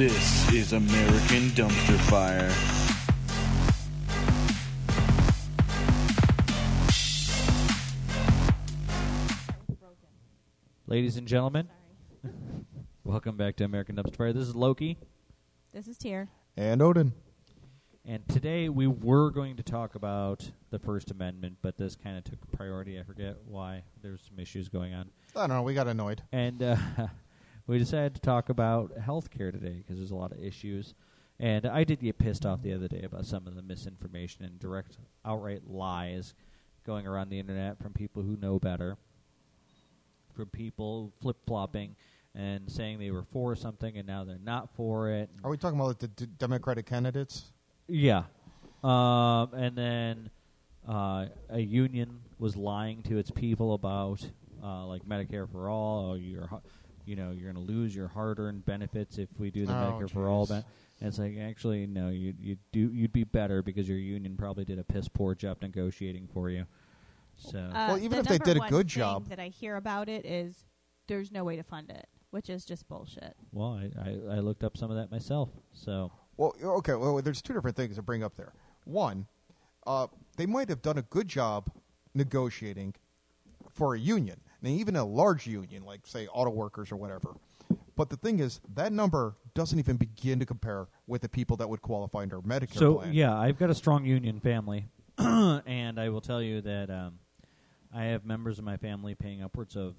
This 0.00 0.50
is 0.54 0.72
American 0.72 1.50
Dumpster 1.50 1.98
Fire. 2.08 2.50
Ladies 10.86 11.16
and 11.16 11.28
gentlemen, 11.28 11.68
welcome 13.04 13.36
back 13.36 13.56
to 13.56 13.64
American 13.64 13.96
Dumpster 13.96 14.16
Fire. 14.16 14.32
This 14.32 14.48
is 14.48 14.56
Loki, 14.56 14.98
This 15.72 15.86
is 15.86 15.98
Tier. 15.98 16.28
And 16.56 16.80
Odin. 16.80 17.12
and 18.04 18.26
today 18.28 18.68
we 18.68 18.86
were 18.86 19.30
going 19.30 19.56
to 19.56 19.62
talk 19.62 19.94
about 19.96 20.50
the 20.70 20.78
First 20.78 21.10
Amendment, 21.10 21.58
but 21.60 21.76
this 21.76 21.94
kind 21.94 22.16
of 22.16 22.24
took 22.24 22.38
priority. 22.52 22.98
I 22.98 23.02
forget 23.02 23.36
why. 23.46 23.84
There's 24.02 24.22
some 24.22 24.40
issues 24.40 24.68
going 24.68 24.94
on, 24.94 25.10
I 25.36 25.46
don't 25.46 25.56
know. 25.56 25.62
We 25.62 25.74
got 25.74 25.88
annoyed. 25.88 26.22
and 26.32 26.62
uh, 26.62 26.76
we 27.70 27.78
decided 27.78 28.16
to 28.16 28.20
talk 28.20 28.48
about 28.48 28.98
healthcare 28.98 29.52
today 29.52 29.76
because 29.78 29.96
there's 29.96 30.10
a 30.10 30.16
lot 30.16 30.32
of 30.32 30.42
issues. 30.42 30.94
And 31.38 31.66
I 31.66 31.84
did 31.84 32.00
get 32.00 32.18
pissed 32.18 32.44
off 32.44 32.62
the 32.62 32.74
other 32.74 32.88
day 32.88 33.02
about 33.02 33.26
some 33.26 33.46
of 33.46 33.54
the 33.54 33.62
misinformation 33.62 34.44
and 34.44 34.58
direct, 34.58 34.98
outright 35.24 35.62
lies 35.70 36.34
going 36.84 37.06
around 37.06 37.30
the 37.30 37.38
internet 37.38 37.80
from 37.80 37.92
people 37.92 38.22
who 38.22 38.36
know 38.36 38.58
better, 38.58 38.96
from 40.34 40.46
people 40.46 41.12
flip 41.22 41.36
flopping 41.46 41.94
and 42.34 42.68
saying 42.68 42.98
they 42.98 43.12
were 43.12 43.24
for 43.32 43.54
something 43.54 43.96
and 43.96 44.06
now 44.06 44.24
they're 44.24 44.38
not 44.42 44.68
for 44.74 45.08
it. 45.08 45.30
Are 45.44 45.50
we 45.50 45.56
talking 45.56 45.78
about 45.78 46.00
the 46.00 46.08
d- 46.08 46.26
Democratic 46.38 46.86
candidates? 46.86 47.52
Yeah. 47.86 48.24
Um, 48.82 49.54
and 49.54 49.76
then 49.76 50.30
uh, 50.88 51.26
a 51.48 51.60
union 51.60 52.18
was 52.40 52.56
lying 52.56 53.04
to 53.04 53.18
its 53.18 53.30
people 53.30 53.74
about 53.74 54.28
uh, 54.60 54.86
like 54.86 55.04
Medicare 55.06 55.48
for 55.50 55.68
all. 55.68 56.14
Or 56.14 56.16
you're, 56.16 56.48
you 57.06 57.16
know, 57.16 57.30
you're 57.32 57.52
going 57.52 57.66
to 57.66 57.72
lose 57.72 57.94
your 57.94 58.08
hard-earned 58.08 58.64
benefits 58.64 59.18
if 59.18 59.28
we 59.38 59.50
do 59.50 59.66
the 59.66 59.72
Oh, 59.72 59.76
Medicare 60.00 60.10
for 60.10 60.28
all. 60.28 60.46
jeez. 60.46 60.50
Ben- 60.50 60.64
and 61.02 61.08
it's 61.08 61.18
like 61.18 61.38
actually 61.38 61.86
no, 61.86 62.10
you 62.10 62.34
you 62.38 62.58
do 62.72 62.90
you'd 62.92 63.12
be 63.12 63.24
better 63.24 63.62
because 63.62 63.88
your 63.88 63.96
union 63.96 64.36
probably 64.36 64.66
did 64.66 64.78
a 64.78 64.84
piss 64.84 65.08
poor 65.08 65.34
job 65.34 65.56
negotiating 65.62 66.28
for 66.34 66.50
you. 66.50 66.66
So 67.38 67.58
Uh, 67.58 67.72
Well, 67.88 67.98
even 67.98 68.10
the 68.12 68.18
if 68.18 68.26
they 68.26 68.38
did 68.38 68.56
a 68.58 68.68
good 68.68 68.86
thing 68.90 69.00
job- 69.00 69.28
that 69.30 69.38
I 69.40 69.48
hear 69.48 69.76
about 69.76 70.10
it 70.10 70.26
is 70.26 70.66
there's 71.06 71.32
no 71.32 71.42
way 71.42 71.56
to 71.56 71.62
fund 71.62 71.88
it, 71.88 72.06
which 72.32 72.50
is 72.50 72.66
just 72.66 72.86
bullshit. 72.86 73.34
well, 73.50 73.72
I, 73.72 73.90
I 73.98 74.36
I 74.36 74.38
looked 74.40 74.62
up 74.62 74.76
some 74.76 74.90
of 74.90 74.96
that 74.98 75.10
myself. 75.10 75.48
So 75.72 76.12
Well, 76.36 76.54
okay. 76.62 76.94
Well, 76.94 77.16
there's 77.22 77.40
two 77.40 77.54
different 77.54 77.76
things 77.78 77.96
to 77.96 78.02
bring 78.02 78.22
up 78.22 78.36
there. 78.36 78.52
One, 78.84 79.26
uh, 79.86 80.06
they 80.36 80.44
might 80.44 80.68
have 80.68 80.82
done 80.82 80.98
a 80.98 81.02
good 81.02 81.28
job 81.28 81.70
negotiating 82.14 82.94
for 83.70 83.94
a 83.94 83.98
union, 83.98 84.38
and 84.62 84.72
even 84.78 84.96
a 84.96 85.04
large 85.04 85.46
union, 85.46 85.84
like 85.84 86.06
say 86.06 86.26
auto 86.28 86.50
workers 86.50 86.90
or 86.92 86.96
whatever. 86.96 87.30
But 87.96 88.08
the 88.08 88.16
thing 88.16 88.38
is, 88.40 88.60
that 88.74 88.92
number 88.92 89.36
doesn't 89.54 89.78
even 89.78 89.96
begin 89.96 90.38
to 90.38 90.46
compare 90.46 90.86
with 91.06 91.20
the 91.22 91.28
people 91.28 91.56
that 91.58 91.68
would 91.68 91.82
qualify 91.82 92.22
under 92.22 92.40
Medicare 92.40 92.78
So 92.78 92.94
plan. 92.96 93.12
yeah, 93.12 93.36
I've 93.38 93.58
got 93.58 93.68
a 93.70 93.74
strong 93.74 94.04
union 94.06 94.40
family, 94.40 94.86
and 95.18 95.98
I 96.00 96.08
will 96.08 96.20
tell 96.22 96.40
you 96.42 96.60
that 96.62 96.88
um, 96.90 97.18
I 97.94 98.04
have 98.04 98.24
members 98.24 98.58
of 98.58 98.64
my 98.64 98.76
family 98.78 99.14
paying 99.14 99.42
upwards 99.42 99.76
of 99.76 99.96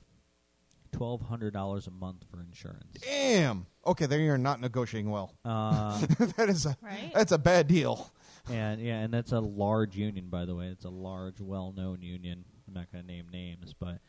twelve 0.91 1.21
hundred 1.21 1.53
dollars 1.53 1.87
a 1.87 1.91
month 1.91 2.23
for 2.31 2.41
insurance. 2.41 2.85
Damn. 3.01 3.65
Okay, 3.85 4.05
then 4.07 4.21
you're 4.21 4.37
not 4.37 4.59
negotiating 4.61 5.09
well. 5.11 5.33
Uh, 5.45 5.99
that 6.37 6.49
is 6.49 6.65
a 6.65 6.75
Right? 6.81 7.11
that's 7.13 7.31
a 7.31 7.37
bad 7.37 7.67
deal. 7.67 8.09
and 8.49 8.81
yeah, 8.81 8.99
and 8.99 9.13
that's 9.13 9.31
a 9.31 9.39
large 9.39 9.95
union, 9.95 10.27
by 10.29 10.45
the 10.45 10.55
way. 10.55 10.67
It's 10.67 10.85
a 10.85 10.89
large, 10.89 11.39
well-known 11.39 12.01
union. 12.01 12.43
I'm 12.67 12.73
not 12.73 12.91
going 12.91 13.03
to 13.05 13.11
name 13.11 13.27
names, 13.31 13.73
but 13.79 13.99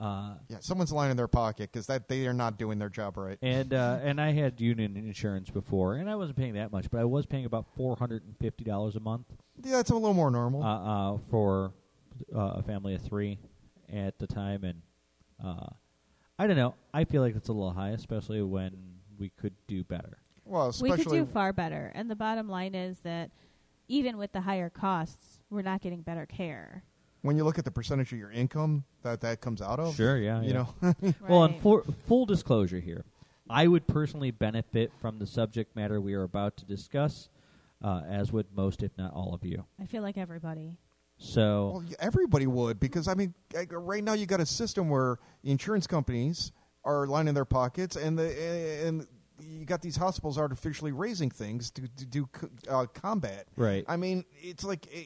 uh, 0.00 0.34
Yeah, 0.48 0.58
someone's 0.60 0.92
lying 0.92 1.10
in 1.10 1.16
their 1.16 1.28
pocket 1.28 1.70
because 1.72 1.86
that 1.86 2.08
they 2.08 2.26
are 2.26 2.32
not 2.32 2.58
doing 2.58 2.78
their 2.78 2.88
job 2.88 3.16
right. 3.16 3.38
and 3.42 3.72
uh, 3.72 3.98
and 4.02 4.20
I 4.20 4.32
had 4.32 4.60
union 4.60 4.96
insurance 4.96 5.50
before, 5.50 5.94
and 5.94 6.10
I 6.10 6.16
wasn't 6.16 6.36
paying 6.38 6.54
that 6.54 6.72
much, 6.72 6.90
but 6.90 7.00
I 7.00 7.04
was 7.04 7.26
paying 7.26 7.44
about 7.44 7.66
four 7.76 7.96
hundred 7.96 8.24
and 8.24 8.36
fifty 8.38 8.64
dollars 8.64 8.96
a 8.96 9.00
month. 9.00 9.26
Yeah, 9.62 9.76
that's 9.76 9.90
a 9.90 9.94
little 9.94 10.14
more 10.14 10.30
normal. 10.30 10.62
uh, 10.62 11.14
uh, 11.14 11.18
for 11.30 11.72
uh, 12.34 12.38
a 12.56 12.62
family 12.62 12.94
of 12.94 13.02
three 13.02 13.38
at 13.92 14.18
the 14.18 14.26
time, 14.26 14.64
and 14.64 14.82
uh, 15.44 15.66
I 16.38 16.46
don't 16.46 16.56
know. 16.56 16.74
I 16.92 17.04
feel 17.04 17.22
like 17.22 17.36
it's 17.36 17.48
a 17.48 17.52
little 17.52 17.72
high, 17.72 17.90
especially 17.90 18.42
when 18.42 18.72
we 19.18 19.30
could 19.30 19.54
do 19.68 19.84
better. 19.84 20.18
well, 20.44 20.74
We 20.80 20.90
could 20.92 21.06
do 21.08 21.24
far 21.26 21.52
better. 21.52 21.92
And 21.94 22.10
the 22.10 22.16
bottom 22.16 22.48
line 22.48 22.74
is 22.74 22.98
that 23.04 23.30
even 23.86 24.16
with 24.18 24.32
the 24.32 24.40
higher 24.40 24.70
costs, 24.70 25.38
we're 25.50 25.62
not 25.62 25.80
getting 25.82 26.02
better 26.02 26.26
care. 26.26 26.82
When 27.24 27.38
you 27.38 27.44
look 27.44 27.58
at 27.58 27.64
the 27.64 27.70
percentage 27.70 28.12
of 28.12 28.18
your 28.18 28.30
income 28.30 28.84
that 29.02 29.22
that 29.22 29.40
comes 29.40 29.62
out 29.62 29.80
of. 29.80 29.96
Sure, 29.96 30.18
yeah, 30.18 30.42
You 30.42 30.48
yeah. 30.48 30.66
know, 30.82 31.14
Well, 31.28 31.44
and 31.44 31.58
for 31.58 31.82
full 32.06 32.26
disclosure 32.26 32.80
here, 32.80 33.06
I 33.48 33.66
would 33.66 33.86
personally 33.86 34.30
benefit 34.30 34.92
from 35.00 35.18
the 35.18 35.26
subject 35.26 35.74
matter 35.74 36.02
we 36.02 36.12
are 36.12 36.22
about 36.24 36.58
to 36.58 36.66
discuss, 36.66 37.30
uh, 37.82 38.02
as 38.06 38.30
would 38.30 38.46
most, 38.54 38.82
if 38.82 38.90
not 38.98 39.14
all 39.14 39.32
of 39.32 39.42
you. 39.42 39.64
I 39.80 39.86
feel 39.86 40.02
like 40.02 40.18
everybody. 40.18 40.76
So, 41.16 41.70
well, 41.76 41.84
everybody 41.98 42.46
would 42.46 42.78
because 42.78 43.08
I 43.08 43.14
mean, 43.14 43.32
right 43.70 44.04
now 44.04 44.12
you 44.12 44.26
got 44.26 44.40
a 44.40 44.46
system 44.46 44.90
where 44.90 45.18
the 45.42 45.50
insurance 45.50 45.86
companies 45.86 46.52
are 46.84 47.06
lining 47.06 47.32
their 47.32 47.46
pockets, 47.46 47.96
and 47.96 48.18
the 48.18 48.84
and 48.86 49.06
you 49.40 49.64
got 49.64 49.80
these 49.80 49.96
hospitals 49.96 50.36
artificially 50.38 50.92
raising 50.92 51.30
things 51.30 51.70
to, 51.70 51.82
to 51.96 52.04
do 52.06 52.28
uh, 52.68 52.86
combat. 52.92 53.46
right. 53.56 53.84
I 53.88 53.96
mean, 53.96 54.24
it's 54.42 54.64
like 54.64 54.86
eh, 54.92 55.04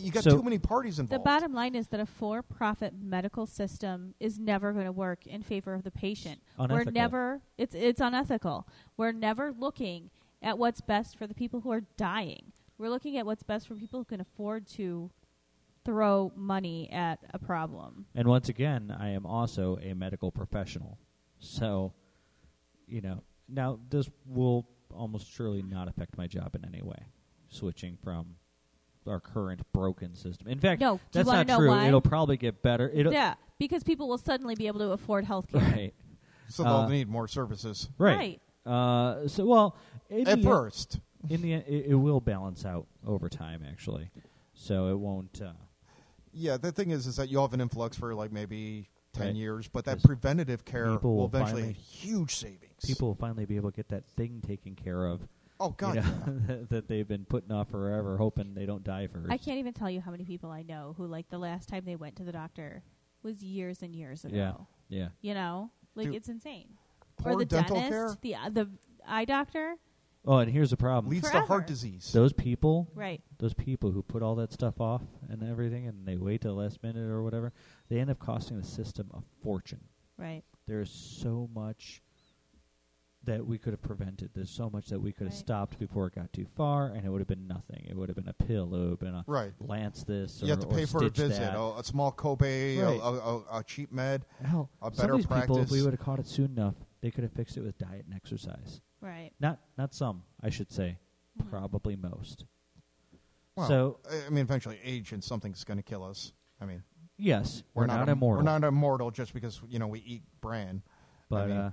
you 0.00 0.10
got 0.10 0.24
So- 0.24 0.30
too 0.36 0.42
many 0.42 0.58
parties 0.58 0.98
involved. 0.98 1.10
The 1.10 1.16
involved. 1.16 1.40
bottom 1.42 1.54
line 1.54 1.74
is 1.74 1.88
that 1.88 2.00
a 2.00 2.06
for-profit 2.06 2.94
medical 3.00 3.46
system 3.46 4.14
is 4.20 4.38
never 4.38 4.72
going 4.72 4.86
to 4.86 4.92
work 4.92 5.26
in 5.26 5.42
favor 5.42 5.74
of 5.74 5.82
the 5.82 5.90
patient. 5.90 6.40
Unethical. 6.58 6.76
We're 6.76 6.92
never 6.92 7.40
it's 7.56 7.74
it's 7.74 8.00
unethical. 8.00 8.68
We're 8.96 9.12
never 9.12 9.52
looking 9.52 10.10
at 10.42 10.58
what's 10.58 10.80
best 10.80 11.16
for 11.18 11.26
the 11.26 11.34
people 11.34 11.60
who 11.60 11.70
are 11.72 11.82
dying. 11.96 12.52
We're 12.78 12.90
looking 12.90 13.16
at 13.16 13.26
what's 13.26 13.42
best 13.42 13.66
for 13.66 13.74
people 13.74 14.00
who 14.00 14.04
can 14.04 14.20
afford 14.20 14.66
to 14.68 15.10
throw 15.84 16.32
money 16.36 16.88
at 16.92 17.18
a 17.34 17.38
problem. 17.38 18.06
And 18.14 18.28
once 18.28 18.48
again, 18.48 18.94
I 18.96 19.10
am 19.10 19.26
also 19.26 19.78
a 19.78 19.94
medical 19.94 20.30
professional. 20.30 20.98
So, 21.38 21.92
you 22.86 23.00
know, 23.00 23.22
now 23.48 23.78
this 23.88 24.08
will 24.26 24.68
almost 24.94 25.30
surely 25.30 25.62
not 25.62 25.88
affect 25.88 26.16
my 26.16 26.26
job 26.26 26.54
in 26.54 26.64
any 26.64 26.82
way, 26.82 26.98
switching 27.48 27.96
from 27.96 28.36
our 29.08 29.20
current 29.20 29.60
broken 29.72 30.14
system. 30.14 30.48
In 30.48 30.58
fact, 30.58 30.80
No, 30.80 31.00
that's 31.12 31.28
not 31.28 31.48
true. 31.48 31.68
why? 31.68 31.86
It'll 31.88 32.00
probably 32.00 32.36
get 32.36 32.62
better. 32.62 32.90
It'll, 32.92 33.12
yeah, 33.12 33.34
because 33.58 33.82
people 33.82 34.08
will 34.08 34.18
suddenly 34.18 34.54
be 34.54 34.66
able 34.66 34.80
to 34.80 34.90
afford 34.90 35.24
health 35.24 35.50
care. 35.50 35.60
Right. 35.60 35.94
so 36.48 36.62
they'll 36.62 36.72
uh, 36.72 36.88
need 36.88 37.08
more 37.08 37.28
services 37.28 37.88
Right. 37.98 38.40
Uh, 38.66 39.26
so, 39.28 39.46
well, 39.46 39.76
in 40.10 40.28
at 40.28 40.38
the, 40.42 40.44
first. 40.46 41.00
in 41.30 41.40
the 41.42 41.54
end, 41.54 41.64
it, 41.66 41.86
it 41.86 41.94
will 41.94 42.20
balance 42.20 42.64
out 42.66 42.86
over 43.06 43.28
time, 43.28 43.64
actually. 43.68 44.10
So 44.54 44.88
it 44.88 44.98
won't. 44.98 45.40
Uh, 45.42 45.52
Yeah, 46.32 46.56
the 46.58 46.70
thing 46.72 46.90
is, 46.90 47.06
is 47.06 47.16
that 47.16 47.28
you'll 47.30 47.42
have 47.42 47.54
an 47.54 47.60
influx 47.62 47.96
for 47.96 48.14
like 48.14 48.30
maybe 48.30 48.88
ten 49.14 49.28
Right. 49.28 49.36
years, 49.36 49.68
but 49.68 49.86
that 49.86 50.02
preventative 50.02 50.64
care 50.66 50.98
will 50.98 51.16
will 51.16 51.24
eventually 51.24 51.62
finally- 51.62 51.72
have 51.72 51.82
huge 51.82 52.36
savings. 52.36 52.84
people 52.84 53.08
will 53.08 53.14
finally 53.14 53.46
be 53.46 53.56
able 53.56 53.70
to 53.70 53.76
get 53.76 53.88
that 53.88 54.04
thing 54.06 54.42
taken 54.46 54.74
care 54.74 55.06
of 55.06 55.26
oh 55.60 55.70
God, 55.70 55.96
you 55.96 56.00
know, 56.00 56.06
yeah. 56.48 56.56
that 56.70 56.88
they've 56.88 57.06
been 57.08 57.24
putting 57.24 57.52
off 57.52 57.70
forever, 57.70 58.16
hoping 58.16 58.54
they 58.54 58.66
don't 58.66 58.84
die 58.84 59.06
first. 59.06 59.30
I 59.30 59.36
can't 59.38 59.58
even 59.58 59.72
tell 59.72 59.90
you 59.90 60.00
how 60.00 60.10
many 60.10 60.24
people 60.24 60.50
I 60.50 60.62
know 60.62 60.94
who 60.96 61.06
like 61.06 61.28
the 61.28 61.38
last 61.38 61.68
time 61.68 61.84
they 61.84 61.96
went 61.96 62.16
to 62.16 62.24
the 62.24 62.32
doctor 62.32 62.82
was 63.22 63.42
years 63.42 63.82
and 63.82 63.94
years 63.94 64.24
ago. 64.24 64.36
Yeah. 64.36 64.52
Yeah. 64.88 65.08
You 65.20 65.34
know, 65.34 65.70
like 65.94 66.06
Dude, 66.06 66.16
it's 66.16 66.28
insane. 66.28 66.68
poor 67.18 67.32
or 67.32 67.38
the 67.38 67.44
dental 67.44 67.76
dentist, 67.76 67.92
care 67.92 68.16
the 68.22 68.34
uh, 68.34 68.50
the 68.50 68.68
eye 69.06 69.24
doctor. 69.24 69.74
Oh, 70.24 70.38
and 70.38 70.50
here's 70.50 70.70
the 70.70 70.76
problem: 70.76 71.10
leads 71.10 71.30
to 71.30 71.40
heart 71.42 71.66
disease. 71.66 72.10
those 72.12 72.32
people, 72.32 72.88
Right. 72.94 73.22
those 73.38 73.54
people 73.54 73.92
who 73.92 74.02
put 74.02 74.22
all 74.22 74.34
that 74.36 74.52
stuff 74.52 74.80
off 74.80 75.02
and 75.30 75.42
everything, 75.42 75.86
and 75.86 76.06
they 76.06 76.16
wait 76.16 76.42
till 76.42 76.54
the 76.54 76.60
last 76.60 76.82
minute 76.82 77.08
or 77.08 77.22
whatever, 77.22 77.52
they 77.88 77.98
end 77.98 78.10
up 78.10 78.18
costing 78.18 78.58
the 78.58 78.66
system 78.66 79.10
a 79.14 79.20
fortune. 79.42 79.80
Right. 80.18 80.42
There's 80.66 80.90
so 80.90 81.48
much 81.54 82.02
that 83.28 83.46
we 83.46 83.58
could 83.58 83.72
have 83.72 83.82
prevented. 83.82 84.30
There's 84.34 84.50
so 84.50 84.68
much 84.70 84.88
that 84.88 85.00
we 85.00 85.12
could 85.12 85.26
have 85.26 85.32
Right. 85.34 85.38
stopped 85.38 85.78
before 85.78 86.06
it 86.06 86.14
got 86.14 86.32
too 86.32 86.46
far, 86.56 86.88
and 86.88 87.04
it 87.04 87.08
would 87.10 87.20
have 87.20 87.28
been 87.28 87.46
nothing. 87.46 87.84
It 87.88 87.96
would 87.96 88.08
have 88.08 88.16
been 88.16 88.28
a 88.28 88.32
pill. 88.32 88.74
It 88.74 88.78
would 88.78 88.90
have 88.90 88.98
been 89.00 89.14
a 89.14 89.24
right. 89.26 89.52
lance 89.60 90.02
this. 90.04 90.40
You 90.40 90.48
or, 90.48 90.50
have 90.50 90.60
to 90.60 90.66
pay 90.66 90.86
for 90.86 90.98
a 90.98 91.00
stitch 91.10 91.18
visit, 91.18 91.42
a, 91.54 91.78
a 91.78 91.84
small 91.84 92.10
copay, 92.12 92.78
a- 92.78 92.84
Right. 92.84 93.00
a, 93.00 93.56
a, 93.56 93.58
a 93.60 93.64
cheap 93.64 93.92
med. 93.92 94.24
Hell, 94.42 94.70
a 94.82 94.86
some 94.86 94.94
better 94.96 95.12
of 95.14 95.18
these 95.18 95.26
people, 95.26 95.58
if 95.58 95.70
we 95.70 95.82
would 95.82 95.92
have 95.92 96.00
caught 96.00 96.18
it 96.18 96.26
soon 96.26 96.52
enough, 96.52 96.74
they 97.00 97.10
could 97.10 97.22
have 97.22 97.32
fixed 97.32 97.56
it 97.56 97.62
with 97.62 97.76
diet 97.78 98.04
and 98.06 98.14
exercise. 98.14 98.80
Right. 99.00 99.30
Not, 99.40 99.60
not 99.76 99.94
some, 99.94 100.24
I 100.42 100.48
should 100.50 100.72
say. 100.72 100.98
Mhm. 101.40 101.50
Probably 101.50 101.96
most. 101.96 102.44
Well, 103.56 103.68
so 103.68 104.00
I- 104.10 104.26
I 104.26 104.28
mean, 104.30 104.38
eventually, 104.40 104.78
age 104.82 105.12
and 105.12 105.22
something's 105.22 105.64
going 105.64 105.76
to 105.78 105.82
kill 105.82 106.02
us. 106.02 106.32
I 106.60 106.64
mean, 106.66 106.82
yes, 107.18 107.62
we're, 107.74 107.86
not, 107.86 108.08
im- 108.08 108.16
immortal. 108.16 108.38
We're 108.44 108.50
not 108.50 108.64
immortal 108.64 109.10
just 109.10 109.34
because 109.34 109.60
you 109.68 109.78
know 109.78 109.86
we 109.86 110.00
eat 110.00 110.22
bran. 110.40 110.82
But 111.28 111.48
mean- 111.48 111.56
uh, 111.58 111.70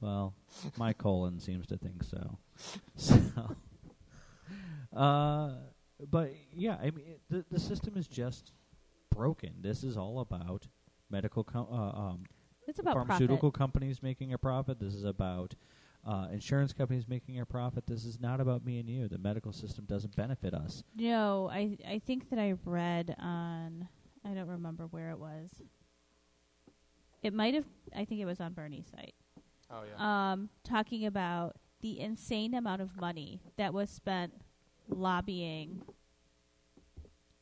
well, 0.00 0.34
my 0.76 0.92
colon 0.92 1.38
seems 1.40 1.66
to 1.68 1.76
think 1.76 2.02
so. 2.04 2.38
So, 2.96 3.18
uh, 4.96 5.52
but 6.10 6.32
yeah, 6.54 6.76
I 6.80 6.90
mean, 6.90 7.04
it, 7.06 7.20
the 7.30 7.44
the 7.50 7.60
system 7.60 7.96
is 7.96 8.06
just 8.08 8.52
broken. 9.10 9.52
This 9.60 9.84
is 9.84 9.96
all 9.96 10.20
about 10.20 10.66
medical 11.10 11.44
com- 11.44 11.68
uh, 11.70 11.98
um, 11.98 12.24
It's 12.66 12.78
about 12.78 12.94
pharmaceutical 12.94 13.50
profit. 13.50 13.58
companies 13.58 14.02
making 14.02 14.32
a 14.32 14.38
profit. 14.38 14.78
This 14.80 14.94
is 14.94 15.04
about 15.04 15.54
uh, 16.06 16.28
insurance 16.32 16.72
companies 16.72 17.06
making 17.08 17.40
a 17.40 17.46
profit. 17.46 17.86
This 17.86 18.04
is 18.04 18.20
not 18.20 18.40
about 18.40 18.64
me 18.64 18.78
and 18.80 18.88
you. 18.88 19.08
The 19.08 19.18
medical 19.18 19.52
system 19.52 19.84
doesn't 19.86 20.16
benefit 20.16 20.54
us. 20.54 20.82
No, 20.96 21.48
I 21.52 21.76
I 21.88 22.00
think 22.04 22.30
that 22.30 22.38
I 22.38 22.54
read 22.64 23.14
on 23.18 23.88
I 24.24 24.34
don't 24.34 24.48
remember 24.48 24.86
where 24.86 25.10
it 25.10 25.18
was. 25.18 25.50
It 27.22 27.32
might 27.34 27.54
have 27.54 27.66
I 27.94 28.04
think 28.04 28.20
it 28.20 28.26
was 28.26 28.40
on 28.40 28.52
Bernie's 28.54 28.86
site. 28.90 29.14
Oh 29.72 29.82
yeah. 29.84 30.32
Um 30.32 30.48
talking 30.64 31.06
about 31.06 31.56
the 31.80 31.98
insane 32.00 32.54
amount 32.54 32.82
of 32.82 32.96
money 33.00 33.40
that 33.56 33.72
was 33.72 33.88
spent 33.90 34.32
lobbying 34.88 35.82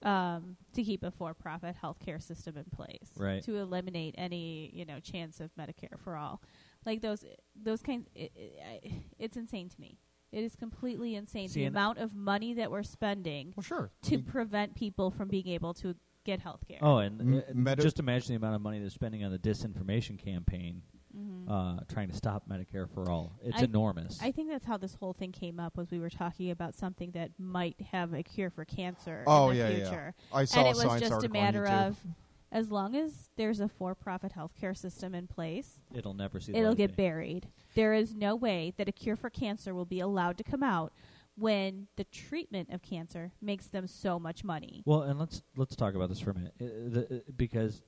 um 0.02 0.56
to 0.72 0.84
keep 0.84 1.02
a 1.02 1.10
for-profit 1.10 1.74
healthcare 1.82 2.22
system 2.22 2.56
in 2.56 2.64
place 2.74 3.10
Right. 3.16 3.42
to 3.44 3.56
eliminate 3.56 4.14
any, 4.16 4.70
you 4.72 4.84
know, 4.84 5.00
chance 5.00 5.40
of 5.40 5.50
Medicare 5.56 5.98
for 5.98 6.16
all. 6.16 6.40
Like 6.86 7.00
those 7.00 7.24
those 7.60 7.82
kinds 7.82 8.06
it, 8.14 8.30
it, 8.36 8.92
it's 9.18 9.36
insane 9.36 9.68
to 9.70 9.80
me. 9.80 9.98
It 10.30 10.44
is 10.44 10.54
completely 10.54 11.14
insane 11.14 11.48
See, 11.48 11.60
the 11.60 11.66
amount 11.66 11.98
of 11.98 12.14
money 12.14 12.54
that 12.54 12.70
we're 12.70 12.82
spending 12.84 13.54
well, 13.56 13.64
sure. 13.64 13.90
To 14.02 14.16
mean, 14.16 14.24
prevent 14.24 14.74
people 14.76 15.10
from 15.10 15.28
being 15.28 15.48
able 15.48 15.74
to 15.74 15.96
get 16.24 16.38
health 16.40 16.60
care. 16.68 16.78
Oh, 16.82 16.98
and 16.98 17.20
M- 17.20 17.38
uh, 17.38 17.42
medi- 17.54 17.82
just 17.82 17.98
imagine 17.98 18.28
the 18.28 18.36
amount 18.36 18.54
of 18.54 18.60
money 18.60 18.78
they're 18.78 18.90
spending 18.90 19.24
on 19.24 19.32
the 19.32 19.38
disinformation 19.38 20.18
campaign, 20.18 20.82
Mhm. 21.18 21.44
uh, 21.48 21.80
trying 21.88 22.08
to 22.08 22.14
stop 22.14 22.48
Medicare 22.48 22.88
for 22.88 23.10
all. 23.10 23.32
It's 23.42 23.60
I- 23.60 23.64
enormous. 23.64 24.20
I 24.22 24.30
think 24.32 24.48
that's 24.50 24.64
how 24.66 24.76
this 24.76 24.94
whole 24.94 25.12
thing 25.12 25.32
came 25.32 25.58
up. 25.58 25.76
Was 25.76 25.90
we 25.90 25.98
were 25.98 26.10
talking 26.10 26.50
about 26.50 26.74
something 26.74 27.10
that 27.12 27.32
might 27.38 27.80
have 27.80 28.12
a 28.14 28.22
cure 28.22 28.50
for 28.50 28.64
cancer 28.64 29.24
Oh, 29.26 29.50
in 29.50 29.56
the 29.56 29.62
yeah, 29.62 29.68
yeah. 29.70 29.76
future, 29.84 30.14
I 30.32 30.44
saw 30.44 30.60
and 30.60 30.68
it 30.68 30.76
was 30.84 31.00
just 31.00 31.24
a 31.24 31.28
matter 31.28 31.66
of 31.66 31.98
as 32.50 32.70
long 32.70 32.94
as 32.96 33.30
there's 33.36 33.60
a 33.60 33.68
for-profit 33.68 34.32
healthcare 34.34 34.76
system 34.76 35.14
in 35.14 35.26
place, 35.26 35.78
It'll 35.94 36.14
never 36.14 36.40
see. 36.40 36.52
the 36.52 36.58
it'll 36.58 36.74
get 36.74 36.88
day. 36.96 37.04
buried. 37.08 37.48
There 37.74 37.92
is 37.92 38.14
no 38.14 38.34
way 38.36 38.72
that 38.78 38.88
a 38.88 38.92
cure 38.92 39.16
for 39.16 39.28
cancer 39.28 39.74
will 39.74 39.84
be 39.84 40.00
allowed 40.00 40.38
to 40.38 40.44
come 40.44 40.62
out 40.62 40.92
when 41.36 41.86
the 41.96 42.04
treatment 42.04 42.70
of 42.72 42.82
cancer 42.82 43.32
makes 43.40 43.68
them 43.68 43.86
so 43.86 44.18
much 44.18 44.42
money. 44.44 44.82
Well, 44.86 45.02
and 45.02 45.18
let's 45.18 45.42
let's 45.56 45.76
talk 45.76 45.94
about 45.94 46.08
this 46.08 46.20
for 46.20 46.30
a 46.30 46.34
minute, 46.34 46.54
uh, 46.60 46.64
the, 46.88 47.16
uh, 47.18 47.20
because 47.36 47.82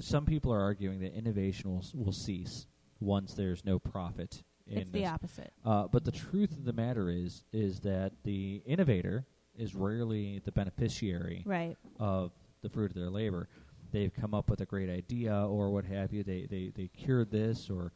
some 0.00 0.24
people 0.26 0.52
are 0.52 0.60
arguing 0.60 1.00
that 1.00 1.14
innovation 1.14 1.70
will 1.70 1.84
will 1.94 2.12
cease 2.12 2.66
once 3.00 3.34
there's 3.34 3.64
no 3.64 3.78
profit 3.78 4.42
in 4.66 4.78
It's 4.78 4.90
the 4.90 5.06
opposite. 5.06 5.52
Uh, 5.64 5.86
but 5.88 6.04
the 6.04 6.12
truth 6.12 6.52
of 6.52 6.64
the 6.64 6.72
matter 6.72 7.10
is 7.10 7.44
is 7.52 7.80
that 7.80 8.12
the 8.24 8.62
innovator 8.66 9.26
is 9.56 9.74
rarely 9.74 10.40
the 10.44 10.52
beneficiary 10.52 11.42
Right. 11.46 11.76
of 12.00 12.32
the 12.62 12.68
fruit 12.68 12.90
of 12.90 12.96
their 12.96 13.10
labor. 13.10 13.48
They've 13.92 14.12
come 14.12 14.34
up 14.34 14.50
with 14.50 14.60
a 14.60 14.66
great 14.66 14.90
idea 14.90 15.46
or 15.46 15.70
what 15.70 15.84
have 15.84 16.12
you. 16.12 16.24
They 16.24 16.46
they, 16.50 16.72
they 16.74 16.88
cured 16.88 17.30
this 17.30 17.70
or 17.70 17.92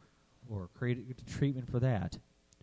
or 0.49 0.69
created 0.77 1.15
a 1.19 1.29
treatment 1.29 1.69
for 1.69 1.79
that. 1.79 2.17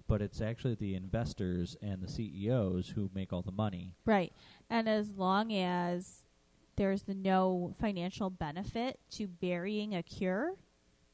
But 0.09 0.23
it's 0.23 0.41
actually 0.41 0.77
the 0.77 0.95
investors 0.95 1.77
and 1.83 2.01
the 2.01 2.07
CEOs 2.09 2.89
who 2.91 3.11
make 3.13 3.33
all 3.33 3.43
the 3.43 3.51
money. 3.51 3.93
Right. 4.05 4.33
And 4.71 4.89
as 4.89 5.17
long 5.17 5.53
as 5.53 6.26
there's 6.77 7.03
the 7.03 7.15
no 7.15 7.75
financial 7.81 8.31
benefit 8.31 8.99
to 9.13 9.27
burying 9.27 9.95
a 9.95 10.03
cure, 10.03 10.55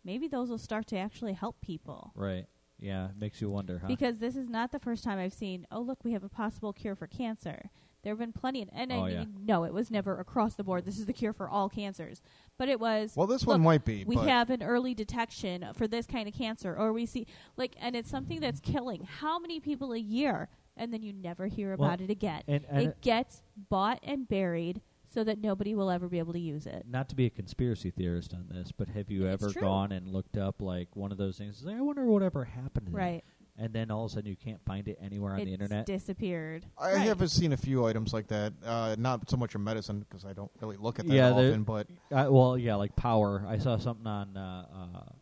maybe 0.05 0.29
those 0.29 0.50
will 0.50 0.59
start 0.59 0.87
to 0.88 0.97
actually 0.99 1.32
help 1.32 1.61
people. 1.61 2.12
Right. 2.14 2.47
Yeah, 2.79 3.09
makes 3.17 3.41
you 3.41 3.49
wonder, 3.49 3.79
huh? 3.79 3.87
Because 3.87 4.19
this 4.19 4.35
is 4.35 4.49
not 4.49 4.73
the 4.73 4.81
first 4.81 5.05
time 5.05 5.19
I've 5.19 5.32
seen, 5.32 5.67
oh, 5.70 5.81
look, 5.81 6.05
we 6.05 6.12
have 6.12 6.25
a 6.25 6.29
possible 6.29 6.73
cure 6.73 6.97
for 6.97 7.06
cancer. 7.06 7.70
There 8.03 8.11
have 8.11 8.19
been 8.19 8.32
plenty, 8.32 8.67
and 8.73 8.91
Oh, 8.91 9.05
I 9.05 9.11
yeah. 9.11 9.19
mean, 9.20 9.35
no, 9.44 9.62
it 9.62 9.73
was 9.73 9.88
never 9.88 10.19
across 10.19 10.55
the 10.55 10.64
board. 10.64 10.85
This 10.85 10.99
is 10.99 11.06
the 11.06 11.12
cure 11.12 11.32
for 11.32 11.49
all 11.49 11.69
cancers. 11.69 12.20
But 12.58 12.69
it 12.69 12.81
was, 12.81 13.12
Well, 13.15 13.29
this 13.29 13.43
look, 13.43 13.55
one 13.55 13.61
might 13.61 13.85
be. 13.85 14.05
we 14.05 14.17
but 14.17 14.26
have 14.26 14.50
an 14.50 14.65
early 14.65 14.94
detection 14.94 15.69
for 15.75 15.87
this 15.87 16.06
kind 16.08 16.26
of 16.26 16.35
cancer, 16.35 16.75
or 16.76 16.93
we 16.93 17.06
see, 17.06 17.29
like, 17.56 17.76
and 17.81 17.94
it's 17.94 18.11
something 18.11 18.41
that's 18.41 18.58
killing 18.58 19.05
how 19.20 19.38
many 19.38 19.61
people 19.61 19.93
a 19.93 19.99
year, 19.99 20.49
and 20.76 20.93
then 20.93 21.03
you 21.03 21.12
never 21.12 21.47
hear 21.47 21.76
Well, 21.76 21.88
about 21.88 22.00
it 22.00 22.11
again 22.11 22.43
and, 22.49 22.65
and 22.69 22.88
it 22.88 23.00
gets 23.03 23.43
bought 23.69 24.00
and 24.03 24.26
buried 24.26 24.81
so 25.12 25.23
that 25.25 25.38
nobody 25.41 25.75
will 25.75 25.91
ever 25.91 26.09
be 26.09 26.19
able 26.19 26.32
to 26.32 26.38
use 26.41 26.67
it. 26.67 26.85
not 26.88 27.09
to 27.11 27.14
be 27.17 27.26
a 27.26 27.31
conspiracy 27.31 27.91
theorist 27.91 28.32
on 28.32 28.47
this, 28.49 28.73
but 28.73 28.88
have 28.88 29.11
you 29.11 29.26
It's 29.26 29.43
ever 29.43 29.53
true. 29.53 29.62
gone 29.62 29.93
and 29.93 30.09
looked 30.09 30.37
up 30.37 30.62
like 30.62 30.94
one 30.97 31.12
of 31.12 31.19
those 31.19 31.37
things? 31.38 31.62
Like, 31.64 31.76
I 31.76 31.81
wonder 31.81 32.05
whatever 32.06 32.44
happened 32.44 32.87
to 32.87 32.93
that. 32.93 32.99
Right. 32.99 33.25
And 33.59 33.73
then 33.75 33.91
all 33.91 34.06
of 34.06 34.11
a 34.11 34.14
sudden 34.14 34.31
you 34.31 34.37
can't 34.37 34.64
find 34.64 34.88
it 34.88 34.99
anywhere 35.03 35.35
on 35.35 35.41
it's 35.41 35.47
the 35.47 35.53
internet. 35.53 35.85
disappeared. 35.87 36.64
I 36.79 36.93
Right. 36.94 37.03
have 37.03 37.31
seen 37.31 37.53
a 37.53 37.56
few 37.59 37.85
items 37.85 38.14
like 38.14 38.29
that. 38.29 38.55
Uh, 38.64 38.97
not 38.99 39.29
so 39.29 39.37
much 39.37 39.55
in 39.55 39.62
medicine 39.62 40.00
because 40.00 40.25
I 40.25 40.32
don't 40.32 40.50
really 40.61 40.79
look 40.79 40.99
at 40.99 41.06
that 41.06 41.12
Yeah, 41.15 41.31
often. 41.32 41.62
But 41.65 41.87
Uh, 42.11 42.29
well, 42.31 42.56
yeah, 42.56 42.76
like 42.76 42.97
power. 42.97 43.44
I 43.47 43.58
saw 43.58 43.76
something 43.76 44.06
on 44.06 44.37
uh, 44.38 44.67
uh, 44.97 45.12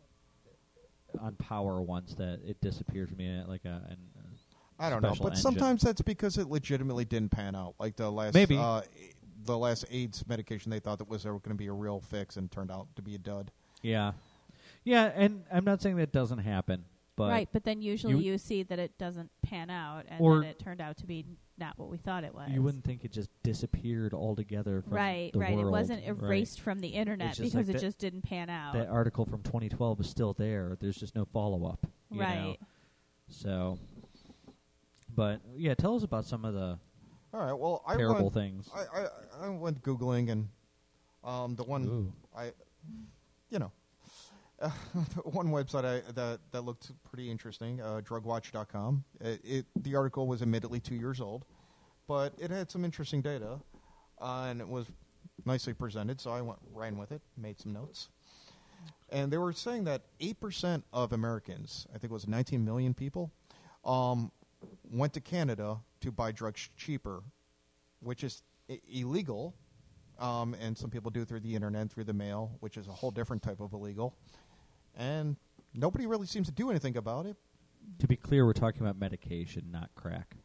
on 1.19 1.35
power 1.35 1.81
once 1.81 2.15
that 2.15 2.39
it 2.45 2.61
disappeared 2.61 3.09
from 3.09 3.17
me, 3.17 3.37
uh, 3.39 3.47
like 3.47 3.65
a. 3.65 3.85
An, 3.89 3.97
I 4.79 4.89
don't 4.89 5.03
know. 5.03 5.13
But 5.13 5.33
engine. 5.33 5.35
sometimes 5.41 5.81
that's 5.83 6.01
because 6.01 6.37
it 6.39 6.47
legitimately 6.47 7.05
didn't 7.05 7.29
pan 7.29 7.53
out. 7.55 7.75
Like 7.79 7.97
the 7.97 8.09
last 8.09 8.33
Maybe. 8.33 8.57
uh, 8.57 8.81
the 9.45 9.57
last 9.57 9.85
AIDS 9.91 10.27
medication 10.27 10.69
they 10.71 10.79
thought 10.79 10.97
that 10.99 11.07
was 11.09 11.23
going 11.23 11.39
to 11.43 11.53
be 11.55 11.67
a 11.67 11.73
real 11.73 11.99
fix 11.99 12.37
and 12.37 12.51
turned 12.51 12.71
out 12.71 12.87
to 12.95 13.01
be 13.01 13.15
a 13.15 13.19
dud. 13.19 13.51
yeah, 13.81 14.11
yeah, 14.83 15.11
and 15.15 15.43
I'm 15.51 15.63
not 15.65 15.81
saying 15.81 15.95
that 15.97 16.11
doesn't 16.11 16.39
happen, 16.39 16.85
but 17.15 17.29
right, 17.29 17.49
but 17.51 17.63
then 17.63 17.81
usually 17.81 18.13
you- 18.13 18.33
you, 18.33 18.37
see 18.37 18.63
that 18.63 18.79
it 18.79 18.97
doesn't 18.97 19.29
pan 19.43 19.69
out, 19.69 20.05
and 20.07 20.21
Or- 20.21 20.41
then 20.41 20.49
it 20.49 20.59
turned 20.59 20.81
out 20.81 20.97
to 20.97 21.05
be 21.05 21.25
not 21.57 21.77
what 21.77 21.89
we 21.89 21.97
thought 21.97 22.23
it 22.23 22.33
was. 22.33 22.49
you 22.49 22.63
wouldn't 22.63 22.83
think 22.83 23.05
it 23.05 23.11
just 23.11 23.29
disappeared 23.43 24.13
altogether 24.15 24.81
from 24.81 24.93
right, 24.93 25.31
the 25.31 25.37
right. 25.39 25.53
world. 25.55 25.67
It 25.67 25.69
wasn't 25.69 25.99
right. 26.07 26.09
erased 26.23 26.59
from 26.61 26.79
the 26.79 26.87
internet 26.87 27.37
because 27.37 27.53
like 27.53 27.69
it 27.69 27.73
that- 27.73 27.81
just 27.81 27.99
didn't 27.99 28.23
pan 28.23 28.49
out. 28.49 28.73
That 28.73 28.87
article 28.87 29.25
from 29.25 29.43
2012 29.43 29.99
is 29.99 30.09
still 30.09 30.33
there. 30.33 30.75
There's 30.79 30.95
just 30.97 31.15
no 31.15 31.25
follow 31.25 31.65
up. 31.65 31.85
right. 32.09 32.57
So, 33.29 33.77
but 35.15 35.41
yeah, 35.55 35.73
tell 35.75 35.95
us 35.95 36.03
about 36.03 36.25
some 36.25 36.45
of 36.45 36.53
the 36.53 36.79
All 37.33 37.39
right. 37.39 37.53
Well, 37.53 37.81
I 37.87 37.95
terrible 37.95 38.23
went, 38.23 38.33
things. 38.33 38.69
I, 38.75 39.01
I 39.01 39.45
I 39.45 39.49
went 39.49 39.81
googling 39.81 40.31
and 40.31 40.49
um, 41.23 41.55
the 41.55 41.63
one 41.63 41.87
Ooh. 41.87 42.13
I, 42.37 42.51
you 43.49 43.59
know, 43.59 43.71
uh, 44.61 44.69
one 45.23 45.47
website 45.47 45.85
I, 45.85 46.11
that 46.11 46.39
that 46.51 46.61
looked 46.61 46.91
pretty 47.03 47.31
interesting, 47.31 47.81
uh, 47.81 48.01
drugwatch.com. 48.03 49.03
It, 49.21 49.41
it 49.43 49.65
the 49.81 49.95
article 49.95 50.27
was 50.27 50.41
admittedly 50.41 50.81
two 50.81 50.95
years 50.95 51.21
old, 51.21 51.45
but 52.07 52.33
it 52.37 52.51
had 52.51 52.69
some 52.69 52.83
interesting 52.83 53.21
data, 53.21 53.59
uh, 54.19 54.47
and 54.49 54.59
it 54.59 54.67
was 54.67 54.87
nicely 55.45 55.73
presented. 55.73 56.19
So 56.19 56.31
I 56.31 56.41
went 56.41 56.59
ran 56.73 56.97
with 56.97 57.13
it, 57.13 57.21
made 57.37 57.59
some 57.61 57.71
notes, 57.71 58.09
and 59.09 59.31
they 59.31 59.37
were 59.37 59.53
saying 59.53 59.85
that 59.85 60.01
eight 60.19 60.41
percent 60.41 60.83
of 60.91 61.13
Americans, 61.13 61.87
I 61.91 61.97
think 61.97 62.11
it 62.11 62.13
was 62.13 62.27
19 62.27 62.65
million 62.65 62.93
people, 62.93 63.31
um, 63.85 64.31
went 64.91 65.13
to 65.13 65.21
Canada 65.21 65.77
to 66.01 66.11
buy 66.11 66.31
drugs 66.31 66.69
cheaper, 66.77 67.23
which 68.01 68.23
is 68.23 68.43
I- 68.69 68.81
illegal. 68.89 69.55
Um, 70.19 70.53
and 70.61 70.77
some 70.77 70.89
people 70.91 71.09
do 71.09 71.25
through 71.25 71.39
the 71.39 71.55
internet, 71.55 71.89
through 71.89 72.03
the 72.03 72.13
mail, 72.13 72.55
which 72.59 72.77
is 72.77 72.87
a 72.87 72.91
whole 72.91 73.09
different 73.11 73.41
type 73.41 73.59
of 73.59 73.73
illegal. 73.73 74.15
And 74.95 75.35
nobody 75.73 76.05
really 76.05 76.27
seems 76.27 76.47
to 76.47 76.53
do 76.53 76.69
anything 76.69 76.97
about 76.97 77.25
it. 77.25 77.37
To 77.99 78.07
be 78.07 78.15
clear, 78.15 78.45
we're 78.45 78.53
talking 78.53 78.81
about 78.81 78.99
medication, 78.99 79.65
not 79.71 79.89
crack. 79.95 80.35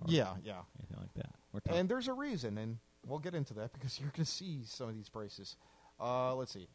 or 0.00 0.06
Yeah, 0.10 0.34
yeah. 0.42 0.62
anything 0.80 0.96
like 0.98 1.14
that. 1.14 1.30
We're 1.52 1.60
talking 1.60 1.78
And 1.78 1.88
there's 1.88 2.08
a 2.08 2.12
reason, 2.12 2.58
and 2.58 2.78
we'll 3.06 3.20
get 3.20 3.34
into 3.36 3.54
that 3.54 3.72
because 3.74 4.00
you're 4.00 4.10
going 4.10 4.24
to 4.24 4.30
see 4.30 4.62
some 4.64 4.88
of 4.88 4.94
these 4.96 5.08
prices. 5.08 5.56
Uh, 6.00 6.34
let's 6.34 6.52
see. 6.52 6.66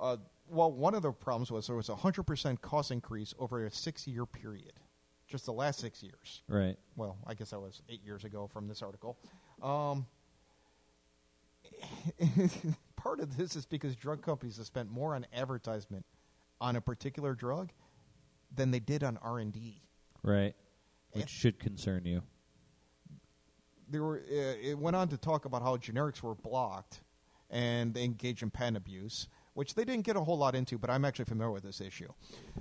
Uh, 0.00 0.18
well, 0.48 0.70
one 0.70 0.94
of 0.94 1.02
the 1.02 1.10
problems 1.10 1.50
was 1.50 1.66
there 1.66 1.74
was 1.74 1.88
a 1.88 1.94
100% 1.94 2.60
cost 2.60 2.90
increase 2.92 3.34
over 3.40 3.64
a 3.66 3.70
six 3.72 4.06
year 4.06 4.26
period, 4.26 4.74
just 5.26 5.44
the 5.46 5.52
last 5.52 5.80
six 5.80 6.02
years. 6.02 6.42
right. 6.48 6.76
well, 6.96 7.16
I 7.26 7.34
guess 7.34 7.50
that 7.50 7.60
was 7.60 7.82
eight 7.88 8.02
years 8.04 8.24
ago 8.24 8.46
from 8.46 8.68
this 8.68 8.82
article. 8.82 9.18
Um, 9.62 10.06
part 12.96 13.20
of 13.20 13.36
this 13.36 13.56
is 13.56 13.66
because 13.66 13.96
drug 13.96 14.22
companies 14.22 14.56
have 14.58 14.66
spent 14.66 14.90
more 14.90 15.14
on 15.14 15.26
advertisement 15.34 16.04
on 16.60 16.76
a 16.76 16.80
particular 16.80 17.34
drug 17.34 17.70
than 18.54 18.70
they 18.70 18.78
did 18.80 19.02
on 19.02 19.16
R 19.18 19.38
and 19.38 19.52
D. 19.52 19.82
Right. 20.22 20.54
Which 21.12 21.22
Yeah. 21.22 21.26
should 21.26 21.58
concern 21.58 22.04
you. 22.04 22.22
There 23.88 24.02
were. 24.02 24.18
Uh, 24.18 24.54
it 24.62 24.78
went 24.78 24.96
on 24.96 25.08
to 25.08 25.16
talk 25.16 25.44
about 25.44 25.62
how 25.62 25.76
generics 25.76 26.22
were 26.22 26.34
blocked, 26.34 27.00
and 27.50 27.94
they 27.94 28.02
engage 28.04 28.42
in 28.42 28.50
patent 28.50 28.76
abuse, 28.76 29.28
which 29.56 29.74
they 29.74 29.84
didn't 29.84 30.04
get 30.04 30.16
a 30.16 30.20
whole 30.20 30.36
lot 30.36 30.54
into. 30.54 30.76
But 30.78 30.90
I'm 30.90 31.04
actually 31.04 31.24
familiar 31.24 31.50
with 31.50 31.62
this 31.62 31.80
issue. 31.80 32.12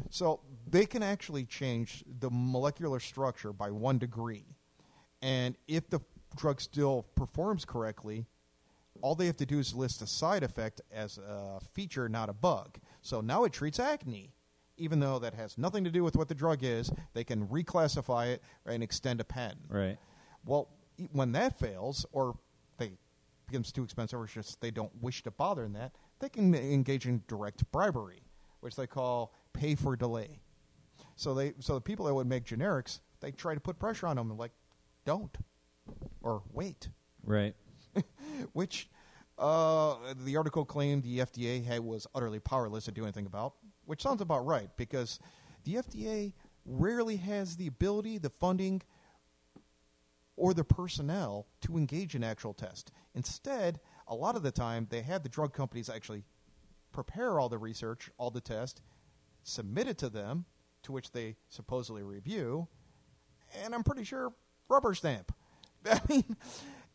So 0.10 0.40
they 0.70 0.86
can 0.86 1.04
actually 1.04 1.46
change 1.46 2.04
the 2.20 2.30
molecular 2.32 3.00
structure 3.00 3.52
by 3.54 3.70
one 3.70 3.98
degree, 3.98 4.46
and 5.22 5.56
if 5.68 5.90
the 5.90 6.00
drug 6.36 6.62
still 6.62 7.06
performs 7.16 7.66
correctly, 7.66 8.26
all 9.02 9.14
they 9.14 9.26
have 9.26 9.38
to 9.38 9.46
do 9.46 9.60
is 9.60 9.74
list 9.74 10.02
a 10.02 10.08
side 10.08 10.44
effect 10.44 10.82
as 10.92 11.18
a 11.18 11.60
feature, 11.74 12.08
not 12.08 12.30
a 12.30 12.34
bug. 12.34 12.78
So 13.02 13.22
now 13.22 13.44
it 13.44 13.52
treats 13.52 13.80
acne. 13.80 14.32
Even 14.78 15.00
though 15.00 15.20
that 15.20 15.34
has 15.34 15.58
nothing 15.58 15.86
to 15.86 15.90
do 15.92 16.04
with 16.04 16.18
what 16.18 16.28
the 16.28 16.36
drug 16.36 16.64
is, 16.64 16.92
they 17.14 17.24
can 17.24 17.48
reclassify 17.48 18.28
it 18.28 18.42
and 18.66 18.84
extend 18.84 19.22
a 19.22 19.24
patent. 19.24 19.62
Right. 19.70 19.98
Well, 20.46 20.68
when 21.12 21.32
that 21.34 21.58
fails, 21.58 22.06
or 22.12 22.38
they 22.78 22.92
becomes 23.48 23.72
too 23.72 23.84
expensive, 23.84 24.20
or 24.20 24.26
it's 24.26 24.34
just 24.34 24.60
they 24.60 24.72
don't 24.72 24.92
wish 25.02 25.24
to 25.24 25.32
bother 25.32 25.64
in 25.64 25.74
that, 25.74 25.94
they 26.20 26.30
can 26.30 26.54
engage 26.56 27.08
in 27.08 27.24
direct 27.28 27.70
bribery, 27.72 28.24
which 28.62 28.76
they 28.76 28.88
call 28.88 29.34
pay 29.54 29.76
for 29.76 29.96
delay. 29.96 30.40
So 31.16 31.34
they 31.34 31.54
so 31.60 31.76
the 31.76 31.82
people 31.82 32.06
that 32.06 32.14
would 32.14 32.28
make 32.28 32.46
generics, 32.46 33.00
they 33.22 33.32
try 33.32 33.54
to 33.54 33.60
put 33.60 33.80
pressure 33.80 34.08
on 34.08 34.16
them 34.16 34.36
like, 34.38 34.52
don't, 35.06 35.36
or 36.22 36.44
wait, 36.52 36.90
Right. 37.26 37.56
which 38.54 38.90
uh, 39.38 39.96
the 40.24 40.38
article 40.38 40.66
claimed 40.66 41.04
the 41.04 41.20
FDA 41.20 41.64
had, 41.64 41.80
was 41.82 42.08
utterly 42.14 42.40
powerless 42.40 42.86
to 42.86 42.92
do 42.92 43.04
anything 43.04 43.26
about, 43.26 43.56
which 43.86 44.02
sounds 44.02 44.22
about 44.22 44.46
right 44.46 44.70
because 44.78 45.20
the 45.64 45.76
FDA 45.76 46.34
rarely 46.66 47.18
has 47.18 47.56
the 47.56 47.68
ability, 47.68 48.18
the 48.18 48.30
funding, 48.30 48.82
or 50.38 50.54
the 50.54 50.64
personnel 50.64 51.48
to 51.62 51.78
engage 51.78 52.16
in 52.16 52.24
actual 52.24 52.54
test. 52.54 52.92
Instead, 53.14 53.80
a 54.08 54.16
lot 54.16 54.36
of 54.36 54.44
the 54.44 54.52
time 54.52 54.88
they 54.90 55.02
have 55.02 55.24
the 55.24 55.30
drug 55.30 55.54
companies 55.54 55.90
actually 55.90 56.24
prepare 56.92 57.40
all 57.40 57.50
the 57.50 57.58
research, 57.58 58.10
all 58.18 58.32
the 58.32 58.42
test, 58.42 58.82
submit 59.44 59.88
it 59.88 59.98
to 60.00 60.10
them, 60.10 60.46
to 60.84 60.92
which 60.92 61.12
they 61.12 61.36
supposedly 61.50 62.04
review, 62.04 62.68
and 63.64 63.74
I'm 63.74 63.84
pretty 63.84 64.04
sure 64.04 64.34
rubber 64.70 64.94
stamp. 64.94 65.34
I 65.86 66.00
mean, 66.08 66.36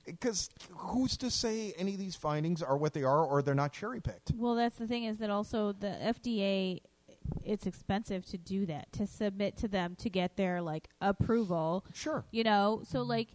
because 0.07 0.51
who's 0.71 1.17
to 1.19 1.31
say 1.31 1.75
any 1.77 1.95
of 1.95 2.01
these 2.01 2.17
findings 2.17 2.63
are 2.63 2.77
what 2.77 2.95
they 2.95 3.03
are 3.03 3.25
or 3.25 3.43
they're 3.43 3.55
not 3.55 3.73
cherry 3.73 4.01
picked? 4.01 4.33
Well, 4.35 4.55
that's 4.55 4.77
the 4.77 4.87
thing 4.87 5.05
is 5.05 5.19
that 5.19 5.31
also 5.31 5.73
the 5.73 5.89
FDA, 5.89 6.81
it's 7.45 7.67
expensive 7.67 8.27
to 8.27 8.39
do 8.39 8.67
that 8.67 8.93
to 8.93 9.07
submit 9.07 9.57
to 9.59 9.69
them 9.69 9.97
to 9.97 10.11
get 10.11 10.37
their 10.37 10.61
like 10.63 10.89
approval. 11.01 11.85
Sure. 11.95 12.25
You 12.31 12.45
know, 12.45 12.83
so 12.89 13.01
mm-hmm. 13.01 13.11
like 13.11 13.29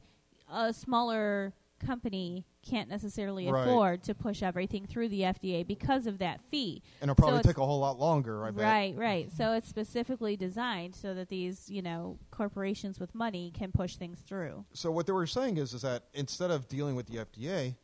a 0.51 0.73
smaller 0.73 1.53
company 1.85 2.45
can't 2.65 2.89
necessarily 2.89 3.49
Right. 3.49 3.61
afford 3.61 4.03
to 4.03 4.15
push 4.15 4.41
everything 4.43 4.85
through 4.87 5.09
the 5.09 5.21
FDA 5.21 5.65
because 5.65 6.07
of 6.07 6.17
that 6.17 6.41
fee. 6.49 6.81
And 6.99 7.09
it'll 7.09 7.15
probably 7.15 7.39
So 7.39 7.49
take 7.49 7.57
a 7.57 7.65
whole 7.65 7.79
lot 7.79 7.99
longer, 7.99 8.43
I 8.43 8.51
bet. 8.51 8.63
Right, 8.63 8.95
right. 8.97 9.31
So 9.31 9.53
it's 9.53 9.69
specifically 9.69 10.35
designed 10.35 10.95
so 10.95 11.13
that 11.13 11.29
these, 11.29 11.69
you 11.69 11.81
know, 11.81 12.17
corporations 12.31 12.99
with 12.99 13.13
money 13.15 13.51
can 13.55 13.71
push 13.71 13.95
things 13.95 14.19
through. 14.19 14.65
So 14.73 14.91
what 14.91 15.05
they 15.05 15.13
were 15.13 15.27
saying 15.27 15.57
is, 15.57 15.73
is 15.73 15.83
that 15.83 16.03
instead 16.13 16.51
of 16.51 16.67
dealing 16.67 16.95
with 16.95 17.07
the 17.07 17.19
FDA, 17.19 17.75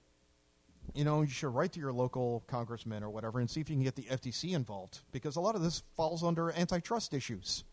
you 0.93 1.05
know, 1.05 1.21
you 1.21 1.27
should 1.29 1.53
write 1.53 1.71
to 1.73 1.79
your 1.79 1.93
local 1.93 2.43
congressman 2.47 3.03
or 3.03 3.09
whatever 3.09 3.39
and 3.39 3.49
see 3.49 3.61
if 3.61 3.69
you 3.69 3.75
can 3.75 3.83
get 3.83 3.95
the 3.95 4.03
FTC 4.03 4.53
involved 4.53 4.99
because 5.11 5.35
a 5.35 5.39
lot 5.41 5.55
of 5.55 5.61
this 5.61 5.83
falls 5.95 6.23
under 6.23 6.51
antitrust 6.51 7.13
issues 7.13 7.63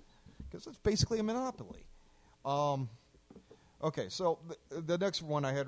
because 0.51 0.67
it's 0.67 0.79
basically 0.79 1.19
a 1.19 1.23
monopoly. 1.23 1.85
Um, 2.45 2.89
okay, 3.83 4.09
so 4.09 4.39
the, 4.71 4.81
the 4.83 4.99
next 4.99 5.23
one 5.23 5.45
I 5.45 5.53
had 5.53 5.67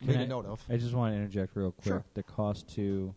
Made 0.00 0.16
I, 0.16 0.24
note 0.26 0.46
of. 0.46 0.62
I 0.68 0.76
just 0.76 0.94
want 0.94 1.12
to 1.12 1.16
interject 1.16 1.56
real 1.56 1.72
quick. 1.72 1.86
Sure. 1.86 2.04
The 2.14 2.22
cost 2.22 2.68
to 2.74 3.14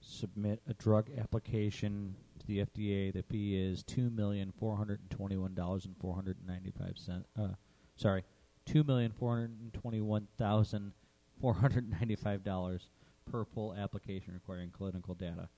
submit 0.00 0.60
a 0.68 0.74
drug 0.74 1.10
application 1.18 2.14
to 2.40 2.46
the 2.46 2.58
FDA, 2.58 3.12
the 3.12 3.22
fee 3.22 3.56
is 3.56 3.82
two 3.82 4.10
million 4.10 4.52
four 4.58 4.76
hundred 4.76 5.00
and 5.00 5.10
twenty-one 5.10 5.54
dollars 5.54 5.84
and 5.84 5.96
four 5.98 6.14
hundred 6.14 6.38
and 6.38 6.48
ninety-five 6.48 6.96
cents. 6.96 7.26
Uh, 7.38 7.48
sorry, 7.96 8.24
two 8.66 8.84
million 8.84 9.12
four 9.12 9.34
hundred 9.34 9.50
and 9.60 9.72
twenty-one 9.74 10.28
thousand 10.38 10.92
four 11.40 11.54
hundred 11.54 11.84
and 11.84 11.92
ninety-five 11.92 12.44
dollars 12.44 12.88
per 13.30 13.44
full 13.44 13.74
application 13.74 14.34
requiring 14.34 14.70
clinical 14.70 15.14
data. 15.14 15.48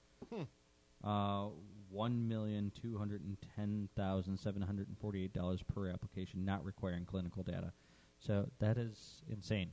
Uh, 1.03 1.49
one 1.91 2.27
million 2.29 2.73
two 2.81 2.99
hundred 2.99 3.23
and 3.23 3.37
ten 3.57 3.89
thousand 3.97 4.39
seven 4.39 4.61
hundred 4.63 4.89
and 4.89 4.99
forty-eight 4.99 5.33
dollars 5.33 5.63
per 5.63 5.89
application, 5.89 6.45
not 6.45 6.65
requiring 6.65 7.05
clinical 7.05 7.43
data. 7.43 7.73
So 8.19 8.49
that 8.59 8.79
is 8.79 9.23
insane. 9.31 9.71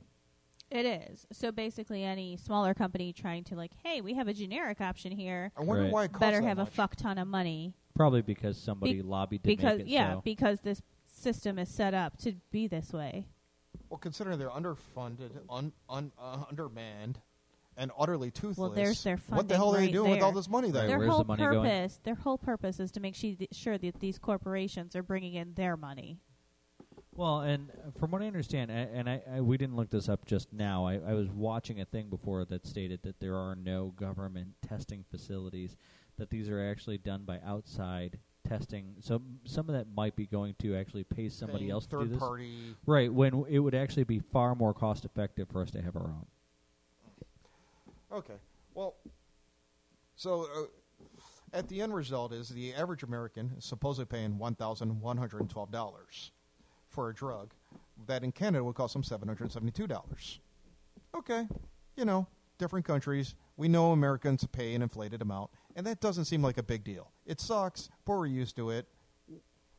It 0.74 0.86
is. 0.86 1.26
So 1.32 1.52
basically 1.52 2.02
any 2.02 2.38
smaller 2.38 2.72
company 2.72 3.12
trying 3.12 3.44
to 3.44 3.56
like, 3.56 3.72
hey, 3.84 4.00
we 4.00 4.14
have 4.14 4.26
a 4.26 4.32
generic 4.32 4.80
option 4.80 5.12
here. 5.12 5.52
I 5.54 5.62
wonder 5.62 5.82
Right. 5.84 5.92
why 5.92 6.04
it 6.04 6.12
costs 6.12 6.20
Better 6.20 6.40
that 6.40 6.46
have 6.48 6.56
much. 6.56 6.68
a 6.68 6.70
fuck 6.70 6.96
ton 6.96 7.18
of 7.18 7.28
money 7.28 7.74
Probably 7.94 8.22
because 8.22 8.56
somebody 8.56 8.94
Be- 8.94 9.02
lobbied 9.02 9.42
to 9.42 9.46
because 9.48 9.78
make 9.78 9.86
it 9.86 9.90
yeah, 9.90 10.14
so. 10.14 10.22
because 10.24 10.60
this 10.62 10.80
system 11.06 11.58
is 11.58 11.68
set 11.68 11.92
up 11.92 12.16
to 12.20 12.32
be 12.50 12.66
this 12.66 12.90
way. 12.90 13.26
Well, 13.90 13.98
considering 13.98 14.38
they're 14.38 14.48
underfunded, 14.48 15.30
un, 15.50 15.72
un, 15.90 16.10
uh, 16.18 16.44
undermanned, 16.48 17.20
and 17.76 17.90
utterly 17.98 18.30
toothless, 18.30 18.56
Well, 18.56 18.70
there's 18.70 19.02
their 19.02 19.18
what 19.28 19.48
the 19.48 19.56
hell 19.56 19.72
are 19.72 19.74
funding 19.74 19.92
they 19.92 19.98
right 19.98 20.04
doing 20.04 20.10
with 20.12 20.22
all 20.22 20.32
there. 20.32 20.40
this 20.40 20.48
money 20.48 20.68
Right, 20.68 20.72
there? 20.72 20.86
their 20.88 20.98
where's 21.00 21.10
whole 21.10 21.18
the 21.18 21.24
money 21.28 21.42
going? 21.42 21.62
purpose, 21.68 22.00
their 22.02 22.14
whole 22.14 22.38
purpose 22.38 22.80
is 22.80 22.90
to 22.92 23.00
make 23.00 23.14
she- 23.14 23.46
sure 23.52 23.76
that 23.76 24.00
these 24.00 24.18
corporations 24.18 24.96
are 24.96 25.02
bringing 25.02 25.34
in 25.34 25.52
their 25.52 25.76
money. 25.76 26.18
Well, 27.14 27.40
and 27.40 27.70
uh, 27.70 27.90
from 27.98 28.10
what 28.10 28.22
I 28.22 28.26
understand, 28.26 28.70
a- 28.70 28.74
and 28.74 29.08
I, 29.08 29.22
I 29.36 29.40
we 29.40 29.56
didn't 29.58 29.76
look 29.76 29.90
this 29.90 30.08
up 30.08 30.24
just 30.24 30.52
now. 30.52 30.86
I, 30.86 30.94
I 30.94 31.12
was 31.14 31.28
watching 31.28 31.80
a 31.80 31.84
thing 31.84 32.08
before 32.08 32.44
that 32.46 32.66
stated 32.66 33.00
that 33.02 33.20
there 33.20 33.36
are 33.36 33.54
no 33.54 33.92
government 33.96 34.48
testing 34.66 35.04
facilities. 35.10 35.76
That 36.18 36.30
these 36.30 36.48
are 36.48 36.70
actually 36.70 36.98
done 36.98 37.24
by 37.24 37.40
outside 37.44 38.18
testing. 38.48 38.94
So 39.00 39.16
m- 39.16 39.40
some 39.44 39.68
of 39.68 39.74
that 39.74 39.86
might 39.94 40.14
be 40.16 40.26
going 40.26 40.54
to 40.60 40.76
actually 40.76 41.04
pay 41.04 41.28
somebody 41.28 41.60
Paying 41.64 41.70
else 41.72 41.86
to 41.86 41.90
third 41.96 42.04
do 42.04 42.08
this. 42.10 42.18
party. 42.18 42.76
Right, 42.86 43.12
when 43.12 43.32
w- 43.32 43.46
it 43.54 43.58
would 43.58 43.74
actually 43.74 44.04
be 44.04 44.18
far 44.20 44.54
more 44.54 44.74
cost 44.74 45.04
effective 45.04 45.48
for 45.50 45.62
us 45.62 45.70
to 45.72 45.82
have 45.82 45.96
our 45.96 46.02
own. 46.04 46.26
Okay. 48.12 48.34
Well, 48.74 48.94
so 50.16 50.42
uh, 50.54 51.06
at 51.56 51.68
the 51.68 51.80
end 51.80 51.94
result 51.94 52.32
is 52.32 52.48
the 52.50 52.74
average 52.74 53.02
American 53.02 53.52
is 53.58 53.64
supposedly 53.64 54.04
paying 54.06 54.38
one 54.38 54.54
thousand 54.54 55.00
one 55.00 55.16
hundred 55.16 55.40
and 55.40 55.50
twelve 55.50 55.70
dollars 55.70 56.30
for 56.92 57.08
a 57.08 57.14
drug 57.14 57.52
that 58.06 58.22
in 58.22 58.32
Canada 58.32 58.62
would 58.62 58.74
cost 58.74 58.92
them 58.92 59.02
seven 59.02 59.28
hundred 59.28 59.50
seventy-two 59.50 59.86
dollars. 59.86 60.40
Okay, 61.16 61.46
you 61.96 62.04
know, 62.04 62.26
different 62.58 62.86
countries. 62.86 63.34
We 63.56 63.68
know 63.68 63.92
Americans 63.92 64.46
pay 64.46 64.74
an 64.74 64.82
inflated 64.82 65.22
amount, 65.22 65.50
and 65.76 65.86
that 65.86 66.00
doesn't 66.00 66.26
seem 66.26 66.42
like 66.42 66.58
a 66.58 66.62
big 66.62 66.84
deal. 66.84 67.10
It 67.26 67.40
sucks, 67.40 67.90
but 68.04 68.14
we're 68.14 68.26
used 68.26 68.56
to 68.56 68.70
it. 68.70 68.86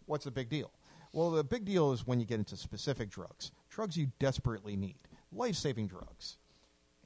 What's 0.05 0.25
the 0.25 0.31
big 0.31 0.49
deal? 0.49 0.71
Well, 1.13 1.31
the 1.31 1.43
big 1.43 1.63
deal 1.63 1.91
is 1.91 2.05
when 2.05 2.19
you 2.19 2.25
get 2.25 2.39
into 2.39 2.57
specific 2.57 3.09
drugs, 3.09 3.51
drugs 3.69 3.95
you 3.95 4.11
desperately 4.19 4.75
need, 4.75 4.97
life-saving 5.31 5.87
drugs 5.87 6.37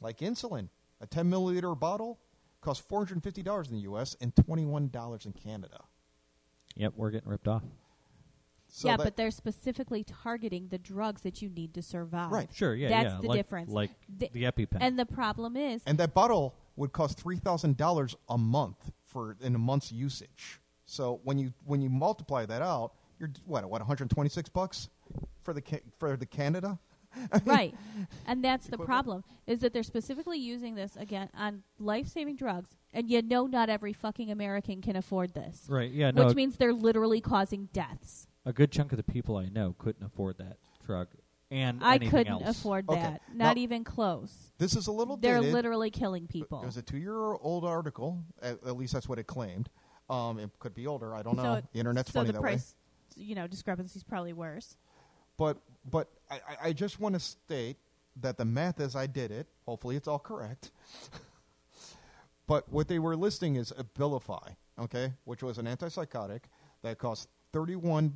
like 0.01 0.19
insulin. 0.19 0.69
A 1.01 1.07
10 1.07 1.29
milliliter 1.29 1.77
bottle 1.77 2.19
costs 2.61 2.85
$450 2.89 3.69
in 3.69 3.75
the 3.75 3.81
U.S. 3.81 4.15
and 4.19 4.33
$21 4.35 5.25
in 5.25 5.33
Canada. 5.33 5.83
Yep, 6.75 6.93
we're 6.95 7.11
getting 7.11 7.29
ripped 7.29 7.47
off. 7.47 7.63
So 8.77 8.89
yeah, 8.89 8.97
but 8.97 9.15
they're 9.15 9.31
specifically 9.31 10.03
targeting 10.03 10.67
the 10.67 10.77
drugs 10.77 11.21
that 11.21 11.41
you 11.41 11.49
need 11.49 11.73
to 11.73 11.81
survive. 11.81 12.31
Right. 12.31 12.47
Sure, 12.53 12.75
yeah, 12.75 12.89
That's 12.89 13.15
yeah. 13.15 13.21
the 13.21 13.27
like, 13.27 13.39
difference. 13.39 13.71
Like 13.71 13.89
The- 14.19 14.29
the 14.31 14.43
EpiPen. 14.43 14.77
And 14.79 14.99
the 14.99 15.05
problem 15.07 15.57
is, 15.57 15.81
and 15.87 15.97
that 15.97 16.13
bottle 16.13 16.53
would 16.75 16.93
cost 16.93 17.17
$3,000 17.17 18.15
a 18.29 18.37
month 18.37 18.91
for 19.07 19.35
in 19.41 19.55
a 19.55 19.57
month's 19.57 19.91
usage. 19.91 20.61
So 20.85 21.21
when 21.23 21.39
you 21.39 21.53
when 21.65 21.81
you 21.81 21.89
multiply 21.89 22.45
that 22.45 22.61
out, 22.61 22.91
you're 23.19 23.31
what 23.45 23.63
what 23.63 23.81
126 23.81 24.49
bucks 24.49 24.89
for 25.41 25.55
the 25.55 25.61
ca- 25.61 25.81
for 25.97 26.15
the 26.15 26.27
Canada? 26.27 26.77
right 27.45 27.73
and 28.27 28.43
that's 28.43 28.67
the 28.67 28.73
Equivalent. 28.73 28.87
problem 28.87 29.23
is 29.47 29.61
that 29.61 29.73
they're 29.73 29.81
specifically 29.81 30.37
using 30.37 30.75
this 30.75 30.95
again 30.97 31.29
on 31.35 31.63
life-saving 31.79 32.35
drugs 32.35 32.69
and 32.93 33.09
you 33.09 33.21
know 33.21 33.47
not 33.47 33.69
every 33.69 33.93
fucking 33.93 34.29
american 34.29 34.81
can 34.81 34.95
afford 34.97 35.33
this 35.33 35.65
right, 35.69 35.89
yeah, 35.91 36.11
no. 36.11 36.25
which 36.25 36.35
means 36.35 36.57
they're 36.57 36.73
literally 36.73 37.21
causing 37.21 37.69
deaths 37.71 38.27
a 38.47 38.53
good 38.53 38.71
chunk 38.71 38.91
of 38.93 38.97
the 38.97 39.03
people 39.03 39.35
I 39.37 39.49
know 39.49 39.75
couldn't 39.77 40.03
afford 40.05 40.37
that 40.37 40.57
truck 40.85 41.09
and 41.51 41.83
i 41.83 41.95
anything 41.95 42.09
couldn't 42.11 42.43
else. 42.43 42.57
afford 42.59 42.89
Okay. 42.89 43.01
that 43.01 43.21
not 43.33 43.55
Now- 43.57 43.61
even 43.61 43.83
close 43.83 44.51
This 44.57 44.75
is 44.75 44.87
a 44.87 44.91
little 44.91 45.17
they're 45.17 45.39
dated. 45.39 45.53
literally 45.53 45.91
killing 45.91 46.27
people 46.27 46.61
It 46.63 46.65
was 46.65 46.77
a 46.77 46.81
two-year-old 46.81 47.65
article. 47.65 48.23
At, 48.41 48.63
at 48.65 48.77
least 48.77 48.93
that's 48.93 49.07
what 49.09 49.19
it 49.19 49.27
claimed. 49.27 49.69
Um, 50.09 50.39
it 50.39 50.49
could 50.59 50.73
be 50.73 50.87
older. 50.87 51.13
I 51.13 51.21
don't 51.23 51.35
know. 51.35 51.43
so 51.43 51.53
it- 51.55 51.65
the 51.73 51.79
internet's 51.79 52.11
so 52.11 52.19
funny 52.19 52.27
the 52.27 52.33
that 52.33 52.41
way. 52.41 52.51
price 52.51 52.75
you 53.15 53.35
know 53.35 53.47
discrepancy's 53.47 54.03
probably 54.03 54.33
worse 54.33 54.77
But 55.37 55.57
but 55.91 56.07
I, 56.31 56.35
I- 56.35 56.57
I 56.69 56.73
just 56.73 56.99
want 56.99 57.15
to 57.15 57.19
state 57.19 57.77
that 58.21 58.37
the 58.37 58.45
math 58.45 58.79
as 58.79 58.95
I 58.95 59.07
did 59.07 59.29
it, 59.31 59.47
hopefully 59.65 59.95
it's 59.97 60.07
all 60.07 60.19
correct. 60.19 60.71
but 62.47 62.67
what 62.71 62.87
they 62.87 62.99
were 62.99 63.15
listing 63.15 63.55
is 63.57 63.71
Abilify, 63.77 64.55
okay, 64.79 65.13
which 65.25 65.43
was 65.43 65.57
an 65.57 65.65
antipsychotic 65.65 66.41
that 66.81 66.97
cost 66.97 67.27
thirty-one 67.53 68.13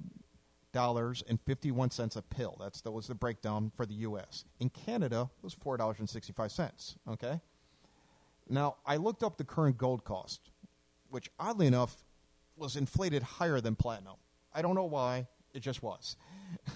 dollars 0.73 1.23
and 1.27 1.39
fifty-one 1.41 1.91
cents 1.91 2.15
a 2.15 2.21
pill. 2.21 2.57
That's 2.59 2.81
that 2.81 2.91
was 2.91 3.07
the 3.07 3.15
breakdown 3.15 3.71
for 3.75 3.85
the 3.85 3.95
U.S. 3.95 4.45
In 4.59 4.69
Canada, 4.69 5.29
it 5.37 5.43
was 5.43 5.53
four 5.53 5.77
dollars 5.77 5.99
and 5.99 6.09
sixty-five 6.09 6.51
cents. 6.51 6.95
Okay. 7.09 7.39
Now 8.49 8.77
I 8.85 8.97
looked 8.97 9.23
up 9.23 9.37
the 9.37 9.43
current 9.43 9.77
gold 9.77 10.03
cost, 10.03 10.51
which 11.09 11.29
oddly 11.39 11.67
enough 11.67 11.95
was 12.55 12.75
inflated 12.75 13.23
higher 13.23 13.61
than 13.61 13.75
platinum. 13.75 14.15
I 14.53 14.61
don't 14.61 14.75
know 14.75 14.85
why. 14.85 15.27
It 15.53 15.59
just 15.61 15.83
was. 15.83 16.15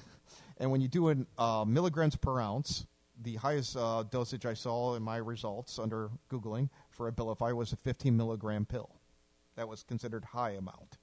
And 0.57 0.71
when 0.71 0.81
you 0.81 0.87
do 0.87 1.09
in 1.09 1.27
uh, 1.37 1.65
milligrams 1.67 2.15
per 2.15 2.39
ounce, 2.39 2.85
the 3.21 3.35
highest 3.35 3.75
uh, 3.75 4.03
dosage 4.09 4.45
I 4.45 4.53
saw 4.53 4.95
in 4.95 5.03
my 5.03 5.17
results 5.17 5.79
under 5.79 6.09
Googling 6.31 6.69
for 6.89 7.11
Abilify 7.11 7.53
was 7.53 7.73
a 7.73 7.77
15 7.77 8.15
milligram 8.15 8.65
pill. 8.65 8.95
That 9.55 9.67
was 9.67 9.83
considered 9.83 10.23
high 10.25 10.51
amount. 10.51 10.97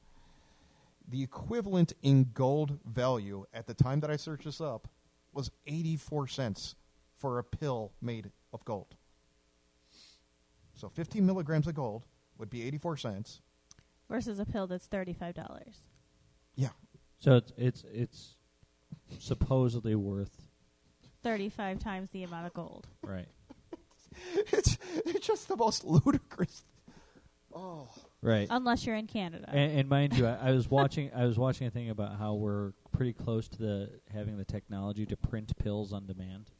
The 1.08 1.22
equivalent 1.22 1.92
in 2.02 2.30
gold 2.32 2.78
value 2.84 3.44
at 3.52 3.66
the 3.66 3.74
time 3.74 4.00
that 4.00 4.10
I 4.10 4.16
searched 4.16 4.44
this 4.44 4.60
up 4.60 4.88
was 5.32 5.50
84 5.66 6.28
cents 6.28 6.74
for 7.18 7.38
a 7.38 7.44
pill 7.44 7.92
made 8.00 8.30
of 8.52 8.64
gold. 8.64 8.94
So 10.74 10.88
15 10.88 11.24
milligrams 11.24 11.66
of 11.66 11.74
gold 11.74 12.04
would 12.38 12.50
be 12.50 12.62
84 12.66 12.96
cents. 12.96 13.40
versus 14.08 14.38
a 14.38 14.44
pill 14.46 14.66
that's 14.66 14.88
$35 14.88 15.34
Yeah. 16.56 16.68
So 17.18 17.36
it's 17.36 17.52
it's 17.56 17.84
it's 17.92 18.34
supposedly 19.18 19.94
worth 19.94 20.42
Thirty-five 21.22 21.78
times 21.78 22.10
the 22.10 22.24
amount 22.24 22.46
of 22.46 22.52
gold. 22.54 22.88
right. 23.02 23.28
it's 24.52 24.76
it's 25.06 25.24
just 25.26 25.46
the 25.46 25.56
most 25.56 25.84
ludicrous. 25.84 26.64
Oh, 27.54 27.88
Right. 28.22 28.46
Unless 28.50 28.86
you're 28.86 28.94
in 28.96 29.08
Canada. 29.08 29.46
And, 29.48 29.80
and 29.80 29.88
mind 29.88 30.16
you, 30.16 30.26
I, 30.26 30.50
I 30.50 30.50
was 30.52 30.70
watching. 30.70 31.10
I 31.14 31.26
was 31.26 31.38
watching 31.38 31.66
a 31.66 31.70
thing 31.70 31.90
about 31.90 32.18
how 32.18 32.34
we're 32.34 32.72
pretty 32.92 33.12
close 33.12 33.48
to 33.48 33.58
the 33.58 33.90
having 34.12 34.36
the 34.36 34.44
technology 34.44 35.04
to 35.06 35.16
print 35.16 35.56
pills 35.58 35.92
on 35.92 36.06
demand. 36.06 36.50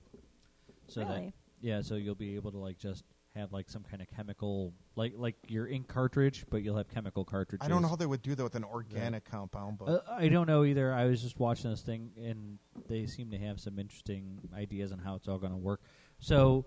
So 0.89 1.01
that 1.01 1.09
really? 1.09 1.33
yeah, 1.61 1.81
so 1.81 1.95
you'll 1.95 2.17
be 2.17 2.35
able 2.35 2.51
to 2.51 2.59
like 2.59 2.79
just 2.79 3.05
have 3.37 3.53
like 3.53 3.71
some 3.71 3.83
kind 3.85 4.03
of 4.03 4.09
chemical, 4.09 4.75
like 4.97 5.13
like 5.17 5.37
your 5.47 5.69
ink 5.69 5.87
cartridge, 5.87 6.45
but 6.51 6.63
you'll 6.65 6.77
have 6.77 6.89
chemical 6.89 7.25
cartridges. 7.25 7.65
I 7.65 7.69
don't 7.69 7.81
know 7.81 7.89
how 7.89 7.97
they 7.97 8.07
would 8.07 8.23
do 8.23 8.35
that 8.35 8.43
with 8.43 8.57
an 8.57 8.65
organic 8.65 9.25
compound, 9.25 9.79
but 9.79 9.89
Uh, 9.89 10.01
I 10.11 10.29
don't 10.29 10.49
know 10.49 10.65
either. 10.65 10.93
I 10.93 11.05
was 11.07 11.23
just 11.23 11.39
watching 11.39 11.71
this 11.71 11.81
thing, 11.83 12.11
and 12.21 12.59
they 12.89 13.07
seem 13.07 13.31
to 13.31 13.39
have 13.39 13.61
some 13.61 13.79
interesting 13.79 14.41
ideas 14.55 14.91
on 14.91 14.99
how 14.99 15.15
it's 15.15 15.29
all 15.29 15.39
going 15.39 15.53
to 15.53 15.59
work. 15.59 15.81
So, 16.19 16.67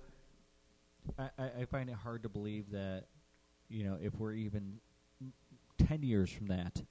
I, 1.19 1.29
I 1.37 1.49
I 1.61 1.65
find 1.65 1.89
it 1.89 1.95
hard 1.95 2.23
to 2.23 2.29
believe 2.29 2.71
that, 2.71 3.03
you 3.69 3.83
know, 3.83 3.97
if 4.01 4.13
we're 4.15 4.33
even 4.33 4.79
ten 5.87 6.03
years 6.03 6.29
from 6.31 6.47
that, 6.47 6.81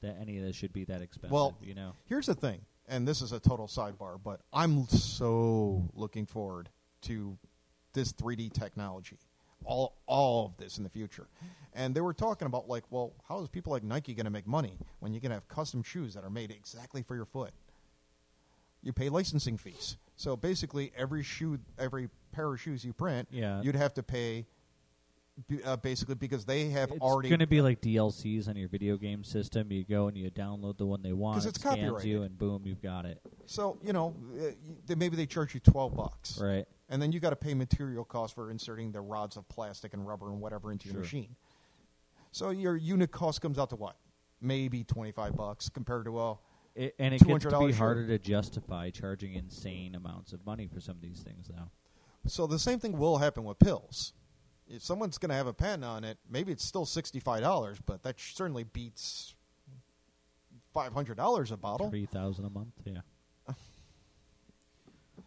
that 0.00 0.16
any 0.20 0.38
of 0.38 0.44
this 0.44 0.56
should 0.56 0.72
be 0.72 0.84
that 0.84 1.02
expensive. 1.02 1.32
Well, 1.32 1.56
you 1.62 1.74
know, 1.74 1.92
here's 2.08 2.26
the 2.26 2.34
thing, 2.34 2.60
and 2.88 3.06
this 3.06 3.22
is 3.22 3.32
a 3.32 3.40
total 3.40 3.66
sidebar, 3.66 4.18
but 4.22 4.40
I'm 4.52 4.86
so 4.88 5.88
looking 5.94 6.26
forward 6.26 6.68
to 7.02 7.36
this 7.92 8.12
3D 8.12 8.52
technology, 8.52 9.18
all 9.64 9.94
all 10.06 10.46
of 10.46 10.56
this 10.56 10.78
in 10.78 10.84
the 10.84 10.90
future. 10.90 11.26
And 11.74 11.94
they 11.94 12.00
were 12.00 12.14
talking 12.14 12.46
about 12.46 12.68
like, 12.68 12.84
well, 12.90 13.12
how 13.28 13.40
is 13.40 13.48
people 13.48 13.72
like 13.72 13.82
Nike 13.82 14.14
going 14.14 14.24
to 14.24 14.30
make 14.30 14.46
money 14.46 14.78
when 15.00 15.12
you 15.14 15.20
can 15.20 15.30
have 15.30 15.46
custom 15.48 15.82
shoes 15.82 16.14
that 16.14 16.24
are 16.24 16.30
made 16.30 16.50
exactly 16.50 17.02
for 17.02 17.14
your 17.16 17.24
foot? 17.24 17.50
You 18.82 18.92
pay 18.92 19.08
licensing 19.08 19.56
fees. 19.56 19.96
So 20.16 20.36
basically, 20.36 20.92
every 20.96 21.22
shoe, 21.22 21.58
every 21.78 22.08
pair 22.32 22.52
of 22.52 22.60
shoes 22.60 22.84
you 22.84 22.92
print, 22.92 23.28
Yeah. 23.30 23.62
you'd 23.62 23.76
have 23.76 23.94
to 23.94 24.02
pay. 24.02 24.46
Uh, 25.64 25.76
basically, 25.76 26.14
because 26.14 26.44
they 26.44 26.68
have 26.68 26.90
it's 26.90 27.00
already 27.00 27.28
It's 27.28 27.30
going 27.32 27.40
to 27.40 27.46
be 27.46 27.62
like 27.62 27.80
DLCs 27.80 28.48
on 28.48 28.56
your 28.56 28.68
video 28.68 28.98
game 28.98 29.24
system. 29.24 29.72
You 29.72 29.82
go 29.82 30.06
and 30.06 30.16
you 30.16 30.30
download 30.30 30.76
the 30.76 30.84
one 30.84 31.02
they 31.02 31.14
want. 31.14 31.36
'Cause 31.36 31.46
it 31.46 31.56
it's 31.56 31.60
scans 31.60 32.04
you, 32.04 32.22
and 32.22 32.36
boom, 32.36 32.66
you've 32.66 32.82
got 32.82 33.06
it. 33.06 33.18
So 33.46 33.78
you 33.82 33.94
know, 33.94 34.14
uh, 34.38 34.94
maybe 34.94 35.16
they 35.16 35.24
charge 35.26 35.54
you 35.54 35.60
twelve 35.60 35.96
bucks, 35.96 36.38
Right. 36.38 36.66
and 36.90 37.00
then 37.00 37.12
you 37.12 37.18
got 37.20 37.30
to 37.30 37.36
pay 37.36 37.54
material 37.54 38.04
cost 38.04 38.34
for 38.34 38.50
inserting 38.50 38.92
the 38.92 39.00
rods 39.00 39.38
of 39.38 39.48
plastic 39.48 39.94
and 39.94 40.06
rubber 40.06 40.30
and 40.30 40.38
whatever 40.40 40.70
into 40.70 40.86
your 40.88 40.96
Sure. 40.96 41.00
machine. 41.00 41.34
So 42.30 42.50
your 42.50 42.76
unit 42.76 43.10
cost 43.10 43.40
comes 43.40 43.58
out 43.58 43.70
to 43.70 43.76
what? 43.76 43.96
Maybe 44.42 44.84
twenty 44.84 45.12
five 45.12 45.34
bucks 45.34 45.70
compared 45.70 46.04
to 46.04 46.18
uh, 46.18 46.36
It, 46.74 46.94
and 46.98 47.14
it 47.14 47.22
gets 47.24 47.44
to 47.44 47.58
be 47.66 47.72
harder 47.72 48.06
to 48.06 48.18
justify 48.18 48.90
charging 48.90 49.32
insane 49.34 49.94
amounts 49.94 50.34
of 50.34 50.44
money 50.44 50.66
for 50.66 50.80
some 50.80 50.96
of 50.96 51.02
these 51.02 51.22
things, 51.22 51.48
though. 51.48 51.70
So 52.26 52.46
the 52.46 52.58
same 52.58 52.78
thing 52.78 52.98
will 52.98 53.16
happen 53.18 53.44
with 53.44 53.58
pills. 53.58 54.12
If 54.74 54.82
someone's 54.82 55.18
going 55.18 55.28
to 55.28 55.34
have 55.34 55.46
a 55.46 55.52
patent 55.52 55.84
on 55.84 56.02
it, 56.02 56.18
maybe 56.30 56.50
it's 56.50 56.64
still 56.64 56.86
sixty 56.86 57.20
five 57.20 57.42
dollars, 57.42 57.78
but 57.84 58.02
that 58.04 58.18
certainly 58.18 58.64
beats 58.64 59.34
five 60.72 60.92
hundred 60.92 61.16
dollars 61.18 61.52
a 61.52 61.56
bottle. 61.56 61.90
Three 61.90 62.06
thousand 62.06 62.46
a 62.46 62.50
month, 62.50 62.72
yeah. 62.84 63.00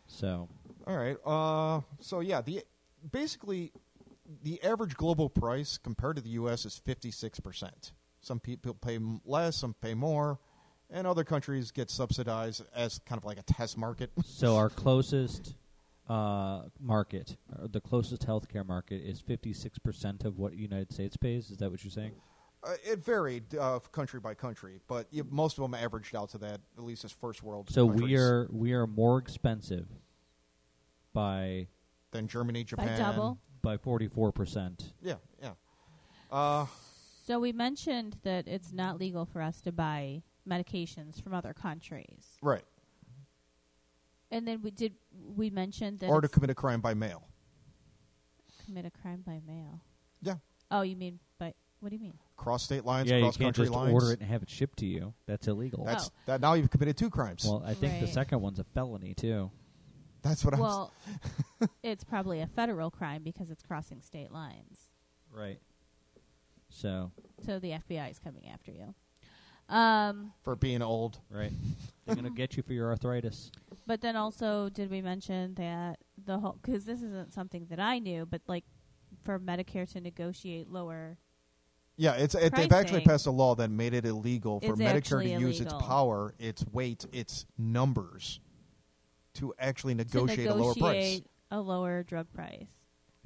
so 0.08 0.50
All 0.88 0.98
right. 0.98 1.18
Uh, 1.26 1.82
so 2.00 2.22
yeah, 2.22 2.42
the 2.42 2.64
basically 3.12 3.72
the 4.44 4.62
average 4.64 4.96
global 4.96 5.30
price 5.30 5.78
compared 5.78 6.16
to 6.16 6.22
the 6.22 6.30
U.S. 6.30 6.66
is 6.66 6.78
fifty 6.78 7.12
six 7.12 7.40
percent. 7.40 7.94
Some 8.22 8.40
people 8.40 8.74
pay 8.74 8.98
less, 9.24 9.58
some 9.58 9.76
pay 9.80 9.94
more, 9.94 10.40
and 10.90 11.06
other 11.06 11.24
countries 11.24 11.70
get 11.70 11.92
subsidized 11.92 12.64
as 12.76 13.00
kind 13.06 13.20
of 13.20 13.26
like 13.26 13.38
a 13.38 13.44
test 13.44 13.78
market. 13.78 14.10
so 14.26 14.56
our 14.56 14.70
closest 14.70 15.54
uh, 16.08 16.64
market, 16.80 17.38
or 17.60 17.68
the 17.68 17.82
closest 17.82 18.26
healthcare 18.26 18.66
market, 18.66 19.02
is 19.02 19.20
fifty 19.20 19.54
six 19.54 19.78
percent 19.80 20.24
of 20.26 20.38
what 20.38 20.52
the 20.52 20.58
United 20.58 20.92
States 20.92 21.18
pays. 21.18 21.50
Is 21.50 21.58
that 21.58 21.72
what 21.72 21.84
you're 21.84 21.92
saying? 21.92 22.14
Uh, 22.64 22.74
it 22.84 23.04
varied 23.04 23.56
uh, 23.56 23.80
country 23.92 24.20
by 24.20 24.34
country, 24.34 24.80
but 24.88 25.08
you, 25.12 25.26
most 25.30 25.58
of 25.58 25.62
them 25.64 25.74
averaged 25.76 26.16
out 26.16 26.30
to 26.30 26.38
that. 26.40 26.60
At 26.78 26.84
least 26.84 27.06
as 27.06 27.12
first 27.12 27.44
world. 27.44 27.70
So 27.70 27.88
countries, 27.88 28.10
we 28.10 28.18
are 28.18 28.48
we 28.52 28.74
are 28.74 28.88
more 28.88 29.18
expensive 29.20 29.88
by 31.14 31.68
than 32.12 32.28
Germany, 32.28 32.64
By 32.64 32.68
Japan. 32.68 33.00
double. 33.00 33.40
by 33.62 33.78
forty 33.78 34.08
four 34.08 34.32
percent. 34.32 34.94
Yeah, 35.02 35.16
yeah. 35.42 35.52
Uh, 36.32 36.66
So 37.26 37.40
we 37.40 37.52
mentioned 37.52 38.18
that 38.24 38.48
it's 38.48 38.72
not 38.72 39.00
legal 39.00 39.26
for 39.26 39.42
us 39.42 39.60
to 39.62 39.72
buy 39.72 40.22
medications 40.48 41.22
from 41.24 41.34
other 41.34 41.54
countries, 41.54 42.38
right. 42.42 42.64
And 44.32 44.48
then 44.48 44.62
we 44.62 44.72
did 44.72 44.94
we 45.36 45.50
mentioned 45.50 46.00
that 46.00 46.10
Or 46.10 46.22
to 46.22 46.28
commit 46.28 46.50
a 46.50 46.56
crime 46.56 46.82
by 46.82 46.94
mail. 46.94 47.28
commit 48.66 48.86
a 48.86 48.92
crime 48.92 49.24
by 49.26 49.40
mail. 49.46 49.82
Yeah. 50.22 50.36
Oh, 50.72 50.82
you 50.82 50.96
mean 50.96 51.20
by 51.40 51.54
what 51.80 51.90
do 51.90 51.96
you 51.96 52.02
mean? 52.02 52.18
Cross 52.38 52.64
state 52.64 52.84
lines, 52.86 53.10
Yeah, 53.10 53.18
you 53.18 53.24
cross 53.24 53.38
can't 53.38 53.48
country 53.56 53.66
just 53.66 53.76
lines. 53.76 53.94
order 53.94 54.12
it 54.12 54.20
and 54.20 54.30
have 54.30 54.42
it 54.42 54.50
shipped 54.50 54.80
to 54.80 54.86
you. 54.86 55.14
That's 55.28 55.48
illegal. 55.48 55.84
That's 55.86 56.08
Oh. 56.10 56.14
that. 56.26 56.42
Now 56.42 56.54
you've 56.54 56.70
committed 56.72 56.98
two 56.98 57.10
crimes. 57.10 57.46
well, 57.46 57.62
I 57.66 57.74
think 57.76 58.00
the 58.00 58.06
Right. 58.06 58.14
second 58.14 58.42
one's 58.42 58.60
a 58.60 58.64
felony 58.64 59.14
too. 59.14 59.52
That's 60.22 60.44
what 60.44 60.56
I'm. 60.56 60.60
Well, 60.60 60.92
it's 61.84 62.04
probably 62.04 62.42
a 62.42 62.48
federal 62.48 62.90
crime 62.90 63.22
because 63.24 63.52
it's 63.52 63.62
crossing 63.62 64.02
state 64.02 64.32
lines. 64.32 64.90
Right. 65.32 65.60
So 66.70 67.12
So 67.46 67.60
the 67.60 67.72
FBI 67.74 68.10
is 68.10 68.18
coming 68.20 68.48
after 68.50 68.72
you. 68.72 68.96
Um, 69.68 70.34
for 70.44 70.56
being 70.56 70.82
old. 70.82 71.20
right, 71.30 71.52
they're 72.06 72.16
gonna 72.16 72.30
get 72.30 72.56
you 72.56 72.64
for 72.64 72.74
your 72.74 72.90
arthritis. 72.90 73.52
but 73.88 74.02
then 74.02 74.16
also, 74.16 74.70
did 74.70 74.90
we 74.92 75.02
mention 75.02 75.56
that 75.56 76.00
the 76.24 76.40
whole 76.40 76.60
because 76.62 76.86
this 76.86 77.02
isn't 77.02 77.34
something 77.34 77.66
that 77.70 77.80
I 77.80 78.00
knew, 78.00 78.26
but 78.26 78.42
like 78.48 78.64
for 79.24 79.40
Medicare 79.40 79.92
to 79.94 80.02
negotiate 80.02 80.70
lower 80.70 81.18
Yeah, 81.98 82.14
it's 82.14 82.36
it, 82.36 82.54
they've 82.54 82.72
actually 82.72 83.02
passed 83.02 83.26
a 83.26 83.32
law 83.32 83.56
that 83.56 83.70
made 83.70 83.94
it 83.94 84.06
illegal 84.06 84.60
for 84.60 84.74
is 84.74 84.80
Medicare 84.80 84.92
to 84.92 84.98
actually 84.98 85.34
use 85.34 85.62
its 85.62 85.74
power, 85.74 86.36
its 86.38 86.66
weight, 86.72 87.06
its 87.12 87.46
numbers 87.58 88.40
to 89.36 89.54
actually 89.60 89.94
to 89.94 89.98
negotiate, 90.00 90.48
a 90.48 90.54
lower 90.54 90.76
price. 90.76 91.22
a 91.52 91.60
lower 91.60 92.04
drug 92.04 92.28
price. 92.34 92.68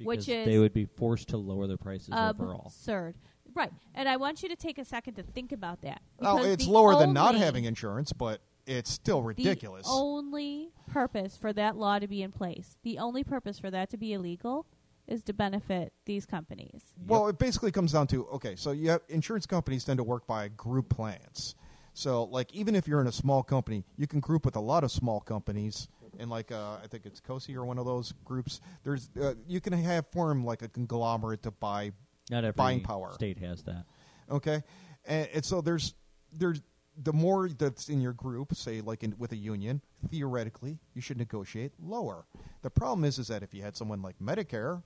Which 0.02 0.28
is 0.28 0.46
they 0.46 0.58
would 0.58 0.72
be 0.72 0.86
forced 0.86 1.28
to 1.28 1.36
lower 1.36 1.66
their 1.66 1.76
prices 1.76 2.10
Um, 2.12 2.30
overall. 2.30 2.66
absurd. 2.66 3.16
Right. 3.54 3.72
And 3.94 4.08
I 4.08 4.16
want 4.16 4.42
you 4.42 4.48
to 4.48 4.56
take 4.56 4.78
a 4.78 4.84
second 4.84 5.14
to 5.14 5.22
think 5.22 5.52
about 5.52 5.82
that. 5.82 6.00
Now, 6.20 6.36
because 6.36 6.52
it's 6.52 6.66
lower 6.66 6.96
than 6.98 7.12
not 7.12 7.34
having 7.34 7.64
insurance, 7.64 8.12
but 8.12 8.40
it's 8.66 8.90
still 8.90 9.22
ridiculous. 9.22 9.86
The 9.86 9.92
only 9.92 10.70
purpose 10.92 11.36
for 11.36 11.52
that 11.52 11.76
law 11.76 11.98
to 11.98 12.06
be 12.06 12.22
in 12.22 12.32
place, 12.32 12.76
the 12.82 12.98
only 12.98 13.24
purpose 13.24 13.58
for 13.58 13.70
that 13.70 13.90
to 13.90 13.96
be 13.96 14.12
illegal, 14.12 14.66
is 15.08 15.24
to 15.24 15.32
benefit 15.32 15.92
these 16.04 16.24
companies. 16.24 16.82
Well, 17.06 17.28
it 17.28 17.38
basically 17.38 17.72
comes 17.72 17.92
down 17.92 18.06
to 18.08 18.26
okay, 18.28 18.54
so 18.54 18.70
you 18.70 18.90
have 18.90 19.02
insurance 19.08 19.46
companies 19.46 19.84
tend 19.84 19.98
to 19.98 20.04
work 20.04 20.26
by 20.26 20.48
group 20.48 20.88
plans. 20.88 21.56
So, 21.92 22.24
like, 22.24 22.54
even 22.54 22.76
if 22.76 22.86
you're 22.86 23.00
in 23.00 23.08
a 23.08 23.12
small 23.12 23.42
company, 23.42 23.84
you 23.96 24.06
can 24.06 24.20
group 24.20 24.44
with 24.44 24.54
a 24.54 24.60
lot 24.60 24.84
of 24.84 24.92
small 24.92 25.20
companies. 25.20 25.88
And 26.18 26.30
like, 26.30 26.52
uh, 26.52 26.76
I 26.82 26.86
think 26.86 27.06
it's 27.06 27.20
COSI 27.20 27.56
or 27.56 27.64
one 27.64 27.78
of 27.78 27.86
those 27.86 28.14
groups. 28.24 28.60
There's, 28.84 29.10
uh, 29.20 29.34
you 29.48 29.60
can 29.60 29.72
have 29.72 30.06
form 30.08 30.44
like 30.44 30.62
a 30.62 30.68
conglomerate 30.68 31.42
to 31.42 31.50
buy 31.50 31.92
Not 32.30 32.44
every 32.44 32.56
buying 32.56 32.80
power. 32.80 33.12
state 33.12 33.38
has 33.38 33.62
that. 33.64 33.84
Okay, 34.30 34.62
and, 35.04 35.28
and 35.34 35.44
so 35.44 35.60
there's 35.60 35.94
there's 36.32 36.62
the 37.02 37.12
more 37.12 37.48
that's 37.48 37.88
in 37.88 38.00
your 38.00 38.12
group, 38.12 38.54
say 38.54 38.80
like 38.80 39.02
in, 39.02 39.14
with 39.18 39.32
a 39.32 39.36
union, 39.36 39.82
theoretically 40.08 40.78
you 40.94 41.00
should 41.00 41.18
negotiate 41.18 41.72
lower. 41.82 42.26
The 42.62 42.70
problem 42.70 43.04
is 43.04 43.18
is 43.18 43.28
that 43.28 43.42
if 43.42 43.52
you 43.52 43.62
had 43.62 43.76
someone 43.76 44.02
like 44.02 44.18
Medicare, 44.18 44.82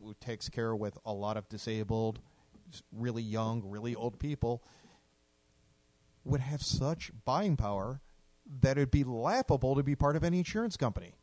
who 0.00 0.14
takes 0.20 0.48
care 0.48 0.74
with 0.76 0.98
a 1.04 1.12
lot 1.12 1.36
of 1.36 1.48
disabled, 1.48 2.20
really 2.92 3.22
young, 3.22 3.62
really 3.64 3.94
old 3.94 4.18
people, 4.18 4.62
would 6.24 6.40
have 6.40 6.62
such 6.62 7.10
buying 7.24 7.56
power 7.56 8.00
that 8.60 8.76
it'd 8.76 8.90
be 8.90 9.04
laughable 9.04 9.74
to 9.76 9.82
be 9.82 9.94
part 9.94 10.16
of 10.16 10.24
any 10.24 10.38
insurance 10.38 10.76
company. 10.76 11.14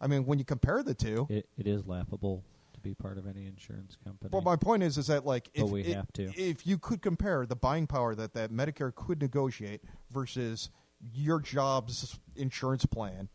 I 0.00 0.06
mean, 0.08 0.26
when 0.26 0.38
you 0.38 0.44
compare 0.44 0.82
the 0.82 0.94
two, 0.94 1.26
It, 1.30 1.48
it 1.56 1.66
is 1.66 1.86
laughable 1.86 2.44
be 2.82 2.94
part 2.94 3.18
of 3.18 3.26
any 3.26 3.46
insurance 3.46 3.96
company. 4.04 4.30
But 4.30 4.44
my 4.44 4.56
point 4.56 4.82
is, 4.82 4.98
is 4.98 5.06
that 5.06 5.24
like 5.24 5.48
if 5.54 5.62
But 5.62 5.70
we 5.70 5.80
it- 5.82 5.96
have 5.96 6.12
to. 6.14 6.32
if 6.36 6.66
you 6.66 6.78
could 6.78 7.02
compare 7.02 7.46
the 7.46 7.56
buying 7.56 7.86
power 7.86 8.14
that 8.14 8.34
that 8.34 8.50
Medicare 8.50 8.94
could 8.94 9.20
negotiate 9.20 9.82
versus 10.10 10.70
your 11.12 11.40
job's 11.40 12.18
insurance 12.36 12.84
plan, 12.86 13.28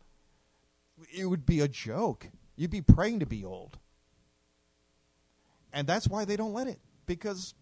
it 1.12 1.26
would 1.26 1.44
be 1.46 1.60
a 1.60 1.68
joke. 1.68 2.28
You'd 2.56 2.70
be 2.70 2.82
praying 2.82 3.20
to 3.20 3.26
be 3.26 3.44
old, 3.44 3.78
and 5.72 5.86
that's 5.86 6.08
why 6.08 6.24
they 6.24 6.36
don't 6.36 6.52
let 6.52 6.66
it 6.66 6.80
because. 7.06 7.54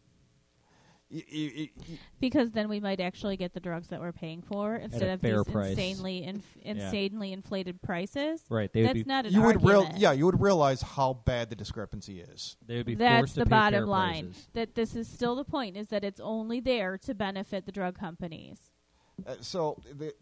Y- 1.11 1.23
y- 1.33 1.53
y- 1.57 1.71
y- 1.89 1.99
Because 2.21 2.51
then 2.53 2.69
we 2.69 2.81
might 2.81 3.01
actually 3.01 3.37
get 3.37 3.53
the 3.55 3.61
drugs 3.61 3.89
that 3.89 4.01
we're 4.01 4.13
paying 4.13 4.43
for 4.43 4.77
instead 4.77 5.09
of 5.11 5.21
these 5.21 5.45
price. 5.45 5.71
insanely 5.71 6.25
inf- 6.25 6.57
insanely 6.63 7.33
inflated 7.33 7.81
prices. 7.83 8.43
right, 8.49 8.73
they 8.73 8.81
would 8.83 8.89
That's 8.91 8.99
be 9.03 9.05
not 9.05 9.27
an 9.27 9.33
you 9.33 9.43
would 9.43 9.63
real, 9.65 9.79
argument. 9.81 10.01
yeah, 10.01 10.13
you 10.13 10.27
would 10.27 10.41
realize 10.41 10.83
how 10.83 11.15
bad 11.15 11.51
the 11.51 11.57
discrepancy 11.57 12.21
is. 12.21 12.57
they 12.67 12.77
would 12.79 12.87
be 12.87 12.95
That's 12.95 13.21
forced 13.21 13.35
to 13.35 13.41
the 13.41 13.47
pay 13.47 13.51
bottom 13.51 13.79
fair 13.81 13.87
line. 13.87 14.25
prices. 14.27 14.49
That 14.55 14.75
this 14.75 14.97
is 14.97 15.09
still 15.09 15.37
the 15.37 15.45
point 15.45 15.77
is 15.77 15.89
that 15.89 16.05
it's 16.05 16.21
only 16.21 16.61
there 16.61 16.99
to 16.99 17.15
benefit 17.15 17.67
the 17.67 17.73
drug 17.73 17.99
companies. 17.99 18.59
Uh, 19.27 19.37
so 19.41 19.81
the 19.95 20.13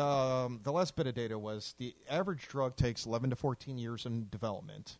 um, 0.00 0.58
the 0.64 0.72
last 0.72 0.96
bit 0.96 1.06
of 1.06 1.14
data 1.14 1.38
was 1.38 1.74
the 1.78 1.94
average 2.10 2.48
drug 2.48 2.74
takes 2.76 3.06
11 3.06 3.30
to 3.30 3.36
14 3.36 3.78
years 3.78 4.06
in 4.06 4.28
development, 4.28 4.98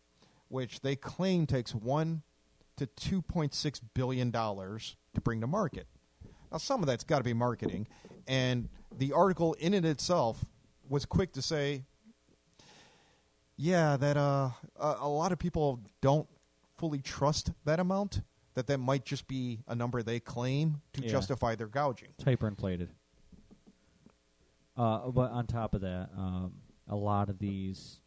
which 0.48 0.80
they 0.82 0.94
claim 0.94 1.46
takes 1.46 1.74
one 1.74 2.22
to 2.76 2.86
2.6 2.86 3.80
billion 3.94 4.30
dollars 4.30 4.96
to 5.14 5.20
bring 5.20 5.40
to 5.40 5.46
market. 5.46 5.86
Now, 6.50 6.58
some 6.58 6.80
of 6.80 6.86
that's 6.86 7.04
got 7.04 7.18
to 7.18 7.24
be 7.24 7.32
marketing, 7.34 7.86
and 8.26 8.68
the 8.96 9.12
article 9.12 9.54
in 9.54 9.74
it 9.74 9.84
itself 9.84 10.44
was 10.88 11.04
quick 11.04 11.32
to 11.32 11.42
say, 11.42 11.84
yeah, 13.56 13.96
that 13.96 14.16
uh, 14.16 14.50
a, 14.78 14.96
a 15.00 15.08
lot 15.08 15.32
of 15.32 15.38
people 15.38 15.80
don't 16.00 16.28
fully 16.76 16.98
trust 17.00 17.50
that 17.64 17.80
amount. 17.80 18.22
That 18.54 18.68
that 18.68 18.78
might 18.78 19.04
just 19.04 19.26
be 19.26 19.60
a 19.66 19.74
number 19.74 20.00
they 20.02 20.20
claim 20.20 20.80
to 20.92 21.02
Yeah. 21.02 21.08
justify 21.10 21.56
their 21.56 21.66
gouging. 21.66 22.10
It's 22.18 22.24
hyperinflated. 22.24 22.88
Uh, 24.76 25.08
but 25.10 25.30
on 25.32 25.46
top 25.46 25.74
of 25.74 25.80
that, 25.80 26.10
um, 26.16 26.52
a 26.88 26.94
lot 26.96 27.28
of 27.28 27.38
these 27.38 27.98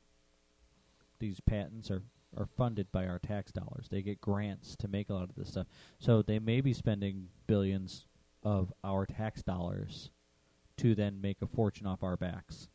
these 1.20 1.40
patents 1.42 1.90
are 1.90 2.02
are 2.38 2.46
funded 2.46 2.92
by 2.92 3.08
our 3.08 3.20
tax 3.20 3.52
dollars. 3.52 3.88
They 3.90 4.02
get 4.02 4.22
grants 4.22 4.76
to 4.78 4.88
make 4.88 5.10
a 5.10 5.14
lot 5.14 5.30
of 5.30 5.36
this 5.36 5.50
stuff. 5.50 5.68
So 6.00 6.22
they 6.22 6.40
may 6.40 6.62
be 6.62 6.72
spending 6.74 7.30
billions 7.48 8.06
of 8.44 8.72
our 8.84 9.06
tax 9.06 9.42
dollars 9.42 10.12
to 10.78 10.94
then 10.94 11.20
make 11.20 11.42
a 11.42 11.48
fortune 11.48 11.88
off 11.88 12.04
our 12.04 12.16
backs. 12.16 12.70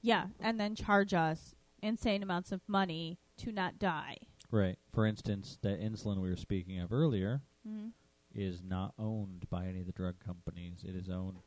Yeah, 0.00 0.28
and 0.38 0.58
then 0.60 0.74
charge 0.76 1.12
us 1.12 1.54
insane 1.82 2.22
amounts 2.22 2.52
of 2.52 2.60
money 2.68 3.18
to 3.38 3.50
not 3.52 3.78
die. 3.78 4.16
Right. 4.50 4.78
For 4.92 5.04
instance, 5.04 5.58
that 5.62 5.80
insulin 5.80 6.20
we 6.20 6.30
were 6.30 6.36
speaking 6.36 6.78
of 6.78 6.92
earlier 6.92 7.42
Mhm. 7.66 7.92
is 8.32 8.62
not 8.62 8.94
owned 8.98 9.48
by 9.50 9.66
any 9.66 9.80
of 9.80 9.86
the 9.86 9.92
drug 9.92 10.18
companies. 10.20 10.84
It 10.84 10.94
is 10.94 11.08
owned 11.08 11.38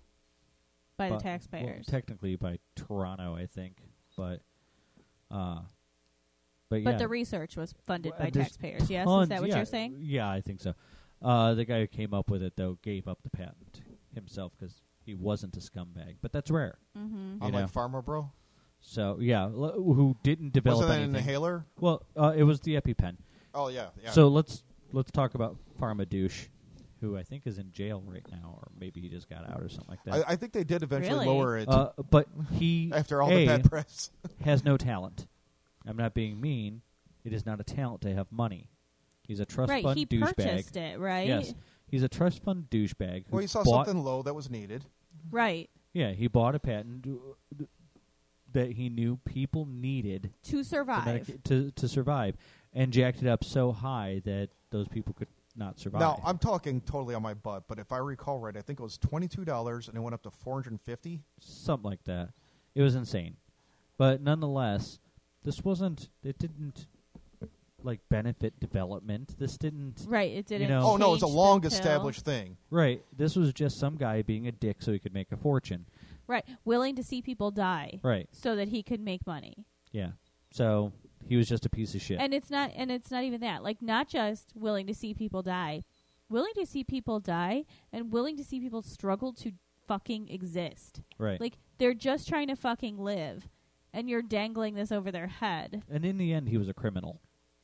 By 0.98 1.10
the 1.10 1.18
taxpayers. 1.18 1.88
Well, 1.88 2.00
technically 2.00 2.36
by 2.36 2.60
Toronto, 2.76 3.34
I 3.34 3.46
think, 3.48 3.82
but 4.16 4.44
uh, 5.32 5.62
but, 6.72 6.84
but 6.84 6.98
the 6.98 7.08
research 7.08 7.56
was 7.56 7.76
funded 7.86 8.14
Well, 8.14 8.24
by 8.26 8.30
there's 8.32 8.48
taxpayers. 8.48 8.90
Yes, 8.90 9.06
tons- 9.06 9.24
is 9.24 9.30
that 9.30 9.42
what 9.42 9.50
yeah, 9.50 9.56
you're 9.58 9.66
saying? 9.66 9.98
Yeah, 10.00 10.30
I 10.30 10.42
think 10.42 10.60
so. 10.62 10.74
Uh, 11.22 11.54
the 11.54 11.66
guy 11.66 11.82
who 11.82 11.88
came 11.88 12.14
up 12.16 12.32
with 12.32 12.42
it 12.42 12.54
though 12.56 12.78
gave 12.82 13.08
up 13.08 13.20
the 13.24 13.30
patent 13.30 13.82
himself 14.16 14.54
because 14.58 14.82
he 15.06 15.14
wasn't 15.14 15.56
a 15.56 15.60
scumbag, 15.60 16.16
but 16.22 16.32
that's 16.32 16.50
rare. 16.50 16.78
Mm-hmm. 16.98 17.34
You 17.34 17.38
Unlike 17.42 17.76
know. 17.76 17.82
Pharma 17.82 18.04
Bro, 18.04 18.32
So 18.80 19.18
yeah, 19.22 19.44
l- 19.44 19.74
who 19.76 20.16
didn't 20.24 20.54
develop 20.54 20.78
wasn't 20.80 20.90
that 20.90 20.98
an 20.98 21.04
anything? 21.04 21.20
inhaler? 21.28 21.66
Well, 21.80 22.04
uh, 22.18 22.34
it 22.36 22.44
was 22.44 22.60
the 22.62 22.76
EpiPen. 22.82 23.18
Oh 23.54 23.68
yeah, 23.68 23.88
yeah. 24.04 24.12
So 24.12 24.30
let's 24.30 24.64
let's 24.94 25.12
talk 25.12 25.36
about 25.36 25.58
Pharma 25.80 26.08
Douche, 26.10 26.46
who 27.02 27.18
I 27.18 27.24
think 27.24 27.46
is 27.46 27.58
in 27.58 27.72
jail 27.72 28.02
right 28.08 28.26
now, 28.32 28.56
or 28.58 28.70
maybe 28.80 29.02
he 29.02 29.10
just 29.10 29.30
got 29.30 29.48
out 29.50 29.62
or 29.62 29.70
something 29.70 29.90
like 29.90 30.04
that. 30.06 30.28
I, 30.28 30.34
I 30.34 30.36
think 30.38 30.54
they 30.54 30.64
did 30.64 30.82
eventually 30.84 31.14
Really? 31.14 31.28
lower 31.28 31.58
it 31.58 31.68
uh, 31.70 31.90
but 32.10 32.28
he 32.54 32.92
after 32.96 33.22
all 33.22 33.30
A, 33.32 33.46
the 33.46 33.46
bad 33.46 33.70
press. 33.70 34.10
has 34.44 34.64
no 34.64 34.78
talent. 34.78 35.28
I'm 35.88 35.98
not 35.98 36.14
being 36.14 36.40
mean. 36.40 36.82
It 37.24 37.34
is 37.34 37.46
not 37.46 37.60
a 37.60 37.64
talent 37.64 38.02
to 38.02 38.14
have 38.14 38.32
money. 38.32 38.70
He's 39.28 39.40
a 39.40 39.46
trust 39.46 39.70
Right, 39.70 39.84
fund 39.84 39.98
he 39.98 40.06
douchebag. 40.06 40.36
purchased 40.36 40.76
it, 40.76 41.00
right? 41.00 41.28
Yes, 41.28 41.54
he's 41.88 42.04
a 42.04 42.10
trust 42.10 42.44
fund 42.44 42.68
douchebag. 42.70 43.26
who 43.28 43.32
well, 43.32 43.42
he 43.42 43.48
saw 43.48 43.64
bought, 43.64 43.86
something 43.86 44.04
low 44.04 44.22
that 44.24 44.34
was 44.34 44.50
needed. 44.50 44.84
Right. 45.30 45.70
Yeah, 45.94 46.12
he 46.12 46.28
bought 46.28 46.56
a 46.56 46.60
patent 46.60 47.08
that 48.54 48.72
he 48.72 48.90
knew 48.90 49.18
people 49.26 49.66
needed 49.66 50.32
To 50.44 50.52
to, 50.58 50.64
survive. 50.64 51.06
medica- 51.06 51.38
to 51.46 51.72
to 51.72 51.88
survive, 51.88 52.36
and 52.74 52.92
jacked 52.92 53.22
it 53.22 53.28
up 53.28 53.44
so 53.44 53.72
high 53.72 54.22
that 54.26 54.50
those 54.72 54.88
people 54.88 55.14
could 55.14 55.28
not 55.56 55.80
survive. 55.80 56.00
Now 56.02 56.22
I'm 56.26 56.38
talking 56.38 56.82
totally 56.82 57.14
on 57.16 57.22
my 57.22 57.34
butt, 57.34 57.64
but 57.68 57.78
if 57.80 57.92
I 57.92 57.98
recall 57.98 58.40
right, 58.40 58.56
I 58.58 58.62
think 58.62 58.80
it 58.80 58.84
was 58.84 58.98
twenty 58.98 59.28
two 59.28 59.46
dollars 59.46 59.88
and 59.88 59.96
it 59.96 60.00
went 60.02 60.14
up 60.14 60.24
to 60.24 60.32
four 60.32 60.56
hundred 60.56 60.72
and 60.72 60.82
fifty. 60.82 61.22
something 61.40 61.90
like 61.90 62.04
that. 62.06 62.30
It 62.76 62.82
was 62.82 62.96
insane, 62.96 63.36
but 63.98 64.22
nonetheless, 64.22 65.00
this 65.44 65.64
wasn't. 65.64 66.10
It 66.24 66.38
didn't 66.40 66.88
like 67.84 68.00
benefit 68.10 68.60
development. 68.60 69.38
This 69.40 69.58
didn't. 69.58 70.06
right. 70.08 70.32
It 70.32 70.46
didn't. 70.46 70.70
know- 70.70 70.84
Oh 70.84 70.98
no, 70.98 71.14
it's 71.16 71.24
a 71.24 71.28
long 71.28 71.66
established 71.66 72.24
thing. 72.26 72.58
Right. 72.70 73.04
This 73.18 73.36
was 73.36 73.52
just 73.54 73.80
some 73.80 73.96
guy 73.98 74.22
being 74.22 74.48
a 74.48 74.52
dick 74.52 74.78
so 74.82 74.92
he 74.92 75.00
could 75.00 75.14
make 75.14 75.32
a 75.32 75.38
fortune. 75.38 75.86
Right. 76.28 76.46
Willing 76.64 76.96
to 76.96 77.04
see 77.04 77.22
people 77.22 77.50
die 77.52 78.00
Right. 78.04 78.30
so 78.32 78.56
that 78.56 78.68
he 78.70 78.84
could 78.84 79.00
make 79.02 79.26
money. 79.26 79.66
Yeah. 79.92 80.12
So 80.52 80.92
he 81.28 81.36
was 81.38 81.50
just 81.50 81.66
a 81.66 81.70
piece 81.70 81.96
of 81.96 82.02
shit. 82.02 82.20
And 82.20 82.34
it's 82.34 82.52
not 82.52 82.72
and 82.76 82.92
it's 82.92 83.10
not 83.10 83.24
even 83.24 83.42
that. 83.42 83.64
Like 83.64 83.82
not 83.82 84.08
just 84.08 84.52
willing 84.56 84.86
to 84.88 84.94
see 84.94 85.14
people 85.16 85.42
die. 85.42 85.84
Willing 86.30 86.54
to 86.58 86.66
see 86.68 86.84
people 86.84 87.20
die 87.20 87.66
and 87.92 88.12
willing 88.14 88.38
to 88.38 88.44
see 88.44 88.60
people 88.60 88.82
struggle 88.84 89.34
to 89.34 89.52
fucking 89.88 90.30
exist. 90.30 91.02
right. 91.18 91.42
Like 91.42 91.58
they're 91.80 91.96
just 91.96 92.30
trying 92.30 92.48
to 92.50 92.56
fucking 92.56 93.00
live 93.00 93.48
and 93.94 94.10
you're 94.10 94.22
dangling 94.22 94.76
this 94.76 94.92
over 94.92 95.12
their 95.12 95.28
head. 95.28 95.84
and 95.90 96.06
in 96.06 96.18
the 96.18 96.34
end, 96.34 96.50
he 96.50 96.58
was 96.58 96.70
a 96.70 96.74
criminal. 96.74 97.22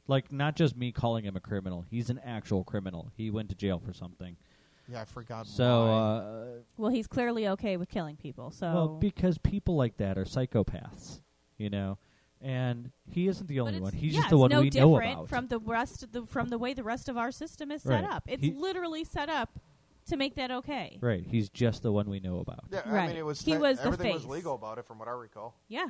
Like 0.07 0.31
not 0.31 0.55
just 0.55 0.77
me 0.77 0.91
calling 0.91 1.25
him 1.25 1.35
a 1.35 1.39
criminal. 1.41 1.85
He's 1.89 2.09
an 2.09 2.19
actual 2.23 2.63
criminal. 2.63 3.11
He 3.15 3.29
went 3.29 3.49
to 3.49 3.55
jail 3.55 3.79
for 3.79 3.93
something. 3.93 4.37
Yeah, 4.89 5.01
I 5.01 5.05
forgot. 5.05 5.47
So, 5.47 5.85
why. 5.87 5.97
uh, 5.97 6.45
Well, 6.77 6.91
he's 6.91 7.07
clearly 7.07 7.45
okay 7.49 7.75
with 7.75 7.89
killing 7.89 8.15
people. 8.15 8.51
So 8.51 8.73
well, 8.73 8.87
because 8.99 9.37
people 9.37 9.75
like 9.75 9.97
that 9.97 10.17
are 10.17 10.23
psychopaths, 10.23 11.19
you 11.57 11.69
know. 11.69 11.97
And 12.39 12.91
he 13.09 13.27
isn't 13.27 13.47
the 13.47 13.59
only 13.59 13.81
one. 13.81 13.91
He's 13.93 14.13
yeah, 14.13 14.19
just 14.19 14.29
the 14.29 14.37
one 14.37 14.51
no 14.51 14.61
we 14.61 14.69
know 14.69 14.93
different 14.95 15.13
about. 15.13 15.27
from 15.29 15.47
the 15.47 15.59
rest 15.59 16.03
of 16.03 16.11
the 16.13 16.23
from 16.25 16.49
the 16.49 16.57
way 16.57 16.73
the 16.73 16.83
rest 16.83 17.09
of 17.09 17.17
our 17.17 17.31
system 17.31 17.71
is 17.71 17.81
set 17.81 18.03
Right. 18.03 18.09
up. 18.13 18.23
It's 18.27 18.43
He- 18.43 18.51
literally 18.53 19.03
set 19.03 19.27
up 19.27 19.59
to 20.05 20.15
make 20.15 20.35
that 20.35 20.51
okay. 20.51 20.99
right. 21.01 21.25
He's 21.27 21.49
just 21.49 21.81
the 21.83 21.91
one 21.91 22.09
we 22.09 22.19
know 22.21 22.39
about. 22.39 22.65
yeah, 22.71 22.83
I 22.85 22.89
right. 22.91 23.07
mean, 23.09 23.17
it 23.17 23.25
was 23.25 23.41
He 23.41 23.53
te- 23.53 23.57
was 23.57 23.79
the 23.79 23.85
everything 23.87 24.13
was 24.13 24.21
face. 24.21 24.31
legal 24.31 24.55
about 24.55 24.77
it, 24.77 24.85
from 24.85 24.99
what 24.99 25.07
I 25.09 25.11
recall. 25.11 25.55
Yeah. 25.67 25.87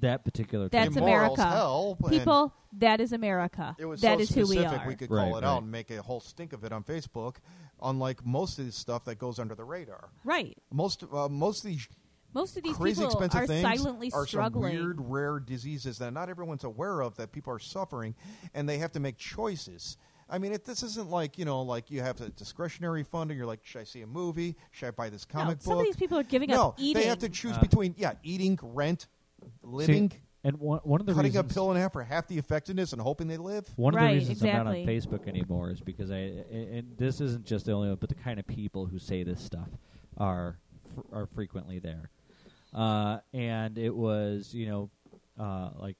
That 0.00 0.24
particular. 0.24 0.68
That's 0.68 0.94
thing. 0.94 1.02
Immoral 1.02 1.34
America. 1.34 1.46
hell, 1.56 1.98
People, 2.08 2.52
that 2.78 3.00
is 3.00 3.12
America. 3.12 3.74
It 3.78 3.86
was 3.86 4.00
That 4.02 4.18
so 4.18 4.22
is 4.22 4.28
who 4.30 4.40
we 4.42 4.46
specific 4.56 4.80
are. 4.82 4.88
we 4.88 4.94
could 4.96 5.10
Right, 5.10 5.24
call 5.30 5.38
it 5.38 5.42
right. 5.42 5.48
out 5.48 5.62
and 5.62 5.70
make 5.72 5.90
a 5.90 6.02
whole 6.02 6.20
stink 6.20 6.52
of 6.52 6.64
it 6.64 6.72
on 6.72 6.82
Facebook. 6.84 7.36
Unlike 7.82 8.24
most 8.24 8.58
of 8.58 8.66
the 8.66 8.72
stuff 8.72 9.04
that 9.04 9.16
goes 9.18 9.38
under 9.38 9.54
the 9.54 9.64
radar, 9.64 10.08
right. 10.24 10.56
most 10.72 11.04
uh, 11.12 11.28
most 11.28 11.64
of 11.64 11.70
these 11.70 11.86
Most 12.32 12.56
of 12.56 12.62
these 12.62 12.76
crazy 12.76 13.02
people 13.02 13.12
expensive 13.20 13.40
are 13.42 13.46
things 13.46 13.62
silently 13.78 14.10
are 14.12 14.26
struggling. 14.26 14.74
some 14.76 14.82
weird, 14.84 14.96
rare 15.00 15.38
diseases 15.40 15.98
that 15.98 16.12
not 16.12 16.28
everyone's 16.30 16.64
aware 16.64 17.00
of 17.02 17.16
that 17.16 17.32
people 17.32 17.52
are 17.52 17.58
suffering, 17.58 18.14
and 18.54 18.66
they 18.68 18.78
have 18.78 18.92
to 18.92 19.00
make 19.00 19.18
choices. 19.18 19.98
I 20.28 20.38
mean, 20.38 20.52
if 20.52 20.64
this 20.64 20.82
isn't 20.82 21.08
like 21.10 21.38
you 21.38 21.44
know, 21.44 21.60
like 21.62 21.90
you 21.90 22.00
have 22.02 22.20
a 22.22 22.30
discretionary 22.30 23.04
fund, 23.04 23.30
and 23.30 23.36
you're 23.38 23.46
like, 23.46 23.60
should 23.62 23.82
I 23.82 23.84
see 23.84 24.00
a 24.02 24.06
movie? 24.06 24.56
Should 24.72 24.86
I 24.88 24.90
buy 24.92 25.10
this 25.10 25.24
comic 25.26 25.44
No, 25.44 25.44
comic 25.46 25.62
some 25.62 25.72
book? 25.74 25.80
of 25.82 25.86
these 25.86 25.96
people 25.96 26.18
are 26.18 26.22
giving 26.24 26.48
no, 26.50 26.68
up 26.68 26.74
eating. 26.78 27.02
they 27.02 27.08
have 27.08 27.18
to 27.20 27.28
choose 27.28 27.56
Uh, 27.56 27.60
between 27.60 27.94
yeah, 27.98 28.14
eating, 28.22 28.58
rent, 28.62 29.06
living, 29.62 30.10
See, 30.10 30.18
and 30.44 30.58
one, 30.58 30.80
one 30.84 31.00
of 31.00 31.06
the 31.06 31.12
cutting 31.14 31.32
reasons 31.32 31.50
a 31.50 31.54
pill 31.54 31.70
in 31.72 31.76
half 31.76 31.92
for 31.92 32.02
half 32.04 32.28
the 32.28 32.38
effectiveness, 32.38 32.92
and 32.92 33.00
hoping 33.02 33.26
they 33.26 33.36
live. 33.36 33.66
One 33.76 33.94
of 33.94 34.00
Right, 34.00 34.12
the 34.12 34.18
reasons 34.20 34.42
I'm 34.42 34.52
not 34.64 34.66
on. 34.68 34.74
Facebook 34.86 35.26
anymore 35.28 35.70
is 35.70 35.80
because 35.80 36.10
I 36.10 36.16
and 36.16 36.68
and 36.74 36.98
this 36.98 37.20
isn't 37.20 37.44
just 37.44 37.66
the 37.66 37.72
only 37.72 37.88
one, 37.88 37.98
but 38.00 38.08
the 38.08 38.14
kind 38.14 38.38
of 38.38 38.46
people 38.46 38.86
who 38.86 38.98
say 38.98 39.22
this 39.22 39.40
stuff 39.40 39.68
are 40.18 40.58
fr- 40.94 41.16
are 41.16 41.26
frequently 41.26 41.78
there, 41.80 42.10
uh, 42.74 43.18
and 43.32 43.76
it 43.78 43.94
was 43.94 44.54
you 44.54 44.66
know 44.68 44.90
uh, 45.38 45.70
like 45.78 45.96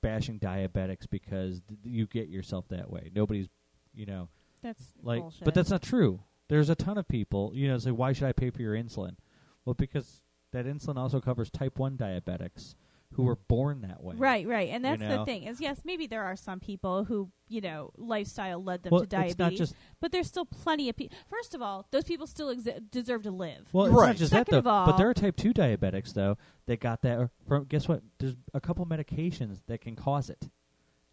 bashing 0.00 0.38
diabetics 0.38 1.08
because 1.10 1.60
th- 1.68 1.78
you 1.84 2.06
get 2.06 2.28
yourself 2.28 2.66
that 2.68 2.88
way. 2.90 3.10
Nobody's 3.14 3.48
you 3.94 4.06
know 4.06 4.28
That's 4.62 4.82
like, 5.02 5.20
bullshit. 5.20 5.44
but 5.44 5.54
that's 5.54 5.70
not 5.70 5.82
true. 5.82 6.20
There's 6.48 6.70
a 6.70 6.74
ton 6.74 6.98
of 6.98 7.06
people 7.08 7.50
you 7.54 7.68
know 7.68 7.78
say 7.78 7.90
why 7.90 8.12
should 8.12 8.24
I 8.28 8.32
pay 8.32 8.50
for 8.50 8.62
your 8.62 8.74
insulin? 8.74 9.16
Well, 9.64 9.74
because 9.74 10.21
that 10.52 10.66
insulin 10.66 10.96
also 10.96 11.20
covers 11.20 11.50
type 11.50 11.78
one 11.78 11.96
diabetics 11.96 12.74
who 13.14 13.24
were 13.24 13.36
born 13.36 13.82
that 13.82 14.02
way. 14.02 14.14
right, 14.16 14.46
right, 14.48 14.70
and 14.70 14.82
You 14.84 14.90
that's 14.90 15.00
know? 15.02 15.18
the 15.18 15.24
thing. 15.26 15.42
Is 15.42 15.60
yes, 15.60 15.82
maybe 15.84 16.06
there 16.06 16.22
are 16.24 16.34
some 16.34 16.60
people 16.60 17.04
who 17.04 17.30
you 17.48 17.60
know 17.60 17.90
lifestyle 17.98 18.62
led 18.64 18.82
them 18.82 18.90
Well, 18.90 19.02
to 19.02 19.06
diabetes, 19.06 19.32
it's 19.32 19.38
not 19.38 19.52
just 19.52 19.74
but 20.00 20.12
there's 20.12 20.26
still 20.28 20.46
plenty 20.46 20.88
of 20.88 20.96
people. 20.96 21.18
First 21.28 21.54
of 21.54 21.60
all, 21.60 21.86
those 21.90 22.04
people 22.04 22.26
still 22.26 22.54
exi- 22.54 22.80
deserve 22.90 23.24
to 23.24 23.30
live. 23.30 23.68
Well, 23.72 23.84
it's 23.86 23.94
Right. 23.94 24.06
not 24.08 24.16
just 24.16 24.30
Second 24.30 24.52
that 24.52 24.58
of 24.58 24.64
though. 24.64 24.70
all- 24.70 24.86
but 24.86 24.96
there 24.96 25.10
are 25.10 25.14
type 25.14 25.36
two 25.36 25.52
diabetics 25.52 26.14
though 26.14 26.38
that 26.66 26.80
got 26.80 27.02
that 27.02 27.28
from. 27.46 27.64
Guess 27.64 27.86
what? 27.86 28.02
There's 28.18 28.36
a 28.54 28.60
couple 28.62 28.86
medications 28.86 29.60
that 29.66 29.82
can 29.82 29.94
cause 29.94 30.30
it. 30.30 30.48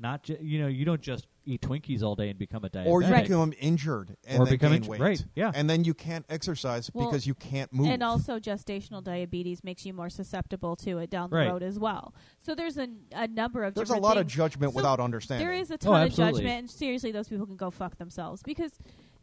Not 0.02 0.24
ju- 0.24 0.38
you 0.42 0.62
know 0.62 0.68
you 0.68 0.86
don't 0.86 1.02
just 1.02 1.28
eat 1.46 1.62
Twinkies 1.62 2.04
all 2.04 2.16
day 2.16 2.30
and 2.30 2.40
become 2.40 2.64
a 2.64 2.70
diabetic. 2.70 2.86
Or 2.88 3.02
you 3.02 3.10
Right. 3.12 3.24
become 3.28 3.54
injured 3.60 4.16
and 4.26 4.40
Or 4.42 4.46
then 4.46 4.54
become 4.54 4.72
gain 4.72 4.84
inju- 4.84 4.88
weight. 4.88 5.02
right, 5.02 5.26
yeah. 5.36 5.52
And 5.54 5.70
then 5.70 5.84
you 5.84 5.94
can't 5.94 6.26
exercise 6.30 6.90
Well, 6.94 7.08
because 7.08 7.28
you 7.28 7.34
can't 7.34 7.74
move. 7.74 7.88
And 7.88 8.02
also, 8.04 8.40
gestational 8.40 9.04
diabetes 9.04 9.62
makes 9.64 9.86
you 9.86 9.94
more 9.94 10.10
susceptible 10.10 10.76
to 10.78 11.00
it 11.00 11.10
down 11.10 11.32
the 11.32 11.36
Right. 11.38 11.50
road 11.50 11.64
as 11.64 11.78
well. 11.80 12.14
So 12.40 12.56
there's 12.56 12.78
a, 12.78 12.88
a 13.12 13.28
number 13.28 13.64
of 13.64 13.74
There's 13.74 13.90
a 13.90 13.94
different 13.94 14.04
lot 14.04 14.18
of 14.18 14.24
things. 14.24 14.34
judgment 14.36 14.72
So 14.74 14.78
without 14.78 15.00
understanding. 15.02 15.46
There 15.46 15.56
is 15.56 15.70
a 15.72 15.74
Oh, 15.74 15.78
ton 15.78 16.02
of 16.04 16.08
absolutely. 16.08 16.40
judgment, 16.42 16.60
and 16.60 16.70
seriously, 16.72 17.12
those 17.12 17.28
people 17.28 17.46
can 17.46 17.58
go 17.58 17.70
fuck 17.72 17.98
themselves 17.98 18.42
because 18.44 18.72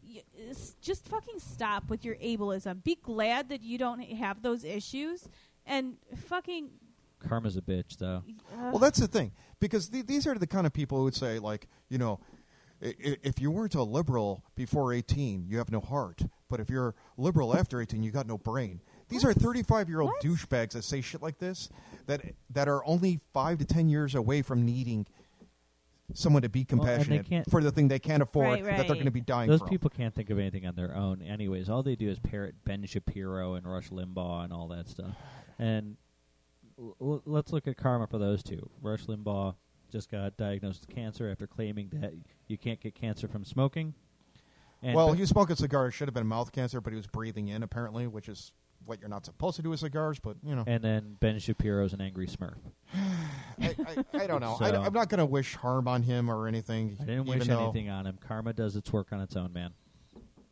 y- 0.06 0.22
s- 0.50 0.74
just 0.82 1.06
fucking 1.08 1.38
stop 1.38 1.88
with 1.88 2.04
your 2.04 2.16
ableism. 2.16 2.82
Be 2.84 2.96
glad 2.96 3.48
that 3.48 3.62
you 3.62 3.78
don't 3.78 4.00
have 4.02 4.42
those 4.42 4.62
issues, 4.64 5.26
and 5.64 5.96
fucking. 6.14 6.70
Karma's 7.20 7.56
a 7.56 7.62
bitch 7.62 7.96
though. 7.98 8.22
Well, 8.56 8.78
that's 8.78 8.98
the 8.98 9.08
thing 9.08 9.32
because 9.60 9.88
th- 9.88 10.06
these 10.06 10.26
are 10.26 10.34
the 10.38 10.46
kind 10.46 10.66
of 10.66 10.72
people 10.72 10.98
who 10.98 11.04
would 11.04 11.14
say, 11.14 11.38
like, 11.38 11.66
you 11.88 11.98
know, 11.98 12.20
i- 12.82 12.88
i- 13.04 13.16
if 13.22 13.40
you 13.40 13.50
weren't 13.50 13.74
a 13.74 13.82
liberal 13.82 14.44
before 14.54 14.92
18, 14.92 15.46
you 15.48 15.58
have 15.58 15.70
no 15.70 15.80
heart. 15.80 16.22
but 16.48 16.60
if 16.60 16.70
you're 16.70 16.94
liberal 17.16 17.56
after 17.56 17.80
18, 17.80 18.04
you 18.04 18.12
got 18.12 18.24
no 18.28 18.38
brain. 18.38 18.80
These 19.08 19.24
are 19.24 19.32
35 19.32 19.88
year 19.88 20.00
old 20.00 20.12
What? 20.12 20.22
douchebags 20.22 20.70
that 20.74 20.84
say 20.84 21.00
shit 21.00 21.20
like 21.20 21.38
this 21.38 21.68
that 22.06 22.22
that 22.50 22.68
are 22.68 22.84
only 22.86 23.18
five 23.32 23.58
to 23.58 23.64
10 23.64 23.88
years 23.88 24.14
away 24.14 24.42
from 24.42 24.64
needing 24.64 25.06
someone 26.14 26.42
to 26.42 26.48
be 26.48 26.64
compassionate 26.64 27.26
can't- 27.26 27.50
for 27.50 27.60
the 27.64 27.72
thing 27.72 27.88
they 27.88 27.98
can't 27.98 28.22
afford 28.22 28.60
Right, 28.60 28.64
that 28.64 28.86
they're 28.86 28.94
going 28.94 29.06
to 29.06 29.10
be 29.10 29.20
dying 29.20 29.50
Those 29.50 29.58
from. 29.58 29.70
people 29.70 29.90
can't 29.90 30.14
think 30.14 30.30
of 30.30 30.38
anything 30.38 30.64
on 30.66 30.76
their 30.76 30.94
own, 30.94 31.20
anyways. 31.20 31.68
All 31.68 31.82
they 31.82 31.96
do 31.96 32.08
is 32.08 32.20
parrot 32.20 32.54
Ben 32.64 32.86
Shapiro 32.86 33.54
and 33.54 33.66
Rush 33.66 33.90
Limbaugh 33.90 34.44
and 34.44 34.52
all 34.52 34.68
that 34.68 34.86
stuff. 34.88 35.16
And 35.58 35.96
l- 36.78 37.22
let's 37.26 37.52
look 37.52 37.66
at 37.66 37.76
karma 37.76 38.06
for 38.06 38.18
those 38.18 38.42
two. 38.42 38.68
Rush 38.82 39.04
Limbaugh 39.06 39.54
just 39.90 40.10
got 40.10 40.36
diagnosed 40.36 40.86
with 40.86 40.94
cancer 40.94 41.30
after 41.30 41.46
claiming 41.46 41.88
that 41.92 42.12
you 42.48 42.58
can't 42.58 42.80
get 42.80 42.94
cancer 42.94 43.28
from 43.28 43.44
smoking. 43.44 43.94
And 44.82 44.94
well, 44.94 45.12
he 45.12 45.20
was 45.20 45.30
smoking 45.30 45.56
cigars. 45.56 45.94
Should 45.94 46.08
have 46.08 46.14
been 46.14 46.26
mouth 46.26 46.52
cancer, 46.52 46.80
but 46.80 46.92
he 46.92 46.96
was 46.96 47.06
breathing 47.06 47.48
in 47.48 47.62
apparently, 47.62 48.06
which 48.06 48.28
is 48.28 48.52
what 48.84 49.00
you're 49.00 49.08
not 49.08 49.24
supposed 49.24 49.56
to 49.56 49.62
do 49.62 49.70
with 49.70 49.80
cigars. 49.80 50.18
But 50.18 50.36
you 50.44 50.54
know, 50.54 50.64
and 50.66 50.82
then 50.82 51.16
Ben 51.20 51.38
Shapiro's 51.38 51.92
an 51.92 52.00
angry 52.00 52.26
Smurf. 52.26 52.56
I, 52.94 53.74
I, 53.86 54.04
I 54.22 54.26
don't 54.26 54.40
know. 54.40 54.56
I, 54.60 54.70
So- 54.70 54.82
am 54.82 54.92
not 54.92 55.08
going 55.08 55.18
to 55.18 55.26
wish 55.26 55.54
harm 55.54 55.88
on 55.88 56.02
him 56.02 56.28
or 56.30 56.46
anything. 56.46 56.96
I 57.00 57.04
didn't 57.04 57.24
wish 57.26 57.48
anything 57.48 57.88
on 57.88 58.06
him. 58.06 58.18
Karma 58.26 58.52
does 58.52 58.76
its 58.76 58.92
work 58.92 59.08
on 59.12 59.20
its 59.20 59.34
own, 59.34 59.52
man. 59.52 59.72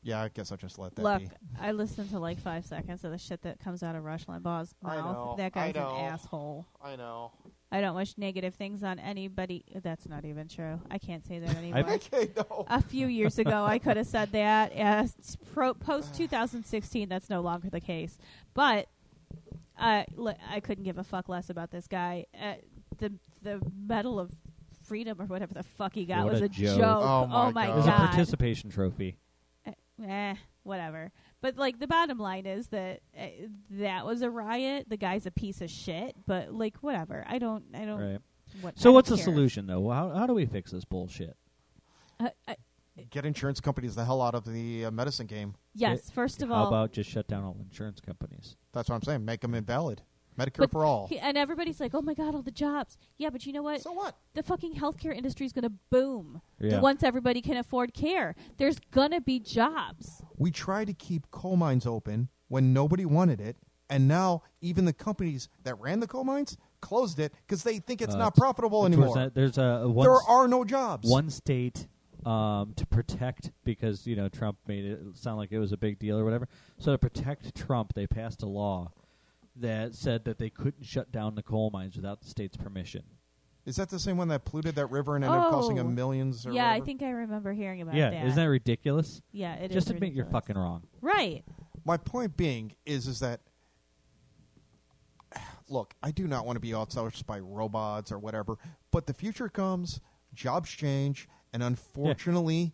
Yeah, 0.05 0.23
I 0.23 0.29
guess 0.29 0.53
I'll 0.53 0.59
just 0.59 0.79
let 0.79 0.95
that 0.97 1.03
Look, 1.03 1.21
be. 1.23 1.29
I 1.59 1.73
listened 1.73 2.11
to 2.11 2.19
like 2.19 2.39
five 2.39 2.67
seconds 2.67 3.05
of 3.05 3.11
the 3.11 3.17
shit 3.19 3.41
that 3.43 3.59
comes 3.59 3.83
out 3.83 3.97
of 3.97 4.05
Rush 4.05 4.27
Limbaugh's 4.27 4.75
I 4.85 4.97
mouth. 4.97 5.05
know, 5.17 5.35
That 5.39 5.53
I 5.57 5.73
guy's 5.73 5.77
an 5.77 5.83
asshole. 6.05 6.67
I 6.83 6.95
know. 6.97 7.33
I 7.73 7.81
don't 7.81 7.97
wish 7.97 8.17
negative 8.19 8.55
things 8.55 8.85
on 8.85 8.99
anybody. 8.99 9.65
That's 9.83 10.07
not 10.09 10.25
even 10.27 10.47
true. 10.47 10.79
I 10.91 10.99
can't 10.99 11.25
say 11.27 11.39
that 11.39 11.57
anymore. 11.57 11.91
Okay, 11.95 12.31
no. 12.37 12.67
a 12.69 12.83
few 12.83 13.07
years 13.07 13.39
ago, 13.39 13.65
I 13.65 13.79
could 13.79 13.97
have 13.97 14.07
said 14.07 14.31
that. 14.33 14.73
As 14.77 15.15
pro, 15.55 15.73
post 15.75 16.15
2016, 16.15 17.09
that's 17.09 17.31
no 17.31 17.41
longer 17.41 17.71
the 17.71 17.81
case. 17.81 18.17
But 18.53 18.89
I, 19.77 20.05
li- 20.15 20.35
I 20.51 20.61
couldn't 20.61 20.85
give 20.85 20.99
a 20.99 21.05
fuck 21.05 21.29
less 21.31 21.49
about 21.51 21.71
this 21.71 21.87
guy. 21.89 22.27
Uh, 22.41 22.55
the 22.99 23.13
the 23.43 23.61
Medal 23.77 24.21
of 24.21 24.31
Freedom 24.85 25.21
or 25.21 25.25
whatever 25.25 25.55
the 25.55 25.63
fuck 25.63 25.95
he 25.95 26.05
got 26.05 26.25
What 26.25 26.35
was 26.35 26.43
a 26.43 26.45
a 26.45 26.49
joke. 26.49 26.79
joke. 26.79 27.03
Oh 27.05 27.27
my 27.27 27.51
my 27.53 27.67
God. 27.67 27.73
It 27.73 27.77
was 27.77 27.87
a 27.87 27.89
god! 27.89 27.99
participation 28.11 28.69
trophy. 28.71 29.17
Eh, 30.03 30.35
whatever. 30.63 31.11
But 31.41 31.57
like 31.57 31.79
the 31.79 31.87
bottom 31.87 32.19
line 32.19 32.47
is 32.47 32.69
that 32.69 33.01
uh, 33.19 33.27
that 33.71 34.07
was 34.07 34.23
a 34.23 34.31
riot. 34.31 34.87
The 34.89 34.97
guy's 34.97 35.27
a 35.27 35.31
piece 35.31 35.61
of 35.61 35.71
shit. 35.71 36.15
But 36.27 36.53
like 36.53 36.77
whatever. 36.79 37.25
I 37.29 37.39
don't. 37.39 37.65
I 37.75 37.85
don't. 37.85 38.01
Right. 38.01 38.19
What, 38.61 38.79
So 38.79 38.91
I 38.91 38.95
what's 38.95 39.09
the 39.09 39.17
care. 39.17 39.25
solution, 39.25 39.67
though? 39.67 39.89
How, 39.91 40.11
how 40.11 40.27
do 40.27 40.35
we 40.35 40.47
fix 40.47 40.71
this 40.71 40.85
bullshit? 40.85 41.37
Uh, 42.21 42.29
I, 42.47 42.57
Get 43.11 43.27
insurance 43.27 43.59
companies 43.61 43.97
the 43.97 44.05
hell 44.05 44.23
out 44.23 44.37
of 44.37 44.45
the 44.45 44.85
uh, 44.85 44.91
medicine 44.93 45.27
game. 45.27 45.55
yes. 45.75 46.09
First 46.11 46.43
of 46.43 46.49
How 46.51 46.55
all, 46.55 46.63
How 46.63 46.69
about 46.69 46.93
just 46.93 47.11
shut 47.11 47.27
down 47.27 47.43
all 47.43 47.57
insurance 47.61 48.01
companies? 48.01 48.57
That's 48.73 48.89
what 48.89 48.95
I'm 48.95 49.03
saying. 49.03 49.25
Make 49.25 49.41
them 49.41 49.55
invalid. 49.55 50.03
Medicare 50.39 50.59
But 50.59 50.71
for 50.71 50.85
all. 50.85 51.07
he- 51.07 51.19
and 51.19 51.37
everybody's 51.39 51.79
like, 51.81 51.95
"Oh 51.95 52.03
my 52.03 52.15
god, 52.15 52.35
all 52.35 52.43
the 52.43 52.51
jobs." 52.51 52.97
Yeah, 53.19 53.31
but 53.31 53.47
you 53.47 53.53
know 53.53 53.63
what? 53.63 53.81
so 53.83 53.93
what? 53.93 54.17
the 54.35 54.43
fucking 54.43 54.75
healthcare 54.75 55.15
industry 55.15 55.47
is 55.47 55.53
going 55.53 55.63
to 55.65 55.73
boom 55.91 56.41
Yeah. 56.61 56.81
once 56.81 57.03
everybody 57.03 57.41
can 57.41 57.57
afford 57.57 57.95
care. 57.95 58.35
There's 58.57 58.79
gonna 58.91 59.21
be 59.21 59.39
jobs. 59.39 60.23
We 60.37 60.51
tried 60.51 60.87
to 60.89 60.95
keep 60.95 61.31
coal 61.31 61.57
mines 61.57 61.87
open 61.87 62.29
when 62.49 62.73
nobody 62.73 63.05
wanted 63.05 63.41
it, 63.41 63.57
and 63.89 64.09
now 64.09 64.43
even 64.61 64.85
the 64.85 64.93
companies 64.93 65.49
that 65.63 65.79
ran 65.81 66.01
the 66.01 66.07
coal 66.07 66.25
mines 66.25 66.57
closed 66.81 67.19
it 67.21 67.33
because 67.47 67.63
they 67.63 67.79
think 67.79 68.03
it's 68.03 68.15
Uh, 68.15 68.19
not 68.19 68.35
profitable 68.37 68.81
Towards 68.81 68.95
anymore. 68.97 69.15
that, 69.15 69.35
there's 69.35 69.57
a, 69.59 69.83
a 69.85 69.89
one, 69.89 70.05
there 70.05 70.17
s- 70.17 70.25
are 70.29 70.49
no 70.49 70.65
jobs. 70.65 71.09
one 71.09 71.31
state 71.31 71.87
um, 72.27 72.73
to 72.75 72.87
protect 72.87 73.53
because 73.65 74.07
you 74.07 74.17
know 74.17 74.29
Trump 74.29 74.57
made 74.67 74.85
it 74.85 75.01
sound 75.15 75.37
like 75.39 75.53
it 75.53 75.59
was 75.59 75.73
a 75.73 75.77
big 75.77 75.99
deal 75.99 76.19
or 76.19 76.25
whatever. 76.25 76.49
So 76.79 76.91
to 76.93 76.99
protect 76.99 77.55
Trump, 77.55 77.93
they 77.95 78.07
passed 78.07 78.43
a 78.43 78.47
law 78.47 78.93
that 79.57 79.95
said 79.95 80.25
that 80.25 80.39
they 80.39 80.51
couldn't 80.51 80.85
shut 80.85 81.13
down 81.13 81.35
the 81.35 81.43
coal 81.43 81.71
mines 81.71 81.97
without 81.97 82.21
the 82.21 82.29
state's 82.29 82.57
permission. 82.57 83.03
Is 83.67 83.77
that 83.77 83.89
the 83.89 83.99
same 83.99 84.17
one 84.19 84.29
that 84.29 84.45
polluted 84.45 84.75
that 84.75 84.87
river 84.89 85.17
and 85.17 85.25
ended 85.25 85.41
up 85.41 85.51
costing 85.51 85.79
oh. 85.79 85.83
them 85.83 85.93
Oh. 85.93 85.95
millions? 85.95 86.45
Or 86.47 86.53
Yeah, 86.53 86.65
I 86.67 86.73
whatever? 86.73 86.85
think 86.87 87.03
I 87.03 87.11
remember 87.11 87.53
hearing 87.53 87.81
about 87.81 87.95
yeah, 87.95 88.11
that. 88.11 88.27
isn't 88.27 88.37
that 88.37 88.49
ridiculous? 88.49 89.23
yeah, 89.33 89.55
it 89.55 89.71
is 89.71 89.75
Just 89.75 89.91
admit 89.91 90.13
you're 90.13 90.25
ridiculous. 90.27 90.33
fucking 90.33 90.57
wrong. 90.59 90.83
right. 91.01 91.45
My 91.87 91.97
point 91.99 92.35
being 92.37 92.75
is, 92.87 93.07
is 93.07 93.21
that 93.21 93.41
look, 95.69 95.95
I 96.03 96.11
do 96.11 96.27
not 96.27 96.47
want 96.47 96.57
to 96.57 96.61
be 96.61 96.71
outsourced 96.71 97.27
by 97.27 97.41
robots 97.41 98.13
or 98.13 98.19
whatever, 98.19 98.57
but 98.91 99.07
the 99.07 99.15
future 99.15 99.49
comes, 99.49 100.01
jobs 100.35 100.71
change, 100.71 101.29
and 101.53 101.63
unfortunately, 101.63 102.73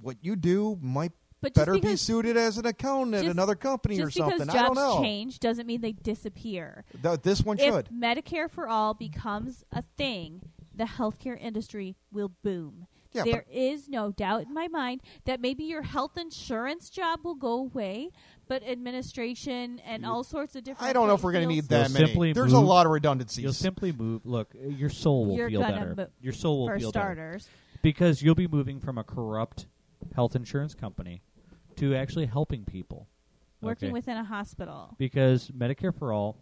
what 0.00 0.16
you 0.22 0.36
do 0.36 0.78
might 0.80 1.12
But 1.42 1.54
just 1.54 1.66
better 1.66 1.78
be 1.78 1.96
suited 1.96 2.36
as 2.36 2.58
an 2.58 2.66
accountant 2.66 3.14
at 3.14 3.24
another 3.24 3.54
company 3.54 3.98
or 4.00 4.06
Just 4.06 4.16
because 4.16 4.30
something. 4.38 4.46
jobs 4.48 4.56
I 4.58 4.62
don't 4.62 4.74
know. 4.76 5.02
change 5.02 5.38
doesn't 5.40 5.66
mean 5.66 5.80
they 5.80 5.92
disappear. 5.92 6.84
Th- 7.02 7.20
this 7.22 7.42
one 7.42 7.58
if 7.58 7.64
should. 7.64 7.88
Medicare 7.88 8.50
for 8.50 8.68
all 8.68 8.92
becomes 8.94 9.64
a 9.72 9.82
thing, 9.96 10.42
the 10.74 10.84
healthcare 10.84 11.40
industry 11.40 11.96
will 12.12 12.32
boom. 12.42 12.86
Yeah, 13.12 13.24
there 13.24 13.44
is 13.50 13.88
no 13.88 14.12
doubt 14.12 14.42
in 14.42 14.54
my 14.54 14.68
mind 14.68 15.00
that 15.24 15.40
maybe 15.40 15.64
your 15.64 15.82
health 15.82 16.16
insurance 16.16 16.90
job 16.90 17.20
will 17.24 17.34
go 17.34 17.54
away, 17.54 18.10
but 18.46 18.62
administration 18.62 19.80
and 19.84 20.06
all 20.06 20.22
sorts 20.22 20.54
of 20.54 20.62
different. 20.62 20.88
I 20.88 20.92
don't 20.92 21.08
know 21.08 21.14
if 21.14 21.22
we're 21.24 21.32
going 21.32 21.48
to 21.48 21.52
need 21.52 21.68
that 21.70 21.90
many. 21.90 22.06
simply 22.06 22.32
There's 22.32 22.52
a 22.52 22.60
lot 22.60 22.86
of 22.86 22.92
redundancies. 22.92 23.42
You'll 23.42 23.52
simply 23.52 23.90
move. 23.92 24.24
Look, 24.24 24.54
your 24.54 24.90
soul 24.90 25.26
will 25.26 25.36
You're 25.36 25.48
feel 25.50 25.60
better. 25.60 25.94
mo- 25.96 26.06
your 26.20 26.32
soul 26.32 26.60
will 26.60 26.68
for 26.68 26.78
feel 26.78 26.92
better 26.92 27.14
starters. 27.14 27.48
because 27.82 28.22
you'll 28.22 28.36
be 28.36 28.46
moving 28.46 28.78
from 28.78 28.96
a 28.98 29.02
corrupt 29.02 29.66
health 30.14 30.36
insurance 30.36 30.74
company 30.74 31.20
to 31.80 31.94
actually 31.94 32.26
helping 32.26 32.64
people. 32.64 33.08
Working 33.62 33.88
Okay? 33.88 33.92
within 33.92 34.16
a 34.16 34.24
hospital. 34.24 34.94
because 34.98 35.50
Medicare 35.50 35.94
for 35.94 36.12
All 36.14 36.38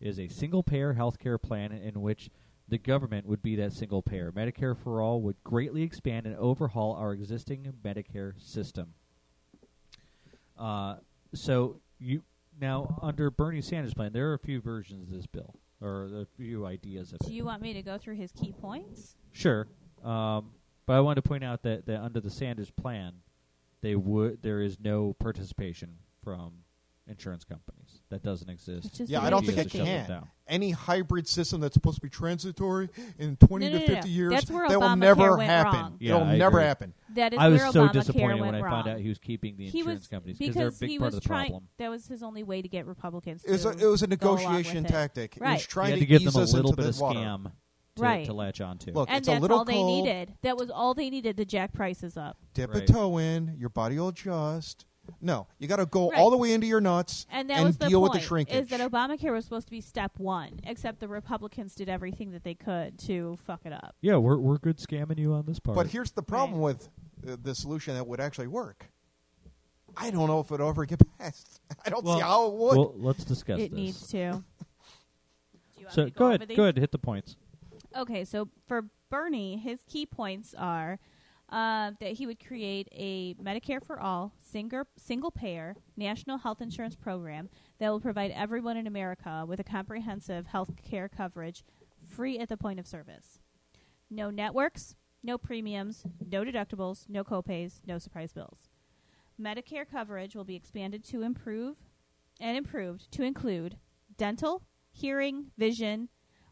is 0.00 0.18
a 0.18 0.28
single 0.28 0.62
payer 0.62 0.92
health 0.92 1.18
care 1.18 1.38
plan 1.38 1.72
in 1.72 2.00
which 2.02 2.30
the 2.68 2.78
government 2.78 3.26
would 3.26 3.42
be 3.42 3.56
that 3.56 3.72
single 3.72 4.02
payer. 4.02 4.30
Medicare 4.30 4.76
for 4.76 5.00
All 5.02 5.20
would 5.22 5.36
greatly 5.42 5.82
expand 5.82 6.26
and 6.26 6.36
overhaul 6.36 6.94
our 6.94 7.12
existing 7.12 7.72
Medicare 7.82 8.32
system. 8.40 8.92
Uh, 10.58 10.96
so 11.34 11.80
you 11.98 12.22
now 12.60 12.98
under 13.02 13.30
Bernie 13.30 13.62
Sanders' 13.62 13.94
plan, 13.94 14.12
there 14.12 14.28
are 14.30 14.34
a 14.34 14.38
few 14.38 14.60
versions 14.60 15.08
of 15.08 15.14
this 15.16 15.26
bill 15.26 15.54
or 15.80 16.04
a 16.22 16.26
few 16.36 16.66
ideas 16.66 17.12
of 17.12 17.20
Do 17.20 17.28
it. 17.28 17.32
you 17.32 17.44
want 17.44 17.62
me 17.62 17.72
to 17.72 17.82
go 17.82 17.96
through 17.96 18.16
his 18.16 18.32
key 18.32 18.52
points? 18.52 19.16
Sure, 19.32 19.66
um, 20.04 20.50
but 20.84 20.92
I 20.94 21.00
wanted 21.00 21.22
to 21.22 21.28
point 21.28 21.42
out 21.42 21.62
that, 21.62 21.86
that 21.86 22.00
under 22.02 22.20
the 22.20 22.28
Sanders 22.30 22.70
plan, 22.70 23.14
they 23.82 23.96
would 23.96 24.42
there 24.42 24.60
is 24.60 24.78
no 24.80 25.14
participation 25.18 25.96
from 26.22 26.52
insurance 27.06 27.42
companies. 27.44 28.02
That 28.10 28.22
doesn't 28.22 28.48
exist. 28.48 29.00
Yeah, 29.06 29.20
I 29.22 29.30
don't 29.30 29.44
think 29.44 29.58
it 29.58 29.66
it 29.66 29.70
should 29.72 29.78
shut 29.78 29.86
be. 29.86 29.90
them 29.92 30.06
can. 30.06 30.10
down. 30.20 30.28
Any 30.46 30.70
hybrid 30.70 31.26
system 31.26 31.60
that's 31.60 31.74
supposed 31.74 31.96
to 31.96 32.00
be 32.02 32.08
transitory 32.08 32.88
in 33.18 33.36
20 33.36 33.66
No, 33.66 33.72
no, 33.72 33.78
to 33.78 33.86
50 33.86 34.08
no. 34.08 34.14
years, 34.14 34.32
That's 34.32 34.50
where 34.50 34.68
that 34.68 34.80
will 34.80 34.94
never 34.96 35.36
happen. 35.38 35.94
Yeah, 35.98 36.16
It'll 36.16 36.26
I 36.28 36.36
never 36.36 36.58
agree. 36.58 36.68
happen. 36.68 36.94
That 37.14 37.32
is 37.32 37.38
I 37.40 37.48
was 37.48 37.60
where 37.62 37.72
so 37.72 37.88
Obamacare 37.88 37.92
disappointed 37.92 38.40
when 38.40 38.54
I 38.54 38.60
wrong. 38.60 38.70
found 38.84 38.88
out 38.88 39.00
he 39.00 39.08
was 39.08 39.18
keeping 39.18 39.56
the 39.56 39.66
he 39.68 39.78
insurance 39.80 40.00
was 40.02 40.08
companies 40.08 40.38
because 40.38 40.54
they're 40.54 40.68
a 40.68 40.72
big 40.72 40.88
he 40.90 40.98
part 40.98 41.06
was 41.08 41.14
of 41.16 41.22
the 41.22 41.28
trying. 41.28 41.50
problem. 41.50 41.68
That 41.78 41.88
was 41.90 42.06
his 42.06 42.22
only 42.22 42.42
way 42.44 42.62
to 42.62 42.68
get 42.68 42.86
Republicans. 42.86 43.42
It 43.44 43.50
was, 43.52 43.64
a, 43.64 43.70
it 43.70 43.86
was 43.86 44.02
a 44.02 44.06
negotiation 44.06 44.84
tactic. 44.84 45.36
It 45.36 45.42
Right. 45.42 45.54
was 45.54 45.66
trying 45.66 45.88
you 45.88 45.92
had 45.94 46.00
to, 46.00 46.06
to 46.06 46.06
give 46.06 46.22
ease 46.22 46.32
them 46.34 46.42
a 46.42 46.46
little 46.46 46.72
bit 46.72 46.78
of 46.80 46.86
this 46.86 47.00
water. 47.00 47.18
scam 47.18 47.52
to, 47.96 48.02
Right. 48.02 48.26
to 48.26 48.32
latch 48.32 48.60
onto. 48.60 48.92
Look, 48.92 49.08
and 49.08 49.18
it's 49.18 49.28
a 49.28 49.32
that's 49.32 49.42
little 49.42 49.58
all 49.58 49.64
they 49.64 49.82
needed. 49.82 50.34
That 50.42 50.56
was 50.56 50.70
all 50.70 50.94
they 50.94 51.10
needed 51.10 51.36
to 51.38 51.44
jack 51.44 51.72
prices 51.72 52.16
up. 52.16 52.36
Dip 52.54 52.72
Right. 52.72 52.82
a 52.88 52.92
toe 52.92 53.18
in, 53.18 53.56
your 53.58 53.68
body 53.68 53.98
will 53.98 54.08
adjust. 54.08 54.86
No, 55.20 55.48
you 55.58 55.66
got 55.66 55.76
to 55.76 55.86
go 55.86 56.10
Right. 56.10 56.20
all 56.20 56.30
the 56.30 56.36
way 56.36 56.52
into 56.52 56.68
your 56.68 56.80
nuts 56.80 57.26
And 57.30 57.50
that 57.50 57.64
was 57.64 57.76
the 57.78 57.88
deal 57.88 58.00
point. 58.00 58.12
with 58.12 58.22
the 58.22 58.26
shrinkage. 58.28 58.54
Is 58.54 58.68
that 58.68 58.80
Obamacare 58.80 59.32
was 59.32 59.44
supposed 59.44 59.66
to 59.66 59.70
be 59.72 59.80
step 59.80 60.18
one, 60.18 60.60
except 60.64 61.00
the 61.00 61.08
Republicans 61.08 61.74
did 61.74 61.88
everything 61.88 62.30
that 62.30 62.44
they 62.44 62.54
could 62.54 62.96
to 63.00 63.36
fuck 63.44 63.62
it 63.66 63.72
up. 63.72 63.96
yeah, 64.02 64.16
we're 64.16 64.36
we're 64.38 64.58
good 64.58 64.78
scamming 64.78 65.18
you 65.18 65.32
on 65.32 65.46
this 65.46 65.58
part. 65.58 65.74
but 65.74 65.88
here's 65.88 66.12
the 66.12 66.22
problem 66.22 66.60
Right. 66.60 66.76
with 66.76 66.88
uh, 67.28 67.36
the 67.42 67.54
solution 67.56 67.94
that 67.94 68.06
would 68.06 68.20
actually 68.20 68.46
work. 68.46 68.90
I 69.96 70.10
don't 70.10 70.28
know 70.28 70.38
if 70.38 70.46
it 70.46 70.52
would 70.52 70.60
ever 70.60 70.84
get 70.86 71.00
passed. 71.18 71.60
I 71.84 71.90
don't 71.90 72.04
well, 72.04 72.16
see 72.16 72.22
how 72.22 72.46
it 72.46 72.52
would. 72.54 72.78
well, 72.78 72.94
let's 72.96 73.24
discuss 73.24 73.58
it 73.58 73.70
this. 73.72 73.76
needs 73.76 74.06
to. 74.08 74.16
Do 74.16 74.20
you 75.76 75.84
want 75.86 75.92
so 75.94 76.04
me 76.04 76.10
to 76.12 76.16
go 76.16 76.24
over 76.26 76.34
ahead, 76.36 76.48
these? 76.48 76.56
go 76.56 76.62
ahead, 76.62 76.76
hit 76.78 76.92
the 76.92 76.98
points. 76.98 77.34
Okay, 77.96 78.24
so 78.24 78.48
for 78.66 78.86
Bernie, 79.10 79.56
his 79.56 79.80
key 79.88 80.06
points 80.06 80.54
are 80.56 80.98
uh, 81.50 81.90
that 81.98 82.12
he 82.12 82.26
would 82.26 82.44
create 82.44 82.88
a 82.92 83.34
Medicare 83.34 83.84
for 83.84 83.98
all 83.98 84.32
single 84.38 84.84
single 84.96 85.32
payer 85.32 85.74
national 85.96 86.38
health 86.38 86.60
insurance 86.60 86.94
program 86.94 87.48
that 87.78 87.90
will 87.90 88.00
provide 88.00 88.30
everyone 88.30 88.76
in 88.76 88.86
America 88.86 89.44
with 89.46 89.58
a 89.58 89.64
comprehensive 89.64 90.46
health 90.46 90.70
care 90.76 91.08
coverage, 91.08 91.64
free 92.08 92.38
at 92.38 92.48
the 92.48 92.56
point 92.56 92.78
of 92.78 92.86
service. 92.86 93.40
No 94.08 94.30
networks, 94.30 94.94
no 95.24 95.36
premiums, 95.36 96.04
no 96.24 96.44
deductibles, 96.44 97.08
no 97.08 97.24
copays, 97.24 97.80
no 97.84 97.98
surprise 97.98 98.32
bills. 98.32 98.68
Medicare 99.40 99.88
coverage 99.90 100.36
will 100.36 100.44
be 100.44 100.56
expanded 100.56 101.02
to 101.04 101.22
improve 101.22 101.76
and 102.40 102.56
improved 102.56 103.10
to 103.12 103.22
include 103.22 103.76
dental, 104.16 104.62
hearing, 104.92 105.46
vision, 105.58 106.08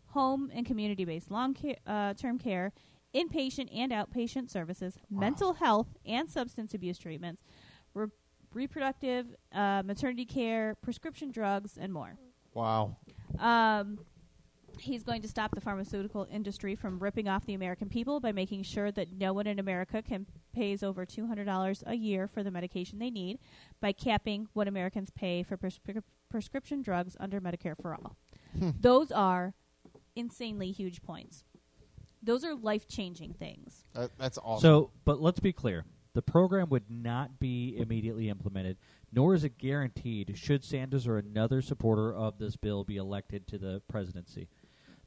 home 0.09 0.51
and 0.55 0.67
community 0.67 1.05
based 1.05 1.31
long 1.31 1.55
ca- 1.55 1.79
uh, 1.87 2.15
term 2.15 2.39
care, 2.39 2.73
inpatient 3.15 3.69
and 3.75 3.93
outpatient 3.93 4.51
services, 4.51 4.99
mental 5.11 5.55
health 5.55 5.89
and 6.07 6.29
substance 6.31 6.75
abuse 6.75 6.99
treatments, 6.99 7.43
re- 7.95 8.09
reproductive, 8.53 9.27
uh, 9.53 9.83
maternity 9.85 10.25
care, 10.25 10.75
prescription 10.83 11.31
drugs, 11.31 11.79
and 11.79 11.93
more. 11.93 12.17
Wow. 12.55 12.97
Um, 13.39 13.99
he's 14.79 15.03
going 15.03 15.23
to 15.23 15.29
stop 15.29 15.55
the 15.55 15.61
pharmaceutical 15.61 16.27
industry 16.31 16.75
from 16.75 16.99
ripping 16.99 17.29
off 17.29 17.45
the 17.47 17.55
American 17.55 17.89
people 17.89 18.21
by 18.21 18.33
making 18.33 18.63
sure 18.63 18.91
that 18.93 19.13
no 19.13 19.33
one 19.33 19.47
in 19.47 19.59
America 19.59 20.03
can 20.03 20.27
pays 20.55 20.83
over 20.83 21.05
two 21.05 21.27
hundred 21.27 21.45
dollars 21.45 21.83
a 21.87 21.95
year 21.95 22.27
for 22.27 22.43
the 22.43 22.51
medication 22.51 22.99
they 22.99 23.11
need, 23.11 23.39
by 23.81 23.93
capping 23.93 24.49
what 24.55 24.67
Americans 24.69 25.11
pay 25.11 25.43
for 25.43 25.57
prescri- 25.57 26.03
prescription 26.31 26.83
drugs 26.83 27.17
under 27.21 27.41
Medicare 27.41 27.77
for 27.81 27.95
all. 27.95 28.17
Hmm. 28.59 28.71
Those 28.81 29.13
are 29.13 29.55
insanely 30.17 30.71
huge 30.71 31.03
points. 31.03 31.45
Those 32.23 32.45
are 32.45 32.55
life 32.55 32.89
changing 32.89 33.35
things. 33.35 33.85
That, 33.95 34.11
that's 34.19 34.39
awesome. 34.39 34.63
So, 34.63 34.91
but 35.05 35.21
let's 35.21 35.41
be 35.41 35.53
clear: 35.53 35.85
the 36.15 36.23
program 36.23 36.69
would 36.71 36.91
not 36.91 37.39
be 37.39 37.77
immediately 37.79 38.29
implemented, 38.29 38.77
nor 39.13 39.35
is 39.35 39.45
it 39.45 39.57
guaranteed 39.59 40.37
should 40.37 40.65
Sanders 40.65 41.07
or 41.07 41.17
another 41.17 41.63
supporter 41.63 42.13
of 42.13 42.39
this 42.39 42.57
bill 42.57 42.83
be 42.85 42.97
elected 42.97 43.47
to 43.49 43.59
the 43.59 43.83
presidency. 43.89 44.49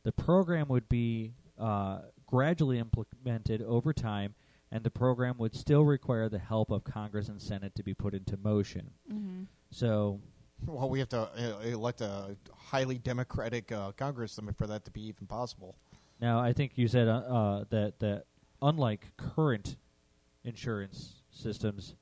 The 0.04 0.12
program 0.12 0.68
would 0.70 0.88
be 0.88 1.34
uh, 1.60 2.00
gradually 2.26 2.80
implemented 2.80 3.62
over 3.62 3.94
time, 3.94 4.36
and 4.72 4.84
the 4.84 4.90
program 4.90 5.38
would 5.38 5.56
still 5.56 5.84
require 5.84 6.30
the 6.30 6.40
help 6.40 6.72
of 6.72 6.84
Congress 6.84 7.28
and 7.28 7.42
Senate 7.42 7.76
to 7.76 7.84
be 7.84 7.94
put 7.94 8.14
into 8.14 8.38
motion. 8.38 8.92
Mm-hmm. 9.12 9.44
So, 9.70 10.22
well, 10.66 10.90
we 10.90 11.00
have 11.00 11.10
to 11.10 11.22
uh, 11.22 11.60
elect 11.64 12.02
a 12.02 12.36
highly 12.56 12.98
democratic 12.98 13.72
uh, 13.72 13.92
Congress 13.94 14.40
for 14.58 14.68
that 14.68 14.86
to 14.86 14.92
be 14.92 15.02
even 15.08 15.28
possible. 15.28 15.76
Now, 16.20 16.40
I 16.40 16.54
think 16.54 16.74
you 16.76 16.88
said 16.88 17.08
uh, 17.08 17.12
uh, 17.18 17.64
that 17.72 18.00
that 18.00 18.26
unlike 18.62 19.08
current 19.18 19.78
insurance 20.44 21.14
systems, 21.32 21.96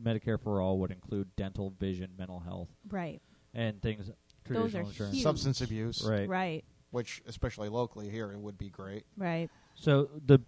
Medicare 0.00 0.40
for 0.40 0.60
all 0.60 0.78
would 0.78 0.90
include 0.90 1.34
dental, 1.36 1.70
vision, 1.78 2.10
mental 2.18 2.40
health, 2.40 2.68
Right. 2.88 3.20
and 3.54 3.80
things 3.82 4.10
Those 4.48 4.74
are 4.74 4.80
insurance. 4.80 5.14
huge. 5.14 5.22
Substance 5.22 5.60
abuse, 5.60 6.04
Right. 6.04 6.28
Right. 6.28 6.64
which 6.90 7.22
especially 7.26 7.68
locally 7.68 8.08
here 8.10 8.32
it 8.32 8.38
would 8.38 8.58
be 8.58 8.70
great. 8.70 9.04
Right. 9.16 9.48
So 9.74 10.08
the 10.26 10.40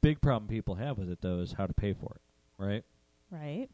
big 0.00 0.20
problem 0.20 0.48
people 0.48 0.74
have 0.76 0.96
with 0.98 1.10
it 1.10 1.20
though 1.20 1.40
is 1.40 1.52
how 1.52 1.66
to 1.66 1.74
pay 1.74 1.92
for 1.92 2.14
it, 2.16 2.62
right? 2.62 2.84
Right. 3.30 3.68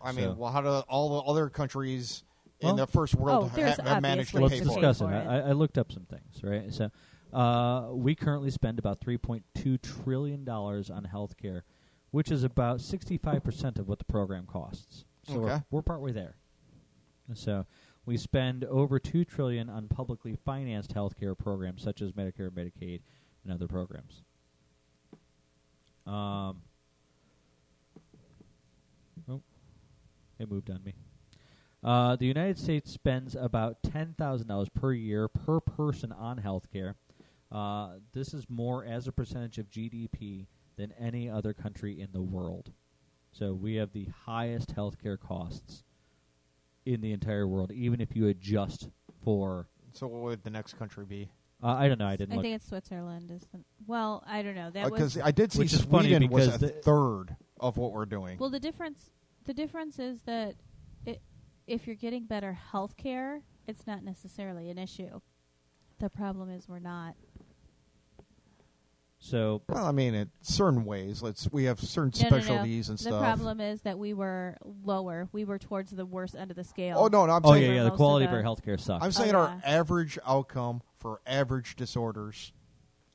I 0.00 0.12
mean, 0.12 0.26
So- 0.26 0.34
well, 0.34 0.52
how 0.52 0.60
do 0.60 0.68
all 0.88 1.20
the 1.22 1.30
other 1.30 1.48
countries 1.48 2.22
Well- 2.62 2.70
in 2.72 2.76
the 2.76 2.86
first 2.86 3.14
world 3.14 3.44
Oh, 3.44 3.48
ha- 3.48 3.56
there's 3.56 3.76
have 3.78 4.02
managed 4.02 4.30
to 4.32 4.42
obvious 4.42 4.50
Let's 4.52 4.60
pay 4.60 4.64
for 4.66 4.72
it? 4.72 4.74
discuss 4.74 5.00
it. 5.00 5.04
for 5.04 5.14
I, 5.30 5.38
it. 5.38 5.42
I 5.48 5.52
looked 5.52 5.78
up 5.78 5.92
some 5.92 6.04
things, 6.06 6.42
right? 6.42 6.72
So 6.72 6.90
uh, 7.32 7.90
we 7.92 8.14
currently 8.14 8.50
spend 8.50 8.78
about 8.78 9.00
3.2 9.00 9.80
trillion 9.82 10.44
dollars 10.44 10.90
on 10.90 11.04
healthcare, 11.12 11.62
which 12.10 12.30
is 12.32 12.42
about 12.44 12.80
65 12.80 13.44
percent 13.44 13.78
of 13.78 13.86
what 13.88 13.98
the 13.98 14.04
program 14.06 14.46
costs. 14.46 15.04
So 15.26 15.38
we're, 15.38 15.50
Okay. 15.52 15.62
we're 15.70 15.82
partway 15.82 16.12
there. 16.12 16.36
So 17.34 17.66
we 18.06 18.16
spend 18.16 18.64
over 18.64 18.98
two 18.98 19.24
trillion 19.24 19.68
on 19.68 19.86
publicly 19.88 20.34
financed 20.44 20.94
healthcare 20.94 21.36
programs 21.36 21.82
such 21.82 22.00
as 22.00 22.12
Medicare, 22.12 22.50
Medicaid, 22.50 23.02
and 23.44 23.52
other 23.52 23.68
programs. 23.68 24.22
Um, 26.06 26.62
oh, 29.28 29.42
it 30.38 30.50
moved 30.50 30.70
on 30.70 30.82
me. 30.82 30.94
Uh, 31.82 32.16
the 32.16 32.26
United 32.26 32.58
States 32.58 32.90
spends 32.92 33.36
about 33.36 33.82
ten 33.82 34.14
thousand 34.18 34.48
dollars 34.48 34.68
per 34.68 34.92
year 34.92 35.28
per 35.28 35.60
person 35.60 36.10
on 36.12 36.38
healthcare. 36.40 36.94
Uh, 37.52 37.94
this 38.12 38.34
is 38.34 38.44
more 38.50 38.84
as 38.84 39.06
a 39.06 39.12
percentage 39.12 39.58
of 39.58 39.70
GDP 39.70 40.46
than 40.76 40.92
any 40.98 41.30
other 41.30 41.52
country 41.52 42.00
in 42.00 42.08
the 42.12 42.20
world. 42.20 42.72
So 43.32 43.52
we 43.54 43.76
have 43.76 43.92
the 43.92 44.08
highest 44.26 44.74
healthcare 44.74 45.18
costs 45.18 45.84
in 46.84 47.00
the 47.00 47.12
entire 47.12 47.46
world, 47.46 47.70
even 47.72 48.00
if 48.00 48.14
you 48.16 48.26
adjust 48.28 48.88
for. 49.24 49.68
So 49.92 50.06
what 50.06 50.22
would 50.22 50.42
the 50.44 50.50
next 50.50 50.78
country 50.78 51.04
be? 51.04 51.28
Uh, 51.62 51.68
I 51.68 51.88
don't 51.88 51.98
know. 51.98 52.06
I 52.06 52.16
didn't 52.16 52.32
I 52.32 52.36
look. 52.36 52.44
think 52.44 52.56
it's 52.56 52.68
Switzerland. 52.68 53.30
Is 53.30 53.46
the, 53.52 53.60
well, 53.86 54.22
I 54.26 54.42
don't 54.42 54.54
know. 54.54 54.70
That 54.70 54.84
Because 54.84 55.16
was 55.16 55.24
I 55.24 55.30
did 55.30 55.52
see 55.52 55.60
Which 55.60 55.74
funny 55.74 56.08
Sweden 56.10 56.28
was 56.30 56.46
a 56.62 56.68
third 56.68 57.36
of 57.60 57.76
what 57.76 57.92
we're 57.92 58.04
doing. 58.06 58.38
well. 58.38 58.50
The 58.50 58.60
difference. 58.60 59.10
The 59.44 59.54
difference 59.54 59.98
is 59.98 60.20
that 60.22 60.50
it, 60.50 60.56
if 61.68 61.86
you're 61.86 61.96
getting 61.96 62.24
better 62.24 62.52
health 62.54 62.96
care, 62.96 63.42
it's 63.66 63.86
not 63.86 64.02
necessarily 64.02 64.70
an 64.70 64.78
issue. 64.78 65.20
The 65.98 66.08
problem 66.08 66.50
is 66.50 66.68
we're 66.68 66.78
not. 66.78 67.14
so 69.18 69.62
Well, 69.68 69.84
I 69.84 69.92
mean, 69.92 70.14
in 70.14 70.30
certain 70.40 70.84
ways, 70.84 71.22
let's 71.22 71.50
we 71.52 71.64
have 71.64 71.78
certain 71.80 72.12
No, 72.22 72.28
no, 72.30 72.36
no. 72.36 72.42
specialties 72.42 72.88
and 72.88 72.98
the 72.98 73.02
stuff. 73.02 73.12
The 73.14 73.18
problem 73.18 73.60
is 73.60 73.82
that 73.82 73.98
we 73.98 74.14
were 74.14 74.56
lower. 74.84 75.28
We 75.32 75.44
were 75.44 75.58
towards 75.58 75.90
the 75.90 76.06
worst 76.06 76.34
end 76.36 76.50
of 76.50 76.56
the 76.56 76.64
scale. 76.64 76.96
Oh 76.98 77.08
no, 77.08 77.26
no, 77.26 77.32
I'm 77.32 77.42
oh 77.44 77.52
saying 77.52 77.64
yeah, 77.64 77.68
yeah. 77.68 77.74
The 77.82 77.84
most 77.84 77.92
of 77.92 77.96
quality 77.96 78.24
of 78.24 78.30
the- 78.30 78.36
our 78.38 78.42
healthcare 78.42 78.80
sucks. 78.80 79.02
I'm 79.02 79.08
oh, 79.08 79.10
saying 79.10 79.34
Oh, 79.34 79.40
our 79.40 79.60
yeah. 79.62 79.78
average 79.78 80.18
outcome 80.26 80.82
for 80.96 81.20
average 81.26 81.76
disorders, 81.76 82.52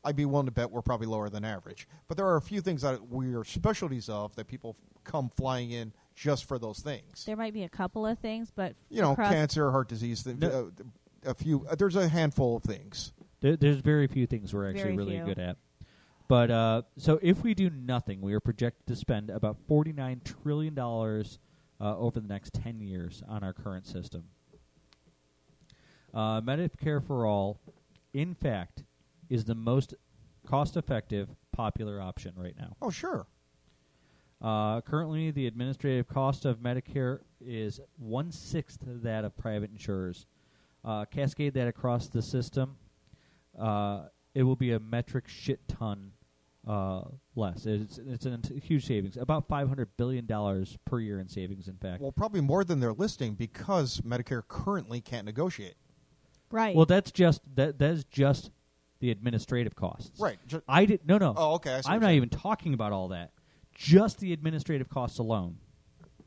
I'd 0.04 0.16
be 0.16 0.26
willing 0.26 0.46
to 0.46 0.52
bet 0.52 0.70
we're 0.70 0.82
probably 0.82 1.08
lower 1.08 1.30
than 1.30 1.44
average. 1.46 1.88
But 2.08 2.18
there 2.18 2.28
are 2.28 2.38
a 2.38 2.42
few 2.42 2.62
things 2.62 2.82
that 2.82 3.10
we 3.10 3.34
are 3.34 3.44
specialties 3.46 4.10
of 4.10 4.36
that 4.36 4.48
people 4.48 4.76
come 5.06 5.30
flying 5.36 5.72
in 5.72 5.94
just 6.16 6.46
for 6.46 6.60
those 6.60 6.80
things. 6.80 7.26
There 7.26 7.36
might 7.36 7.54
be 7.54 7.64
a 7.64 7.70
couple 7.70 8.06
of 8.06 8.20
things, 8.20 8.52
but 8.56 8.76
You 8.90 9.02
know, 9.02 9.12
across- 9.14 9.32
cancer, 9.32 9.72
heart 9.72 9.88
disease, 9.90 10.24
the, 10.24 10.34
No. 10.36 10.72
uh, 11.26 11.30
a 11.32 11.34
few. 11.34 11.66
Uh, 11.68 11.76
there's 11.76 11.96
a 11.96 12.08
handful 12.08 12.58
of 12.58 12.64
things. 12.64 13.14
There, 13.42 13.56
there's 13.58 13.78
very 13.78 14.08
few 14.08 14.28
things 14.28 14.54
we're 14.54 14.68
actually 14.70 14.84
Very 14.84 14.98
really 14.98 15.16
few. 15.18 15.26
good 15.26 15.40
at. 15.40 15.58
But 16.28 16.52
uh, 16.52 16.82
so 16.98 17.20
if 17.22 17.44
we 17.44 17.54
do 17.54 17.70
nothing, 17.70 18.22
we 18.22 18.34
are 18.34 18.40
projected 18.40 18.88
to 18.88 18.96
spend 18.96 19.30
about 19.30 19.58
forty-nine 19.68 20.22
trillion 20.24 20.74
dollars 20.74 21.38
uh, 21.82 21.98
over 21.98 22.20
the 22.22 22.28
next 22.28 22.54
ten 22.54 22.80
years 22.80 23.22
on 23.28 23.44
our 23.44 23.54
current 23.54 23.86
system. 23.86 24.24
Uh, 26.14 26.42
Medicare 26.42 27.06
for 27.06 27.26
all, 27.26 27.60
in 28.14 28.36
fact, 28.36 28.84
is 29.30 29.46
the 29.46 29.56
most 29.56 29.96
cost-effective, 30.48 31.28
popular 31.52 32.00
option 32.02 32.34
right 32.38 32.56
now. 32.58 32.76
Oh, 32.82 32.90
sure. 32.92 33.26
Uh, 34.44 34.82
currently, 34.82 35.32
the 35.32 35.48
administrative 35.48 36.08
cost 36.08 36.44
of 36.46 36.60
Medicare 36.60 37.20
is 37.40 37.80
one 37.98 38.32
sixth 38.32 38.80
that 38.86 39.24
of 39.24 39.36
private 39.38 39.72
insurers. 39.72 40.26
Uh, 40.84 41.06
cascade 41.06 41.54
that 41.54 41.68
across 41.68 42.10
the 42.10 42.22
system, 42.22 42.76
uh, 43.58 44.04
it 44.36 44.44
will 44.44 44.58
be 44.58 44.74
a 44.74 44.80
metric 44.80 45.30
shit 45.30 45.66
ton 45.70 46.12
uh, 46.68 47.04
less. 47.38 47.66
It's 47.66 47.98
it's 48.06 48.26
a 48.26 48.38
huge 48.62 48.86
savings, 48.86 49.16
about 49.16 49.48
five 49.48 49.70
hundred 49.70 49.96
billion 49.96 50.26
dollars 50.26 50.78
per 50.84 51.00
year 51.00 51.20
in 51.20 51.30
savings. 51.30 51.70
In 51.70 51.78
fact, 51.78 52.02
Well, 52.02 52.12
probably 52.12 52.42
more 52.42 52.66
than 52.66 52.82
they're 52.82 52.92
listing 52.94 53.36
because 53.36 54.02
Medicare 54.02 54.42
currently 54.46 55.00
can't 55.00 55.26
negotiate. 55.26 55.76
right. 56.52 56.76
well, 56.76 56.86
that's 56.86 57.12
just 57.12 57.42
that 57.56 57.80
that 57.80 57.92
is 57.92 58.04
just 58.06 58.52
the 59.00 59.10
administrative 59.12 59.76
costs. 59.76 60.20
Right. 60.20 60.38
Ju- 60.48 60.64
I 60.68 60.84
did 60.86 61.08
no 61.08 61.18
no. 61.18 61.34
oh, 61.38 61.54
okay. 61.56 61.76
I 61.76 61.82
see 61.82 61.90
I'm 61.90 62.02
not 62.02 62.08
saying. 62.08 62.18
even 62.18 62.30
talking 62.30 62.74
about 62.74 62.92
all 62.92 63.08
that. 63.10 63.32
Just 63.76 64.20
the 64.20 64.34
administrative 64.34 64.90
costs 64.90 65.20
alone, 65.20 65.58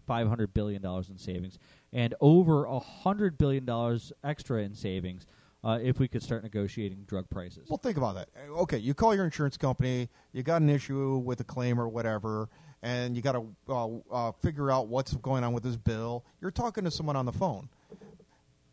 five 0.06 0.28
hundred 0.28 0.52
billion 0.54 0.82
dollars 0.82 1.08
in 1.10 1.18
savings, 1.18 1.58
and 1.92 2.14
over 2.20 2.66
hundred 2.68 3.38
billion 3.38 3.64
dollars 3.64 4.12
extra 4.24 4.62
in 4.62 4.74
savings 4.74 5.26
uh, 5.64 5.78
if 5.82 5.98
we 5.98 6.08
could 6.08 6.22
start 6.22 6.42
negotiating 6.42 7.04
drug 7.06 7.28
prices. 7.30 7.66
Well, 7.68 7.78
think 7.78 7.96
about 7.96 8.14
that. 8.16 8.28
Uh, 8.50 8.60
Okay, 8.62 8.78
you 8.78 8.94
call 8.94 9.14
your 9.14 9.24
insurance 9.24 9.56
company, 9.56 10.08
you 10.32 10.42
got 10.42 10.60
an 10.62 10.68
issue 10.70 11.18
with 11.18 11.40
a 11.40 11.44
claim 11.44 11.78
or 11.80 11.88
whatever, 11.88 12.48
and 12.82 13.14
you 13.16 13.22
got 13.22 13.32
to 13.32 13.46
uh, 13.68 13.88
uh, 14.28 14.32
figure 14.42 14.70
out 14.70 14.88
what's 14.88 15.14
going 15.16 15.44
on 15.44 15.52
with 15.52 15.62
this 15.62 15.76
bill. 15.76 16.24
You're 16.40 16.50
talking 16.50 16.84
to 16.84 16.90
someone 16.90 17.16
on 17.16 17.26
the 17.26 17.32
phone. 17.32 17.68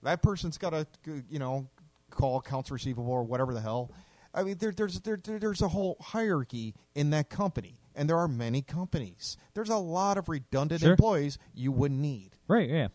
That 0.03 0.21
person's 0.21 0.57
got 0.57 0.71
to, 0.71 0.85
you 1.29 1.39
know, 1.39 1.67
call 2.09 2.37
accounts 2.37 2.69
receivable 2.71 3.11
or 3.11 3.23
whatever 3.23 3.53
the 3.53 3.61
hell. 3.61 3.89
I 4.33 4.43
mean, 4.43 4.57
there, 4.57 4.71
there's 4.71 4.99
there, 5.01 5.19
there- 5.23 5.39
there's 5.39 5.61
a 5.61 5.67
whole 5.67 5.95
hierarchy 6.01 6.73
in 6.95 7.11
that 7.11 7.29
company, 7.29 7.75
and 7.95 8.09
there 8.09 8.17
are 8.17 8.27
many 8.27 8.61
companies. 8.61 9.37
There's 9.53 9.69
a 9.69 9.77
lot 9.77 10.17
of 10.17 10.29
redundant 10.29 10.81
Sure. 10.81 10.91
employees 10.91 11.37
you 11.53 11.71
wouldn't 11.71 11.99
need. 11.99 12.31
Right. 12.47 12.69
Yeah. 12.69 12.87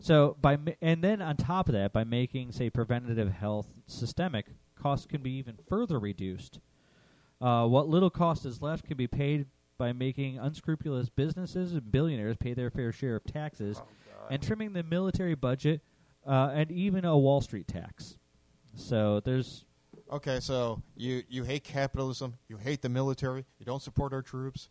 So 0.00 0.36
by 0.40 0.56
ma- 0.56 0.72
and 0.80 1.04
then 1.04 1.20
on 1.20 1.36
top 1.36 1.68
of 1.68 1.74
that, 1.74 1.92
by 1.92 2.04
making 2.04 2.52
say 2.52 2.70
preventative 2.70 3.30
health 3.32 3.68
systemic, 3.86 4.46
costs 4.74 5.06
can 5.06 5.22
be 5.22 5.32
even 5.32 5.58
further 5.68 5.98
reduced. 5.98 6.58
Uh, 7.40 7.66
what 7.66 7.88
little 7.88 8.10
cost 8.10 8.44
is 8.46 8.62
left 8.62 8.84
can 8.86 8.96
be 8.96 9.06
paid 9.06 9.46
by 9.78 9.92
making 9.92 10.38
unscrupulous 10.38 11.08
businesses 11.08 11.72
and 11.72 11.90
billionaires 11.90 12.36
pay 12.36 12.52
their 12.54 12.70
fair 12.70 12.92
share 12.92 13.16
of 13.16 13.24
taxes, 13.24 13.80
and 14.30 14.42
trimming 14.42 14.72
the 14.74 14.82
military 14.82 15.34
budget, 15.34 15.80
uh, 16.26 16.50
and 16.52 16.70
even 16.70 17.04
a 17.04 17.16
Wall 17.16 17.40
Street 17.40 17.66
tax. 17.66 18.16
So 18.74 19.20
there's 19.20 19.64
Okay, 20.12 20.40
so 20.40 20.82
you 20.96 21.22
you 21.28 21.44
hate 21.44 21.62
capitalism, 21.64 22.34
you 22.48 22.56
hate 22.56 22.82
the 22.82 22.88
military, 22.88 23.44
you 23.58 23.66
don't 23.66 23.82
support 23.82 24.12
our 24.12 24.22
troops. 24.22 24.68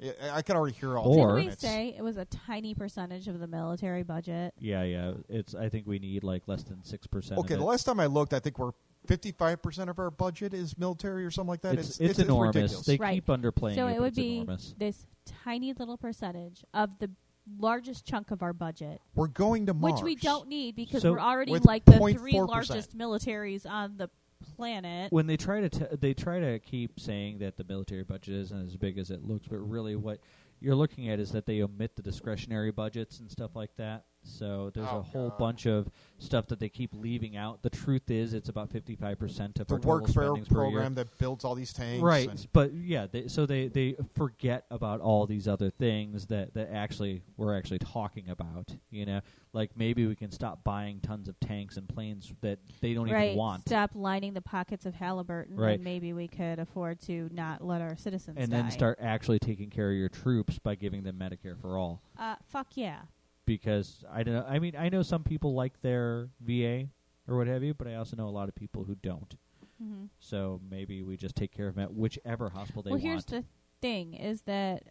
I 0.00 0.12
I 0.34 0.42
can 0.42 0.56
already 0.56 0.76
hear 0.76 0.96
all. 0.96 1.18
Or- 1.18 1.34
the 1.34 1.42
Did 1.42 1.50
we 1.50 1.56
say 1.56 1.94
it 1.96 2.02
was 2.02 2.16
a 2.18 2.24
tiny 2.26 2.74
percentage 2.74 3.26
of 3.28 3.40
the 3.40 3.46
military 3.46 4.02
budget? 4.02 4.54
yeah 4.58 4.82
yeah 4.84 5.12
it's 5.28 5.54
I 5.54 5.68
think 5.68 5.86
we 5.86 5.98
need 5.98 6.22
like 6.22 6.42
less 6.46 6.62
than 6.62 6.84
six 6.84 7.06
percent. 7.06 7.40
Okay, 7.40 7.56
the 7.56 7.64
last 7.64 7.84
time 7.84 7.98
I 7.98 8.06
looked, 8.06 8.32
I 8.32 8.38
think 8.38 8.58
we're 8.58 8.72
fifty-five 9.06 9.60
percent 9.60 9.90
of 9.90 9.98
our 9.98 10.10
budget 10.10 10.54
is 10.54 10.78
military 10.78 11.24
or 11.24 11.30
something 11.30 11.50
like 11.50 11.62
that. 11.62 11.78
it's, 11.78 11.98
it's, 12.00 12.18
enormous. 12.20 12.54
ridiculous. 12.54 12.86
They 12.86 12.96
Right. 12.96 13.14
keep 13.14 13.26
underplaying 13.26 13.72
it. 13.72 13.76
so 13.76 13.86
it, 13.88 13.94
it 13.94 14.00
would 14.00 14.14
be 14.14 14.36
enormous. 14.38 14.74
this 14.78 15.06
tiny 15.44 15.72
little 15.72 15.96
percentage 15.96 16.64
of 16.74 16.90
the 17.00 17.10
largest 17.58 18.04
chunk 18.04 18.32
of 18.32 18.42
our 18.42 18.52
budget, 18.52 19.00
We're 19.14 19.28
going 19.28 19.66
to 19.66 19.74
Mars, 19.74 19.94
which 19.94 20.02
we 20.02 20.14
don't 20.16 20.48
need 20.48 20.76
because 20.76 21.02
So- 21.02 21.12
we're 21.12 21.20
already 21.20 21.56
like 21.58 21.84
the 21.84 21.98
three 21.98 22.40
largest 22.40 22.96
militaries 22.96 23.68
on 23.68 23.96
the 23.96 24.10
planet. 24.56 25.12
when 25.12 25.26
they 25.26 25.36
try 25.36 25.60
to 25.60 25.68
t- 25.68 25.96
they 25.98 26.14
try 26.14 26.40
to 26.40 26.58
keep 26.58 26.98
saying 26.98 27.38
that 27.38 27.56
the 27.56 27.64
military 27.64 28.04
budget 28.04 28.34
isn't 28.34 28.66
as 28.66 28.76
big 28.76 28.98
as 28.98 29.10
it 29.10 29.22
looks, 29.24 29.48
but 29.48 29.58
really 29.58 29.96
what 29.96 30.20
you're 30.60 30.74
looking 30.74 31.08
at 31.08 31.20
is 31.20 31.32
that 31.32 31.46
they 31.46 31.62
omit 31.62 31.96
the 31.96 32.02
discretionary 32.02 32.70
budgets 32.70 33.20
and 33.20 33.30
stuff 33.30 33.54
like 33.54 33.70
that. 33.76 34.04
So 34.26 34.70
there's 34.74 34.86
Oh, 34.90 34.98
a 34.98 35.02
whole 35.02 35.28
God. 35.30 35.38
bunch 35.38 35.66
of 35.66 35.88
stuff 36.18 36.46
that 36.48 36.58
they 36.60 36.68
keep 36.68 36.90
leaving 36.94 37.36
out. 37.36 37.62
The 37.62 37.70
truth 37.70 38.10
is, 38.10 38.34
it's 38.34 38.48
about 38.48 38.70
55 38.70 39.18
percent 39.18 39.58
of 39.60 39.66
The 39.68 39.74
our 39.74 39.80
total 39.80 40.00
workfare 40.06 40.10
spendings 40.10 40.48
per 40.48 40.62
year. 40.64 40.70
program 40.72 40.94
that 40.94 41.18
builds 41.18 41.44
all 41.44 41.54
these 41.54 41.72
tanks, 41.72 42.02
Right, 42.02 42.28
and- 42.28 42.46
but 42.52 42.72
yeah, 42.74 43.06
they, 43.06 43.28
so 43.28 43.46
they 43.46 43.68
they 43.68 43.96
forget 44.14 44.66
about 44.70 45.00
all 45.00 45.26
these 45.26 45.46
other 45.48 45.70
things 45.70 46.26
that 46.26 46.54
that 46.54 46.70
actually 46.72 47.22
we're 47.36 47.56
actually 47.56 47.78
talking 47.78 48.28
about. 48.28 48.74
You 48.90 49.06
know, 49.06 49.20
like 49.52 49.76
maybe 49.76 50.06
we 50.06 50.14
can 50.16 50.30
stop 50.30 50.64
buying 50.64 51.00
tons 51.00 51.28
of 51.28 51.38
tanks 51.40 51.76
and 51.76 51.88
planes 51.88 52.32
that 52.40 52.58
they 52.80 52.94
don't 52.94 53.10
right. 53.10 53.26
even 53.28 53.38
want, 53.38 53.62
Stop 53.68 53.90
lining 53.94 54.34
the 54.34 54.42
pockets 54.42 54.84
of 54.86 54.94
Halliburton, 54.94 55.56
Right. 55.56 55.74
and 55.76 55.84
maybe 55.84 56.12
we 56.12 56.28
could 56.28 56.58
afford 56.58 57.00
to 57.02 57.28
not 57.32 57.64
let 57.64 57.80
our 57.80 57.96
citizens 57.96 58.36
and 58.38 58.50
die. 58.50 58.62
then 58.62 58.70
start 58.70 58.98
actually 59.00 59.38
taking 59.38 59.70
care 59.70 59.90
of 59.90 59.96
your 59.96 60.08
troops 60.08 60.58
by 60.58 60.74
giving 60.74 61.02
them 61.04 61.16
Medicare 61.18 61.58
for 61.58 61.78
all. 61.78 62.02
Uh, 62.18 62.36
fuck 62.48 62.76
yeah. 62.76 63.02
Because 63.46 64.04
I 64.12 64.22
don't 64.22 64.34
know, 64.34 64.44
I 64.48 64.58
mean, 64.58 64.74
I 64.76 64.88
know 64.88 65.02
some 65.02 65.22
people 65.22 65.54
like 65.54 65.80
their 65.80 66.28
VA 66.40 66.88
or 67.28 67.36
what 67.38 67.46
have 67.46 67.62
you, 67.62 67.74
but 67.74 67.86
I 67.86 67.94
also 67.94 68.16
know 68.16 68.28
a 68.28 68.30
lot 68.30 68.48
of 68.48 68.54
people 68.54 68.84
who 68.84 68.96
don't. 68.96 69.34
hmm 69.80 70.04
So 70.18 70.60
maybe 70.68 71.02
we 71.02 71.16
just 71.16 71.36
take 71.36 71.52
care 71.52 71.68
of 71.68 71.76
them 71.76 71.84
at 71.84 71.94
whichever 71.94 72.48
hospital 72.50 72.82
they 72.82 72.90
well, 72.90 72.98
want. 72.98 73.04
here's 73.08 73.24
the 73.24 73.44
thing: 73.80 74.14
is 74.14 74.42
that 74.42 74.82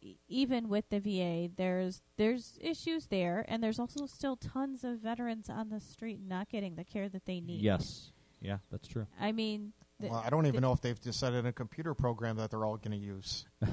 e- 0.00 0.16
even 0.28 0.68
with 0.68 0.88
the 0.90 1.00
VA, 1.00 1.50
there's 1.56 2.02
there's 2.16 2.58
issues 2.60 3.06
there, 3.06 3.44
and 3.48 3.62
there's 3.62 3.78
also 3.78 4.06
still 4.06 4.36
tons 4.36 4.84
of 4.84 5.00
veterans 5.00 5.48
on 5.50 5.68
the 5.68 5.80
street 5.80 6.20
not 6.26 6.48
getting 6.48 6.76
the 6.76 6.84
care 6.84 7.08
that 7.08 7.26
they 7.26 7.40
need. 7.40 7.60
yes, 7.60 8.12
yeah, 8.40 8.58
that's 8.70 8.88
true. 8.88 9.06
I 9.20 9.32
mean, 9.32 9.72
th- 10.00 10.10
well, 10.12 10.22
I 10.24 10.30
don't 10.30 10.46
even 10.46 10.60
know 10.62 10.72
if 10.72 10.80
they've 10.80 11.00
decided 11.00 11.44
a 11.44 11.52
computer 11.52 11.92
program 11.94 12.36
that 12.36 12.50
they're 12.50 12.64
all 12.64 12.76
going 12.76 12.98
to 12.98 13.04
use. 13.04 13.46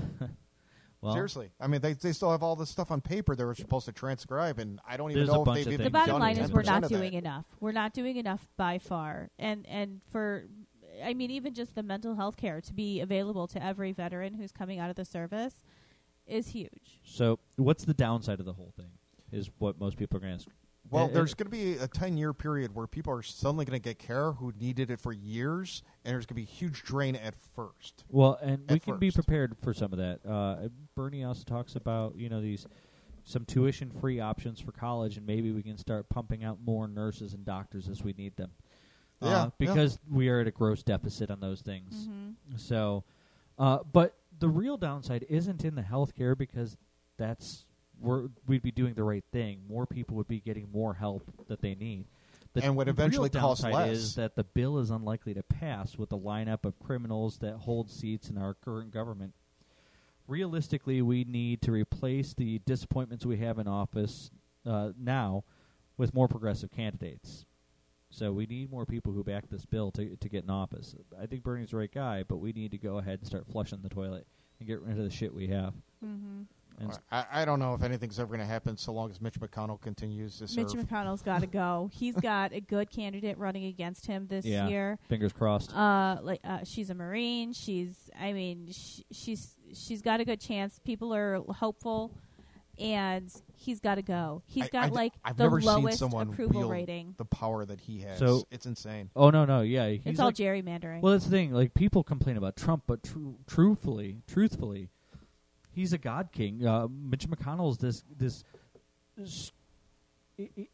Well, 1.05 1.13
Seriously, 1.13 1.51
I 1.59 1.67
mean, 1.67 1.81
they 1.81 1.93
they 1.93 2.11
still 2.13 2.31
have 2.31 2.41
all 2.41 2.55
this 2.55 2.69
stuff 2.69 2.89
on 2.89 2.99
paper 2.99 3.35
they 3.35 3.43
were 3.45 3.53
supposed 3.55 3.85
to 3.85 3.91
transcribe, 3.91 4.57
and 4.59 4.79
I 4.87 4.97
don't 4.97 5.11
even 5.11 5.19
There's 5.19 5.29
a 5.29 5.33
know 5.33 5.41
if 5.41 5.45
bunch 5.45 5.57
they've 5.59 5.67
of 5.67 5.73
even 5.73 5.83
the 5.83 5.89
bottom 5.91 6.13
done 6.13 6.21
line 6.21 6.37
is 6.37 6.51
we're 6.51 6.63
10% 6.63 6.65
not 6.65 6.83
of 6.83 6.89
that. 6.89 6.97
doing 6.97 7.13
enough. 7.13 7.45
We're 7.59 7.71
not 7.71 7.93
doing 7.93 8.17
enough 8.17 8.47
by 8.57 8.79
far, 8.79 9.29
and 9.39 9.65
and 9.67 10.01
for. 10.11 10.45
I 11.03 11.13
mean, 11.13 11.29
even 11.29 11.53
just 11.53 11.75
the 11.75 11.83
mental 11.83 12.15
health 12.15 12.37
care 12.37 12.61
to 12.61 12.73
be 12.73 13.01
available 13.01 13.47
to 13.47 13.63
every 13.63 13.91
veteran 13.91 14.33
who's 14.33 14.53
coming 14.53 14.79
out 14.79 14.89
of 14.89 14.95
the 14.95 15.03
service 15.03 15.61
is 16.25 16.47
huge. 16.47 17.01
So, 17.03 17.37
what's 17.57 17.83
the 17.83 17.93
downside 17.93 18.39
of 18.39 18.45
the 18.45 18.53
whole 18.53 18.71
thing? 18.77 18.91
Is 19.31 19.49
what 19.57 19.79
most 19.79 19.97
people 19.97 20.17
are 20.17 20.21
going 20.21 20.37
to 20.37 20.45
ask. 20.45 20.47
Well, 20.91 21.05
Uh, 21.05 21.07
there's 21.07 21.33
going 21.33 21.45
to 21.45 21.51
be 21.51 21.77
a 21.77 21.87
10 21.87 22.17
year 22.17 22.33
period 22.33 22.75
where 22.75 22.87
people 22.87 23.13
are 23.13 23.23
suddenly 23.23 23.65
going 23.65 23.79
to 23.79 23.83
get 23.83 23.99
care 23.99 24.33
who 24.33 24.53
needed 24.59 24.91
it 24.91 24.99
for 24.99 25.11
years, 25.11 25.83
and 26.03 26.13
there's 26.13 26.25
going 26.25 26.35
to 26.35 26.35
be 26.35 26.43
a 26.43 26.45
huge 26.45 26.83
drain 26.83 27.15
at 27.15 27.35
first. 27.55 28.03
Well, 28.09 28.37
and 28.41 28.59
we 28.69 28.75
At 28.75 28.83
can 28.83 28.97
be 28.97 29.11
prepared 29.11 29.57
for 29.61 29.73
some 29.73 29.91
of 29.93 29.99
that. 29.99 30.19
Uh, 30.25 30.69
Bernie 30.95 31.23
also 31.23 31.43
talks 31.43 31.75
about 31.75 32.15
you 32.15 32.29
know 32.29 32.41
these 32.41 32.67
some 33.23 33.43
tuition 33.45 33.89
free 33.89 34.19
options 34.19 34.59
for 34.59 34.71
college, 34.71 35.17
and 35.17 35.25
maybe 35.25 35.51
we 35.51 35.63
can 35.63 35.77
start 35.77 36.07
pumping 36.09 36.43
out 36.43 36.59
more 36.63 36.87
nurses 36.87 37.33
and 37.33 37.43
doctors 37.43 37.89
as 37.89 38.03
we 38.03 38.13
need 38.13 38.35
them. 38.37 38.51
Yeah, 39.21 39.27
uh, 39.27 39.31
yeah. 39.31 39.49
because 39.57 39.99
we 40.09 40.29
are 40.29 40.41
at 40.41 40.47
a 40.47 40.51
gross 40.51 40.83
deficit 40.83 41.31
on 41.31 41.39
those 41.39 41.61
things. 41.61 42.07
Mm-hmm. 42.07 42.57
So, 42.57 43.03
uh, 43.57 43.79
but 43.91 44.15
the 44.39 44.49
real 44.49 44.77
downside 44.77 45.25
isn't 45.27 45.65
in 45.65 45.75
the 45.75 45.81
healthcare 45.81 46.37
because 46.37 46.77
that's 47.17 47.64
we're, 47.99 48.27
we'd 48.47 48.63
be 48.63 48.71
doing 48.71 48.93
the 48.93 49.03
right 49.03 49.23
thing. 49.31 49.61
More 49.67 49.85
people 49.85 50.17
would 50.17 50.27
be 50.27 50.39
getting 50.39 50.69
more 50.71 50.93
help 50.93 51.23
that 51.47 51.61
they 51.61 51.75
need. 51.75 52.05
The 52.53 52.63
And 52.63 52.75
would 52.77 52.87
real 52.87 52.93
eventually 52.93 53.29
cost 53.29 53.63
downside 53.63 53.73
less. 53.73 53.97
is 53.97 54.15
that 54.15 54.35
the 54.35 54.45
bill 54.45 54.79
is 54.79 54.89
unlikely 54.89 55.33
to 55.33 55.43
pass 55.43 55.97
with 55.97 56.09
the 56.09 56.17
lineup 56.17 56.63
of 56.63 56.79
criminals 56.79 57.37
that 57.39 57.55
hold 57.55 57.89
seats 57.89 58.29
in 58.29 58.37
our 58.37 58.53
current 58.53 58.91
government. 58.91 59.33
Realistically, 60.27 61.01
we 61.01 61.25
need 61.25 61.61
to 61.63 61.71
replace 61.71 62.33
the 62.33 62.59
disappointments 62.59 63.25
we 63.25 63.37
have 63.37 63.59
in 63.59 63.67
office 63.67 64.31
uh, 64.65 64.91
now 64.97 65.43
with 65.97 66.13
more 66.13 66.27
progressive 66.27 66.71
candidates. 66.71 67.45
So 68.09 68.31
we 68.31 68.45
need 68.45 68.71
more 68.71 68.85
people 68.85 69.11
who 69.11 69.23
back 69.23 69.49
this 69.49 69.65
bill 69.65 69.91
to 69.91 70.15
to 70.15 70.29
get 70.29 70.45
in 70.45 70.49
office. 70.49 70.95
I 71.21 71.25
think 71.25 71.43
Bernie's 71.43 71.71
the 71.71 71.77
right 71.77 71.91
guy, 71.93 72.23
but 72.23 72.37
we 72.37 72.53
need 72.53 72.71
to 72.71 72.77
go 72.77 72.97
ahead 72.97 73.19
and 73.19 73.27
start 73.27 73.45
flushing 73.51 73.81
the 73.81 73.89
toilet 73.89 74.25
and 74.59 74.67
get 74.67 74.79
rid 74.79 74.97
of 74.97 75.03
the 75.03 75.09
shit 75.09 75.33
we 75.33 75.47
have. 75.47 75.73
Mm-hmm. 76.03 76.43
And 76.79 76.91
s- 76.91 76.99
I, 77.11 77.25
I 77.31 77.45
don't 77.45 77.59
know 77.59 77.73
if 77.73 77.83
anything's 77.83 78.19
ever 78.19 78.27
going 78.27 78.39
to 78.39 78.45
happen 78.45 78.75
so 78.77 78.91
long 78.91 79.09
as 79.09 79.21
Mitch 79.21 79.39
McConnell 79.39 79.79
continues 79.79 80.37
to 80.39 80.43
Mitch. 80.55 80.67
McConnell's 80.73 81.21
got 81.21 81.41
to 81.41 81.47
go. 81.47 81.89
He's 81.93 82.15
got 82.21 82.51
a 82.53 82.59
good 82.61 82.89
candidate 82.91 83.37
running 83.37 83.65
against 83.65 84.05
him 84.07 84.27
this 84.27 84.45
Yeah. 84.45 84.67
year. 84.67 84.99
fingers 85.07 85.31
crossed. 85.33 85.73
Uh, 85.75 86.17
like 86.21 86.41
uh, 86.43 86.59
she's 86.65 86.89
a 86.89 86.93
Marine. 86.95 87.53
She's, 87.53 87.95
I 88.19 88.33
mean, 88.33 88.69
sh- 88.71 89.01
she's 89.11 89.55
she's 89.73 90.01
got 90.01 90.19
a 90.19 90.25
good 90.25 90.39
chance. 90.41 90.79
People 90.83 91.13
are 91.13 91.39
hopeful, 91.49 92.11
and 92.77 93.31
he's 93.55 93.79
got 93.79 93.95
to 93.95 94.01
go. 94.01 94.41
He's 94.45 94.65
I- 94.65 94.67
got 94.69 94.83
I 94.83 94.89
d- 94.89 94.95
like 94.95 95.13
I've 95.23 95.37
the 95.37 95.43
never 95.43 95.61
lowest 95.61 95.99
someone 95.99 96.29
approval 96.29 96.59
wield 96.61 96.71
rating. 96.71 97.15
The 97.17 97.25
power 97.25 97.63
that 97.65 97.79
he 97.79 98.01
has. 98.01 98.19
So- 98.19 98.45
it's 98.51 98.65
insane. 98.65 99.09
oh 99.15 99.29
no, 99.29 99.45
no, 99.45 99.61
yeah, 99.61 99.89
he's 99.89 100.01
It's 100.05 100.19
all 100.19 100.27
like, 100.27 100.35
gerrymandering. 100.35 101.01
well, 101.01 101.13
that's 101.13 101.25
the 101.25 101.31
thing. 101.31 101.53
Like 101.53 101.73
people 101.73 102.03
complain 102.03 102.35
about 102.37 102.55
Trump, 102.57 102.83
but 102.85 103.01
tru- 103.03 103.37
truthfully, 103.47 104.17
truthfully, 104.27 104.89
he's 105.75 105.93
a 105.93 105.97
god 105.97 106.29
king. 106.31 106.65
Uh, 106.65 106.87
Mitch 106.89 107.27
McConnell's 107.29 107.77
this 107.77 108.03
this. 108.17 108.43
this 109.17 109.51
i 110.39 110.49
i 110.57 110.67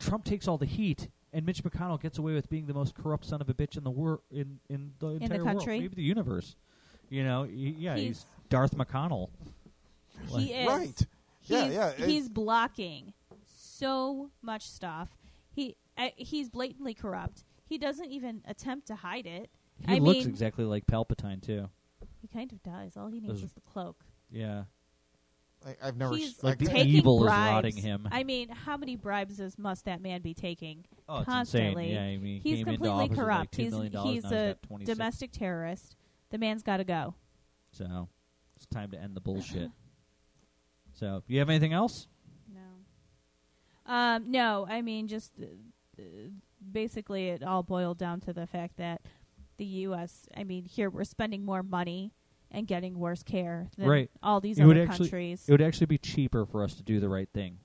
Trump 0.00 0.24
takes 0.24 0.48
all 0.48 0.58
the 0.58 0.66
heat, 0.66 1.08
and 1.32 1.46
Mitch 1.46 1.62
McConnell 1.62 2.00
gets 2.00 2.18
away 2.18 2.34
with 2.34 2.48
being 2.50 2.66
the 2.66 2.74
most 2.74 2.94
corrupt 2.96 3.24
son 3.24 3.40
of 3.40 3.48
a 3.48 3.54
bitch 3.54 3.76
in 3.76 3.84
the 3.84 3.90
world 3.90 4.20
in 4.32 4.58
in 4.68 4.92
the 4.98 5.06
the 5.06 5.24
entire 5.24 5.44
country? 5.44 5.74
world, 5.74 5.82
maybe 5.82 5.94
the 5.94 6.02
universe. 6.02 6.56
You 7.10 7.22
know, 7.22 7.44
he, 7.44 7.76
yeah, 7.78 7.94
he's, 7.96 8.02
He's- 8.04 8.26
Darth 8.48 8.74
McConnell. 8.76 9.28
he 10.28 10.52
is 10.52 10.66
Right. 10.66 11.06
Yeah, 11.42 11.64
He's, 11.66 11.74
yeah, 11.74 11.88
it- 11.90 12.08
He's 12.08 12.28
blocking 12.28 13.12
so 13.46 14.30
much 14.42 14.66
stuff. 14.68 15.10
He 15.52 15.76
uh, 15.96 16.08
he's 16.16 16.48
blatantly 16.48 16.94
corrupt. 16.94 17.44
He 17.66 17.78
doesn't 17.78 18.10
even 18.10 18.42
attempt 18.46 18.88
to 18.88 18.96
hide 18.96 19.26
it. 19.26 19.48
He 19.86 19.96
I 19.96 19.98
looks 19.98 20.20
mean- 20.20 20.28
exactly 20.28 20.64
like 20.64 20.86
Palpatine 20.86 21.40
too. 21.40 21.68
He 22.20 22.26
kind 22.26 22.50
of 22.52 22.62
does. 22.64 22.96
All 22.96 23.06
he 23.08 23.20
needs 23.20 23.34
Those- 23.34 23.42
is 23.44 23.52
the 23.52 23.60
cloak. 23.60 24.02
Yeah, 24.34 24.64
I, 25.64 25.76
I've 25.82 25.96
never. 25.96 26.16
He's 26.16 26.42
Like 26.42 26.58
the 26.58 26.66
taking 26.66 26.94
evil 26.94 27.24
is 27.24 27.30
rotting 27.30 27.76
him. 27.76 28.08
I 28.10 28.24
mean, 28.24 28.48
how 28.48 28.76
many 28.76 28.96
bribes 28.96 29.40
is, 29.40 29.56
must 29.58 29.84
that 29.84 30.00
man 30.02 30.22
be 30.22 30.34
taking? 30.34 30.84
oh, 31.08 31.18
it's 31.18 31.26
constantly. 31.26 31.90
insane. 31.90 31.94
Yeah, 31.94 32.14
I 32.14 32.16
mean, 32.18 32.40
he 32.40 32.56
he's 32.56 32.64
completely 32.64 33.08
corrupt. 33.10 33.56
like 33.58 33.64
he's 33.66 33.74
he's 33.74 33.92
now 33.92 34.04
he's 34.04 34.24
a 34.24 34.56
domestic 34.84 35.32
terrorist. 35.32 35.96
The 36.30 36.38
man's 36.38 36.62
got 36.62 36.78
to 36.78 36.84
go. 36.84 37.14
So 37.70 38.08
it's 38.56 38.66
time 38.66 38.90
to 38.90 39.00
end 39.00 39.14
the 39.14 39.20
bullshit. 39.20 39.70
so, 40.92 41.22
you 41.28 41.38
have 41.38 41.48
anything 41.48 41.72
else? 41.72 42.08
No. 42.52 43.92
Um, 43.92 44.30
no, 44.30 44.66
I 44.68 44.82
mean, 44.82 45.06
just 45.06 45.32
uh, 45.40 45.46
uh, 45.98 46.02
basically, 46.72 47.28
it 47.28 47.44
all 47.44 47.62
boiled 47.62 47.98
down 47.98 48.20
to 48.22 48.32
the 48.32 48.48
fact 48.48 48.78
that 48.78 49.02
the 49.58 49.64
U.S. 49.64 50.26
I 50.36 50.42
mean, 50.42 50.64
here 50.64 50.90
we're 50.90 51.04
spending 51.04 51.44
more 51.44 51.62
money 51.62 52.12
and 52.54 52.66
getting 52.66 52.98
worse 52.98 53.22
care 53.22 53.68
than 53.76 53.88
Right. 53.88 54.10
all 54.22 54.40
these 54.40 54.58
It 54.58 54.64
would 54.64 54.76
other 54.76 54.88
actually- 54.90 55.08
countries. 55.08 55.48
It 55.48 55.52
would 55.52 55.60
actually 55.62 55.86
be 55.86 55.98
cheaper 55.98 56.46
for 56.46 56.62
us 56.62 56.74
to 56.76 56.82
do 56.82 57.00
the 57.00 57.08
right 57.08 57.28
thing, 57.32 57.58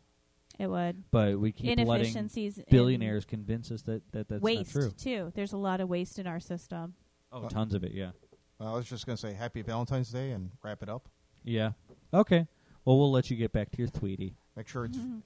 It 0.57 0.67
would. 0.67 1.03
but 1.11 1.39
we 1.39 1.51
keep 1.51 1.65
letting 1.77 1.87
Inefficiencies, 1.87 2.59
billionaires 2.69 3.25
convince 3.25 3.71
us 3.71 3.81
that, 3.83 4.01
that 4.11 4.27
that's 4.27 4.41
waste 4.41 4.75
not 4.75 4.81
true. 4.81 4.91
too. 4.91 5.31
There's 5.35 5.53
a 5.53 5.57
lot 5.57 5.79
of 5.81 5.87
waste 5.89 6.19
in 6.19 6.27
our 6.27 6.39
system. 6.39 6.95
Oh, 7.31 7.43
Uh, 7.45 7.49
tons 7.49 7.73
of 7.73 7.83
it. 7.83 7.91
Yeah, 7.93 8.11
I 8.59 8.73
was 8.73 8.87
just 8.89 9.05
going 9.05 9.15
to 9.15 9.21
say 9.21 9.33
Happy 9.33 9.61
Valentine's 9.61 10.09
Day 10.11 10.31
and 10.31 10.51
wrap 10.63 10.81
it 10.83 10.89
up. 10.89 11.07
yeah. 11.43 11.71
Okay. 12.13 12.47
Well, 12.85 12.97
we'll 12.97 13.11
let 13.11 13.29
you 13.29 13.37
get 13.37 13.51
back 13.51 13.69
to 13.71 13.77
your 13.77 13.87
tweety. 13.87 14.35
Make 14.55 14.67
sure 14.67 14.85
it's 14.85 14.97
Mm-hmm. 14.97 15.19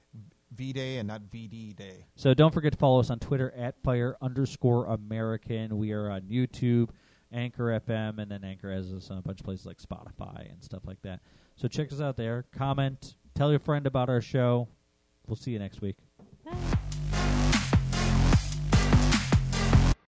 V 0.52 0.72
Day 0.74 0.98
and 0.98 1.08
not 1.08 1.22
VD 1.32 1.76
Day. 1.76 2.06
So 2.16 2.34
don't 2.36 2.54
forget 2.54 2.74
to 2.74 2.78
follow 2.78 3.00
us 3.00 3.10
on 3.10 3.18
Twitter 3.20 3.50
at 3.52 3.82
fire 3.82 4.16
underscore 4.22 4.86
American. 4.86 5.78
We 5.80 5.94
are 5.94 6.10
on 6.12 6.24
YouTube, 6.24 6.90
Anchor 7.34 7.80
FM, 7.86 8.20
and 8.20 8.32
then 8.32 8.44
Anchor 8.44 8.72
has 8.72 8.94
us 8.94 9.10
on 9.12 9.18
a 9.18 9.22
bunch 9.22 9.40
of 9.40 9.46
places 9.46 9.66
like 9.66 9.78
Spotify 9.78 10.52
and 10.52 10.64
stuff 10.64 10.84
like 10.86 11.02
that. 11.02 11.20
So 11.56 11.68
check 11.68 11.92
us 11.92 12.02
out 12.02 12.18
there. 12.18 12.46
Comment. 12.52 13.16
Tell 13.36 13.50
your 13.50 13.60
friend 13.60 13.88
about 13.88 14.10
our 14.10 14.22
show. 14.22 14.68
We'll 15.28 15.36
see 15.36 15.52
you 15.52 15.60
next 15.60 15.82
week. 15.82 15.98